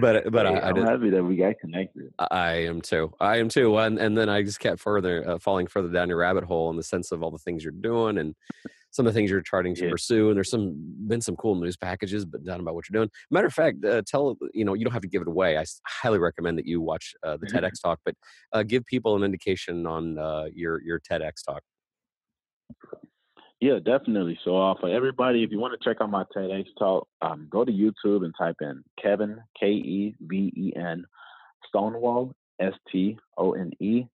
but 0.00 0.32
but 0.32 0.46
Hey, 0.46 0.60
I, 0.62 0.72
did, 0.72 0.84
happy 0.84 1.10
that 1.10 1.22
we 1.22 1.36
got 1.36 1.58
connected. 1.60 2.10
I 2.18 2.52
am 2.52 2.80
too. 2.80 3.12
I 3.20 3.36
am 3.36 3.50
too. 3.50 3.76
And 3.76 3.98
and 3.98 4.16
then 4.16 4.30
I 4.30 4.42
just 4.42 4.60
kept 4.60 4.80
further 4.80 5.28
uh, 5.28 5.38
falling 5.38 5.66
further 5.66 5.88
down 5.88 6.08
your 6.08 6.18
rabbit 6.18 6.44
hole 6.44 6.70
in 6.70 6.76
the 6.76 6.82
sense 6.82 7.12
of 7.12 7.22
all 7.22 7.30
the 7.30 7.36
things 7.36 7.62
you're 7.62 7.72
doing 7.72 8.16
and 8.16 8.34
some 8.92 9.06
of 9.06 9.12
the 9.12 9.18
things 9.18 9.30
you're 9.30 9.42
charting 9.42 9.74
to 9.74 9.84
Yeah. 9.84 9.90
pursue. 9.90 10.28
And 10.28 10.36
there's 10.36 10.50
some 10.50 10.74
been 11.08 11.20
some 11.20 11.34
cool 11.36 11.56
news 11.56 11.76
packages, 11.76 12.24
but 12.24 12.44
not 12.44 12.60
about 12.60 12.74
what 12.74 12.88
you're 12.88 12.98
doing. 13.00 13.10
Matter 13.30 13.48
of 13.48 13.54
fact, 13.54 13.84
uh, 13.84 14.02
tell 14.06 14.36
you 14.54 14.64
know 14.64 14.74
you 14.74 14.84
don't 14.84 14.92
have 14.92 15.02
to 15.02 15.08
give 15.08 15.22
it 15.22 15.28
away. 15.28 15.58
I 15.58 15.64
highly 15.86 16.18
recommend 16.20 16.58
that 16.58 16.66
you 16.66 16.80
watch 16.80 17.14
uh, 17.24 17.36
the 17.38 17.46
Mhm. 17.46 17.60
TEDx 17.62 17.82
talk, 17.82 17.98
but 18.04 18.14
uh, 18.52 18.62
give 18.62 18.86
people 18.86 19.16
an 19.16 19.24
indication 19.24 19.86
on 19.86 20.18
uh, 20.18 20.44
your 20.54 20.80
your 20.82 21.00
TEDx 21.00 21.42
talk. 21.44 21.62
Yeah, 23.60 23.78
definitely. 23.78 24.38
So, 24.44 24.56
uh, 24.60 24.74
for 24.80 24.88
everybody, 24.88 25.44
if 25.44 25.52
you 25.52 25.60
want 25.60 25.78
to 25.80 25.84
check 25.88 25.98
out 26.00 26.10
my 26.10 26.24
TEDx 26.36 26.66
talk, 26.78 27.06
um, 27.20 27.46
go 27.48 27.64
to 27.64 27.70
YouTube 27.72 28.24
and 28.24 28.34
type 28.36 28.56
in 28.60 28.82
Keven 29.00 29.40
K 29.58 29.68
E 29.70 30.16
V 30.20 30.52
E 30.56 30.72
N 30.76 31.04
Stonewall 31.68 32.34
S 32.60 32.72
T 32.90 33.18
O 33.38 33.52
N 33.52 33.70
E 33.78 34.04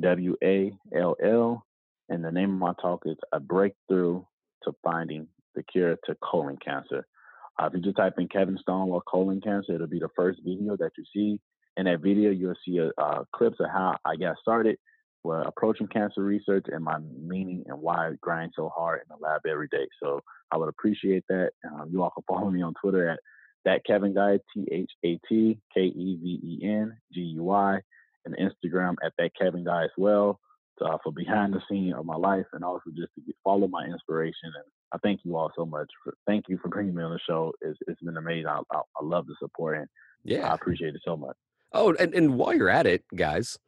W 0.00 0.36
A 0.42 0.72
L 0.96 1.16
L, 1.22 1.64
and 2.08 2.24
the 2.24 2.32
name 2.32 2.52
of 2.54 2.58
my 2.58 2.72
talk 2.80 3.02
is 3.06 3.16
"A 3.32 3.40
Breakthrough 3.40 4.22
to 4.64 4.72
Finding 4.82 5.28
the 5.54 5.62
Cure 5.62 5.96
to 6.06 6.16
Colon 6.22 6.58
Cancer." 6.64 7.06
Uh, 7.58 7.66
if 7.66 7.74
you 7.74 7.80
just 7.80 7.96
type 7.96 8.14
in 8.18 8.28
Keven 8.28 8.56
Stone" 8.58 8.82
Stonewall 8.82 9.02
colon 9.02 9.40
cancer, 9.40 9.74
it'll 9.74 9.86
be 9.86 9.98
the 9.98 10.08
first 10.14 10.40
video 10.44 10.76
that 10.76 10.92
you 10.96 11.04
see. 11.12 11.40
In 11.76 11.84
that 11.84 12.00
video, 12.00 12.30
you'll 12.30 12.54
see 12.64 12.78
a, 12.78 12.90
uh, 13.00 13.24
clips 13.34 13.58
of 13.60 13.66
how 13.70 13.96
I 14.04 14.16
got 14.16 14.36
started 14.40 14.78
were 15.24 15.42
approaching 15.42 15.88
cancer 15.88 16.22
research 16.22 16.66
and 16.68 16.84
my 16.84 16.98
meaning 16.98 17.64
and 17.66 17.80
why 17.80 18.08
I 18.08 18.12
grind 18.20 18.52
so 18.54 18.68
hard 18.74 19.00
in 19.00 19.06
the 19.08 19.22
lab 19.22 19.42
every 19.46 19.68
day. 19.68 19.86
So 20.02 20.20
I 20.52 20.56
would 20.56 20.68
appreciate 20.68 21.24
that. 21.28 21.50
Um, 21.64 21.88
you 21.90 22.02
all 22.02 22.10
can 22.10 22.22
follow 22.28 22.50
me 22.50 22.62
on 22.62 22.74
Twitter 22.80 23.08
at 23.08 23.18
that 23.64 23.84
Keven 23.84 24.14
Guy 24.14 24.38
T 24.54 24.66
H 24.70 24.90
A 25.04 25.18
T 25.28 25.58
K 25.74 25.80
E 25.80 26.18
V 26.22 26.40
E 26.42 26.66
N 26.66 26.96
G 27.12 27.20
U 27.20 27.44
Y 27.44 27.80
and 28.24 28.36
Instagram 28.36 28.94
at 29.04 29.12
that 29.18 29.32
Keven 29.38 29.64
Guy 29.64 29.84
as 29.84 29.90
well. 29.96 30.38
Uh, 30.84 30.96
for 31.02 31.12
behind 31.12 31.52
the 31.52 31.60
scene 31.68 31.92
of 31.92 32.04
my 32.04 32.16
life 32.16 32.46
and 32.52 32.64
also 32.64 32.90
just 32.96 33.12
to 33.14 33.20
get, 33.20 33.34
follow 33.42 33.66
my 33.66 33.84
inspiration 33.84 34.52
and 34.54 34.64
I 34.92 34.98
thank 34.98 35.20
you 35.24 35.36
all 35.36 35.50
so 35.56 35.66
much 35.66 35.90
for 36.02 36.14
thank 36.26 36.44
you 36.48 36.58
for 36.62 36.68
bringing 36.68 36.94
me 36.94 37.02
on 37.02 37.12
the 37.12 37.18
show. 37.26 37.52
It's, 37.60 37.78
it's 37.86 38.00
been 38.00 38.16
amazing. 38.16 38.46
I, 38.46 38.60
I, 38.72 38.78
I 38.78 39.04
love 39.04 39.26
the 39.26 39.34
support 39.40 39.78
and 39.78 39.88
yeah, 40.24 40.50
I 40.50 40.54
appreciate 40.54 40.94
it 40.94 41.02
so 41.04 41.16
much. 41.16 41.36
Oh, 41.72 41.94
and, 41.94 42.14
and 42.14 42.36
while 42.36 42.54
you're 42.54 42.70
at 42.70 42.86
it, 42.86 43.04
guys, 43.14 43.58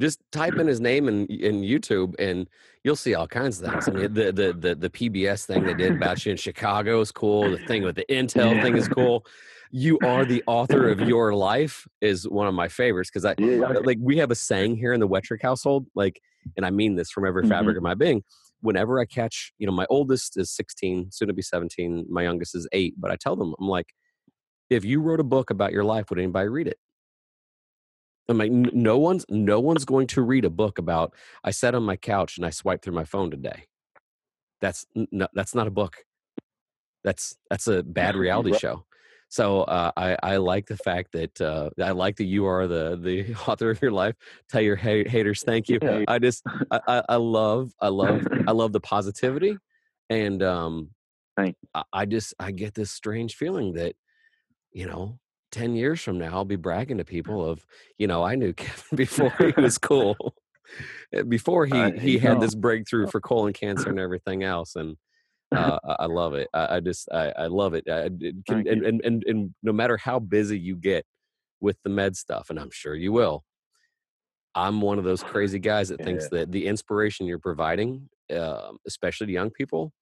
just 0.00 0.20
type 0.30 0.54
in 0.54 0.66
his 0.66 0.80
name 0.80 1.08
in 1.08 1.26
in 1.26 1.62
YouTube, 1.62 2.14
and 2.18 2.48
you'll 2.84 2.96
see 2.96 3.14
all 3.14 3.26
kinds 3.26 3.60
of 3.60 3.70
things. 3.70 3.88
I 3.88 3.92
mean, 3.92 4.14
the 4.14 4.32
the 4.32 4.52
the, 4.52 4.74
the 4.74 4.90
PBS 4.90 5.44
thing 5.44 5.64
they 5.64 5.74
did 5.74 5.92
about 5.92 6.24
you 6.24 6.32
in 6.32 6.36
Chicago 6.36 7.00
is 7.00 7.10
cool. 7.10 7.50
The 7.50 7.58
thing 7.58 7.82
with 7.82 7.96
the 7.96 8.04
Intel 8.10 8.62
thing 8.62 8.76
is 8.76 8.88
cool. 8.88 9.26
You 9.70 9.98
are 10.04 10.24
the 10.24 10.42
author 10.46 10.88
of 10.88 11.00
your 11.08 11.34
life 11.34 11.86
is 12.00 12.28
one 12.28 12.46
of 12.46 12.54
my 12.54 12.68
favorites 12.68 13.10
because 13.10 13.24
I 13.24 13.34
Yeah. 13.38 13.62
Uh, 13.62 13.80
like 13.84 13.98
we 14.00 14.18
have 14.18 14.30
a 14.30 14.34
saying 14.34 14.76
here 14.76 14.92
in 14.92 15.00
the 15.00 15.08
Wetrick 15.08 15.42
household, 15.42 15.86
like, 15.94 16.20
and 16.56 16.64
I 16.64 16.70
mean 16.70 16.96
this 16.96 17.10
from 17.10 17.26
every 17.26 17.46
fabric 17.48 17.74
mm-hmm. 17.74 17.78
of 17.78 17.82
my 17.82 17.94
being. 17.94 18.22
Whenever 18.60 18.98
I 18.98 19.04
catch, 19.04 19.52
you 19.58 19.66
know, 19.66 19.72
my 19.72 19.86
oldest 19.88 20.36
is 20.36 20.50
16, 20.50 21.10
soon 21.12 21.28
to 21.28 21.34
be 21.34 21.42
17. 21.42 22.06
My 22.10 22.22
youngest 22.22 22.54
is 22.54 22.66
eight. 22.72 22.94
But 22.98 23.10
I 23.10 23.16
tell 23.16 23.36
them, 23.36 23.54
I'm 23.60 23.68
like, 23.68 23.94
if 24.68 24.84
you 24.84 25.00
wrote 25.00 25.20
a 25.20 25.24
book 25.24 25.50
about 25.50 25.72
your 25.72 25.84
life, 25.84 26.10
would 26.10 26.18
anybody 26.18 26.48
read 26.48 26.66
it? 26.66 26.78
I'm 28.28 28.36
like, 28.36 28.52
no 28.52 28.98
one's 28.98 29.24
no 29.30 29.58
one's 29.58 29.86
going 29.86 30.06
to 30.08 30.22
read 30.22 30.44
a 30.44 30.50
book 30.50 30.78
about. 30.78 31.14
I 31.42 31.50
sat 31.50 31.74
on 31.74 31.82
my 31.82 31.96
couch 31.96 32.36
and 32.36 32.44
I 32.44 32.50
swiped 32.50 32.84
through 32.84 32.94
my 32.94 33.04
phone 33.04 33.30
today. 33.30 33.64
That's 34.60 34.86
no, 34.94 35.28
that's 35.32 35.54
not 35.54 35.66
a 35.66 35.70
book. 35.70 35.96
That's 37.04 37.36
that's 37.48 37.66
a 37.68 37.82
bad 37.82 38.16
reality 38.24 38.56
show. 38.58 38.84
So 39.30 39.62
uh, 39.62 39.92
I 39.96 40.16
I 40.22 40.36
like 40.38 40.66
the 40.66 40.76
fact 40.76 41.12
that 41.12 41.40
uh, 41.40 41.70
I 41.82 41.90
like 41.90 42.16
that 42.16 42.24
you 42.24 42.46
are 42.46 42.66
the 42.66 42.98
the 43.00 43.34
author 43.46 43.70
of 43.70 43.82
your 43.82 43.92
life. 43.92 44.14
Tell 44.48 44.62
your 44.62 44.76
ha- 44.76 45.08
haters 45.08 45.42
thank 45.42 45.68
you. 45.68 45.78
Yeah. 45.82 46.04
I 46.08 46.18
just 46.18 46.42
I, 46.70 47.02
I, 47.08 47.16
love 47.16 47.72
I 47.80 47.88
love 47.88 48.26
I 48.46 48.52
love 48.52 48.72
the 48.72 48.80
positivity, 48.80 49.58
and 50.08 50.42
um, 50.42 50.90
Thank 51.36 51.56
I, 51.74 51.82
I 51.92 52.06
just 52.06 52.34
I 52.40 52.50
get 52.52 52.74
this 52.74 52.90
strange 52.90 53.36
feeling 53.36 53.74
that 53.74 53.94
you 54.72 54.86
know 54.86 55.18
10 55.52 55.74
years 55.76 56.02
from 56.02 56.18
now 56.18 56.34
i'll 56.34 56.44
be 56.44 56.56
bragging 56.56 56.98
to 56.98 57.04
people 57.06 57.42
of 57.42 57.64
you 57.96 58.06
know 58.06 58.22
i 58.22 58.34
knew 58.34 58.52
keven 58.62 58.96
before 58.96 59.32
he 59.38 59.58
was 59.60 59.78
cool 59.78 60.14
Uh, 61.16 61.22
before 61.22 61.64
he 61.64 61.72
Uh, 61.72 61.90
he 61.92 62.18
had 62.18 62.34
know. 62.34 62.40
this 62.40 62.54
breakthrough 62.54 63.06
for 63.06 63.18
colon 63.18 63.54
cancer 63.54 63.88
and 63.88 63.98
everything 63.98 64.42
else 64.42 64.76
and 64.76 64.98
uh, 65.54 65.78
I 65.84 66.06
love 66.06 66.34
it. 66.34 66.48
I, 66.52 66.76
I 66.76 66.80
just 66.80 67.08
I, 67.12 67.30
I 67.30 67.46
love 67.46 67.74
it. 67.74 67.84
I, 67.88 68.08
it 68.20 68.36
can, 68.46 68.66
and, 68.68 68.82
and 68.84 69.04
and 69.04 69.24
and 69.26 69.54
no 69.62 69.72
matter 69.72 69.96
how 69.96 70.18
busy 70.18 70.58
you 70.58 70.76
get 70.76 71.04
with 71.60 71.76
the 71.84 71.90
med 71.90 72.16
stuff, 72.16 72.50
and 72.50 72.58
I'm 72.58 72.70
sure 72.70 72.94
you 72.94 73.12
will. 73.12 73.44
I'm 74.54 74.80
one 74.80 74.98
of 74.98 75.04
those 75.04 75.22
crazy 75.22 75.58
guys 75.58 75.88
that 75.90 76.02
thinks 76.02 76.28
that 76.30 76.50
the 76.50 76.66
inspiration 76.66 77.26
you're 77.26 77.38
providing, 77.38 78.08
um, 78.34 78.78
especially 78.86 79.28
to 79.28 79.32
young 79.32 79.50
people, 79.50 79.92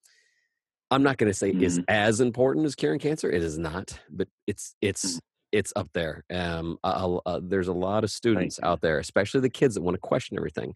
I'm 0.90 1.02
not 1.02 1.18
going 1.18 1.30
to 1.30 1.34
say 1.34 1.50
is 1.50 1.78
Mhm. 1.80 1.84
as 1.88 2.20
important 2.20 2.64
as 2.64 2.74
curing 2.74 3.00
cancer. 3.00 3.30
It 3.30 3.42
is 3.42 3.58
not, 3.58 3.98
but 4.08 4.28
it's 4.46 4.74
it's 4.80 5.16
Mhm. 5.16 5.20
it's 5.52 5.72
up 5.76 5.88
there. 5.94 6.24
Um, 6.30 6.78
a- 6.84 7.18
uh, 7.26 7.40
there's 7.42 7.68
a 7.68 7.72
lot 7.72 8.04
of 8.04 8.10
students 8.10 8.58
out 8.62 8.80
there, 8.80 8.98
especially 8.98 9.40
the 9.40 9.50
kids 9.50 9.74
that 9.74 9.82
want 9.82 9.94
to 9.94 10.00
question 10.00 10.36
everything. 10.36 10.74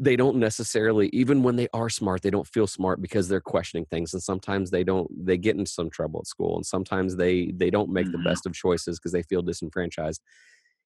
They 0.00 0.14
don't 0.14 0.36
necessarily, 0.36 1.08
even 1.12 1.42
when 1.42 1.56
they 1.56 1.66
are 1.74 1.88
smart, 1.88 2.22
they 2.22 2.30
don't 2.30 2.46
feel 2.46 2.68
smart 2.68 3.02
because 3.02 3.28
they're 3.28 3.40
questioning 3.40 3.84
things, 3.86 4.14
and 4.14 4.22
sometimes 4.22 4.70
they 4.70 4.84
don't. 4.84 5.10
They 5.26 5.36
get 5.36 5.56
into 5.56 5.70
some 5.70 5.90
trouble 5.90 6.20
at 6.20 6.28
school, 6.28 6.54
and 6.56 6.64
sometimes 6.64 7.16
they 7.16 7.50
they 7.50 7.68
don't 7.70 7.90
make 7.90 8.12
the 8.12 8.18
Mhm. 8.18 8.24
best 8.28 8.46
of 8.46 8.52
choices 8.54 8.98
because 8.98 9.10
they 9.12 9.24
feel 9.24 9.42
disenfranchised. 9.42 10.22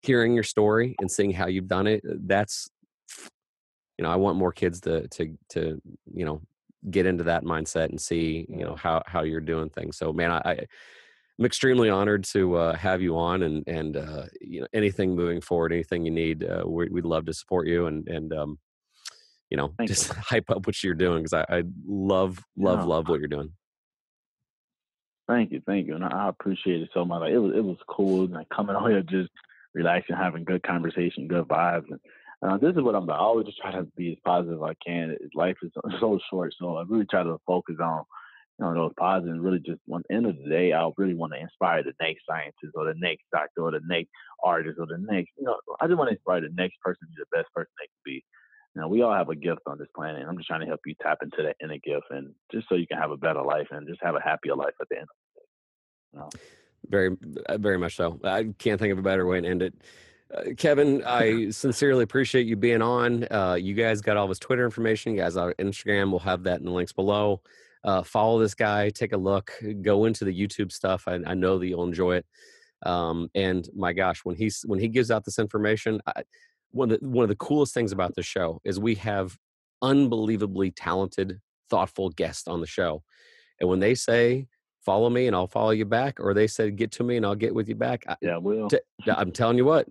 Hearing 0.02 0.34
your 0.34 0.44
story 0.44 0.96
and 1.00 1.10
seeing 1.10 1.32
how 1.32 1.46
you've 1.48 1.68
done 1.68 1.86
it, 1.86 2.02
that's 2.26 2.70
you 3.98 4.04
know, 4.04 4.10
I 4.10 4.16
want 4.16 4.38
more 4.38 4.52
kids 4.52 4.80
to 4.82 5.08
to 5.08 5.38
to 5.50 5.80
you 6.12 6.24
know 6.24 6.42
get 6.90 7.06
into 7.06 7.24
that 7.24 7.44
mindset 7.44 7.86
and 7.90 8.00
see 8.00 8.46
you 8.48 8.64
know 8.64 8.74
how 8.74 9.02
how 9.06 9.22
you're 9.22 9.40
doing 9.40 9.70
things. 9.70 9.96
So 9.96 10.12
man, 10.12 10.30
I, 10.30 10.40
I 10.44 10.66
I'm 11.38 11.44
extremely 11.46 11.90
honored 11.90 12.24
to 12.26 12.56
uh, 12.56 12.76
have 12.76 13.02
you 13.02 13.16
on 13.18 13.42
and 13.42 13.64
and 13.68 13.96
uh, 13.96 14.26
you 14.40 14.60
know 14.62 14.68
anything 14.72 15.16
moving 15.16 15.40
forward, 15.40 15.72
anything 15.72 16.04
you 16.04 16.12
need, 16.12 16.44
uh, 16.44 16.64
we, 16.66 16.88
we'd 16.90 17.06
love 17.06 17.26
to 17.26 17.34
support 17.34 17.68
you 17.68 17.86
and 17.86 18.08
and 18.08 18.32
um, 18.32 18.58
you 19.52 19.58
know 19.58 19.74
Thank 19.76 19.90
you. 19.90 19.94
just 19.94 20.12
hype 20.30 20.50
up 20.50 20.66
what 20.66 20.82
you're 20.82 20.94
doing 20.94 21.22
because 21.22 21.34
I, 21.34 21.58
I 21.58 21.62
love 21.86 22.42
love 22.56 22.86
love 22.86 23.08
what 23.08 23.20
you're 23.20 23.28
doing. 23.28 23.52
Thank 25.28 25.52
you, 25.52 25.62
thank 25.66 25.86
you, 25.86 25.94
and 25.94 26.04
I 26.04 26.28
appreciate 26.28 26.80
it 26.80 26.88
so 26.94 27.04
much. 27.04 27.20
Like 27.20 27.32
it 27.32 27.38
was, 27.38 27.52
it 27.54 27.62
was 27.62 27.76
cool, 27.86 28.26
like 28.28 28.48
coming 28.48 28.74
on 28.80 28.90
here, 28.90 29.02
just 29.02 29.30
relaxing, 29.74 30.16
having 30.16 30.44
good 30.44 30.62
conversation, 30.62 31.28
good 31.28 31.46
vibes, 31.46 31.84
and 31.90 32.00
uh, 32.42 32.56
this 32.56 32.74
is 32.74 32.82
what 32.82 32.94
I'm 32.94 33.04
about. 33.04 33.20
I 33.20 33.24
always 33.24 33.46
just 33.46 33.58
try 33.58 33.72
to 33.72 33.84
be 33.94 34.12
as 34.12 34.18
positive 34.24 34.58
as 34.62 34.70
I 34.70 34.74
can. 34.84 35.14
Life 35.34 35.56
is 35.62 35.70
so- 36.00 36.18
short, 36.30 36.54
so 36.58 36.76
I 36.76 36.84
really 36.88 37.06
try 37.10 37.22
to 37.22 37.36
focus 37.46 37.76
on, 37.80 38.04
you 38.58 38.64
know, 38.64 38.74
those 38.74 38.92
positives. 38.98 39.34
And 39.34 39.44
really, 39.44 39.60
just 39.60 39.80
the 39.86 40.02
end 40.10 40.26
of 40.26 40.36
the 40.38 40.48
day, 40.48 40.72
I 40.72 40.90
really 40.96 41.14
want 41.14 41.34
to 41.34 41.40
inspire 41.40 41.84
the 41.84 41.92
next 42.00 42.22
scientist 42.28 42.72
or 42.74 42.86
the 42.86 42.94
next 42.96 43.24
doctor 43.32 43.62
or 43.62 43.70
the 43.70 43.80
next 43.86 44.08
artist 44.42 44.78
or 44.80 44.86
the 44.86 44.98
next, 44.98 45.30
you 45.38 45.44
know, 45.44 45.56
I 45.80 45.86
just 45.86 45.98
want 45.98 46.08
to 46.08 46.16
inspire 46.16 46.40
the 46.40 46.48
next 46.54 46.80
person 46.80 47.06
to 47.06 47.06
be 47.06 47.22
the 47.22 47.36
best 47.36 47.52
person 47.54 47.70
they 47.78 47.86
can 47.86 48.02
be. 48.04 48.24
Know, 48.74 48.88
we 48.88 49.02
all 49.02 49.12
have 49.12 49.28
a 49.28 49.36
gift 49.36 49.60
on 49.66 49.76
this 49.78 49.88
planet, 49.94 50.22
and 50.22 50.30
I'm 50.30 50.36
just 50.36 50.48
trying 50.48 50.60
to 50.60 50.66
help 50.66 50.80
you 50.86 50.94
tap 51.02 51.18
into 51.22 51.42
that 51.42 51.56
inner 51.62 51.78
gift, 51.78 52.06
and 52.10 52.34
just 52.50 52.68
so 52.68 52.74
you 52.74 52.86
can 52.86 52.96
have 52.96 53.10
a 53.10 53.18
better 53.18 53.42
life 53.42 53.68
and 53.70 53.86
just 53.86 54.00
have 54.02 54.14
a 54.14 54.20
happier 54.20 54.54
life 54.54 54.72
at 54.80 54.88
the 54.88 54.98
end. 54.98 55.06
You 56.12 56.18
know? 56.20 56.28
Very, 56.88 57.16
uh, 57.46 57.58
very 57.58 57.78
much 57.78 57.96
so. 57.96 58.18
I 58.24 58.54
can't 58.58 58.80
think 58.80 58.92
of 58.92 58.98
a 58.98 59.02
better 59.02 59.26
way 59.26 59.40
to 59.40 59.46
end 59.46 59.62
it. 59.62 59.74
Uh, 60.34 60.54
Keven, 60.56 61.04
I 61.04 61.50
sincerely 61.50 62.02
appreciate 62.02 62.46
you 62.46 62.56
being 62.56 62.80
on. 62.80 63.24
Uh, 63.30 63.58
you 63.60 63.74
guys 63.74 64.00
got 64.00 64.16
all 64.16 64.28
his 64.28 64.38
Twitter 64.38 64.64
information. 64.64 65.12
You 65.12 65.20
guys, 65.20 65.36
on 65.36 65.52
Instagram, 65.54 66.10
we'll 66.10 66.20
have 66.20 66.44
that 66.44 66.60
in 66.60 66.64
the 66.64 66.72
links 66.72 66.92
below. 66.92 67.42
Uh, 67.84 68.02
follow 68.02 68.38
this 68.38 68.54
guy, 68.54 68.88
take 68.90 69.12
a 69.12 69.16
look, 69.16 69.52
go 69.82 70.06
into 70.06 70.24
the 70.24 70.32
YouTube 70.32 70.72
stuff. 70.72 71.04
I, 71.06 71.18
I 71.26 71.34
know 71.34 71.58
that 71.58 71.66
you'll 71.66 71.84
enjoy 71.84 72.16
it. 72.16 72.26
Um, 72.84 73.28
and 73.34 73.68
my 73.74 73.92
gosh, 73.92 74.24
when 74.24 74.34
he's 74.34 74.62
when 74.66 74.78
he 74.78 74.88
gives 74.88 75.10
out 75.10 75.24
this 75.24 75.38
information, 75.38 76.00
I, 76.06 76.22
one 76.72 76.90
of 76.90 77.00
the, 77.00 77.08
one 77.08 77.22
of 77.22 77.28
the 77.28 77.36
coolest 77.36 77.74
things 77.74 77.92
about 77.92 78.14
the 78.14 78.22
show 78.22 78.60
is 78.64 78.78
we 78.78 78.96
have 78.96 79.36
unbelievably 79.82 80.72
talented, 80.72 81.40
thoughtful 81.70 82.10
guests 82.10 82.48
on 82.48 82.60
the 82.60 82.66
show. 82.66 83.02
And 83.60 83.68
when 83.68 83.80
they 83.80 83.94
say 83.94 84.46
follow 84.84 85.08
me 85.10 85.26
and 85.26 85.36
I'll 85.36 85.46
follow 85.46 85.70
you 85.70 85.84
back, 85.84 86.18
or 86.18 86.34
they 86.34 86.46
said 86.46 86.76
get 86.76 86.92
to 86.92 87.04
me 87.04 87.16
and 87.16 87.24
I'll 87.24 87.34
get 87.34 87.54
with 87.54 87.68
you 87.68 87.74
back, 87.74 88.04
I, 88.08 88.16
Yeah, 88.20 88.38
well, 88.38 88.68
t- 88.68 88.78
I'm 89.06 89.32
telling 89.32 89.56
you 89.56 89.64
what, 89.64 89.86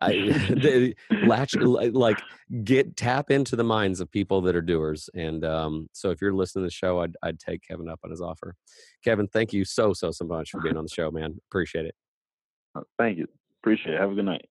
I 0.00 0.12
the 0.12 0.94
latch 1.26 1.54
like 1.56 2.20
get 2.64 2.96
tap 2.96 3.30
into 3.30 3.56
the 3.56 3.64
minds 3.64 4.00
of 4.00 4.10
people 4.10 4.40
that 4.42 4.56
are 4.56 4.62
doers. 4.62 5.08
And 5.14 5.44
um, 5.44 5.88
so 5.92 6.10
if 6.10 6.20
you're 6.20 6.32
listening 6.32 6.64
to 6.64 6.66
the 6.66 6.72
show, 6.72 7.00
I'd 7.00 7.16
I'd 7.22 7.38
take 7.38 7.62
Keven 7.62 7.88
up 7.88 8.00
on 8.04 8.10
his 8.10 8.20
offer. 8.20 8.54
Keven, 9.04 9.28
thank 9.28 9.52
you 9.52 9.64
so 9.64 9.92
so 9.92 10.10
so 10.10 10.24
much 10.24 10.50
for 10.50 10.60
being 10.60 10.76
on 10.76 10.84
the 10.84 10.94
show, 10.94 11.10
man. 11.10 11.36
Appreciate 11.50 11.86
it. 11.86 11.94
thank 12.98 13.18
you. 13.18 13.26
Appreciate 13.62 13.94
it. 13.94 14.00
Have 14.00 14.12
a 14.12 14.14
good 14.14 14.26
night. 14.26 14.46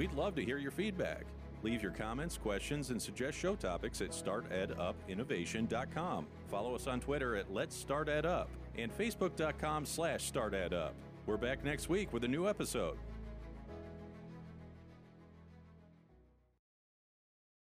We'd 0.00 0.14
love 0.14 0.34
to 0.36 0.42
hear 0.42 0.56
your 0.56 0.70
feedback. 0.70 1.26
Leave 1.62 1.82
your 1.82 1.92
comments, 1.92 2.38
questions, 2.38 2.88
and 2.88 3.02
suggest 3.02 3.36
show 3.36 3.54
topics 3.54 4.00
at 4.00 4.12
startedupinnovation.com. 4.12 6.26
Follow 6.48 6.74
us 6.74 6.86
on 6.86 7.00
Twitter 7.00 7.36
at 7.36 7.52
Let's 7.52 7.76
Start 7.76 8.08
Ed 8.08 8.24
Up 8.24 8.48
and 8.78 8.90
Facebook.com 8.90 9.84
slash 9.84 10.24
Start 10.24 10.54
Ed 10.54 10.72
Up. 10.72 10.94
We're 11.26 11.36
back 11.36 11.62
next 11.64 11.90
week 11.90 12.14
with 12.14 12.24
a 12.24 12.28
new 12.28 12.48
episode. 12.48 12.96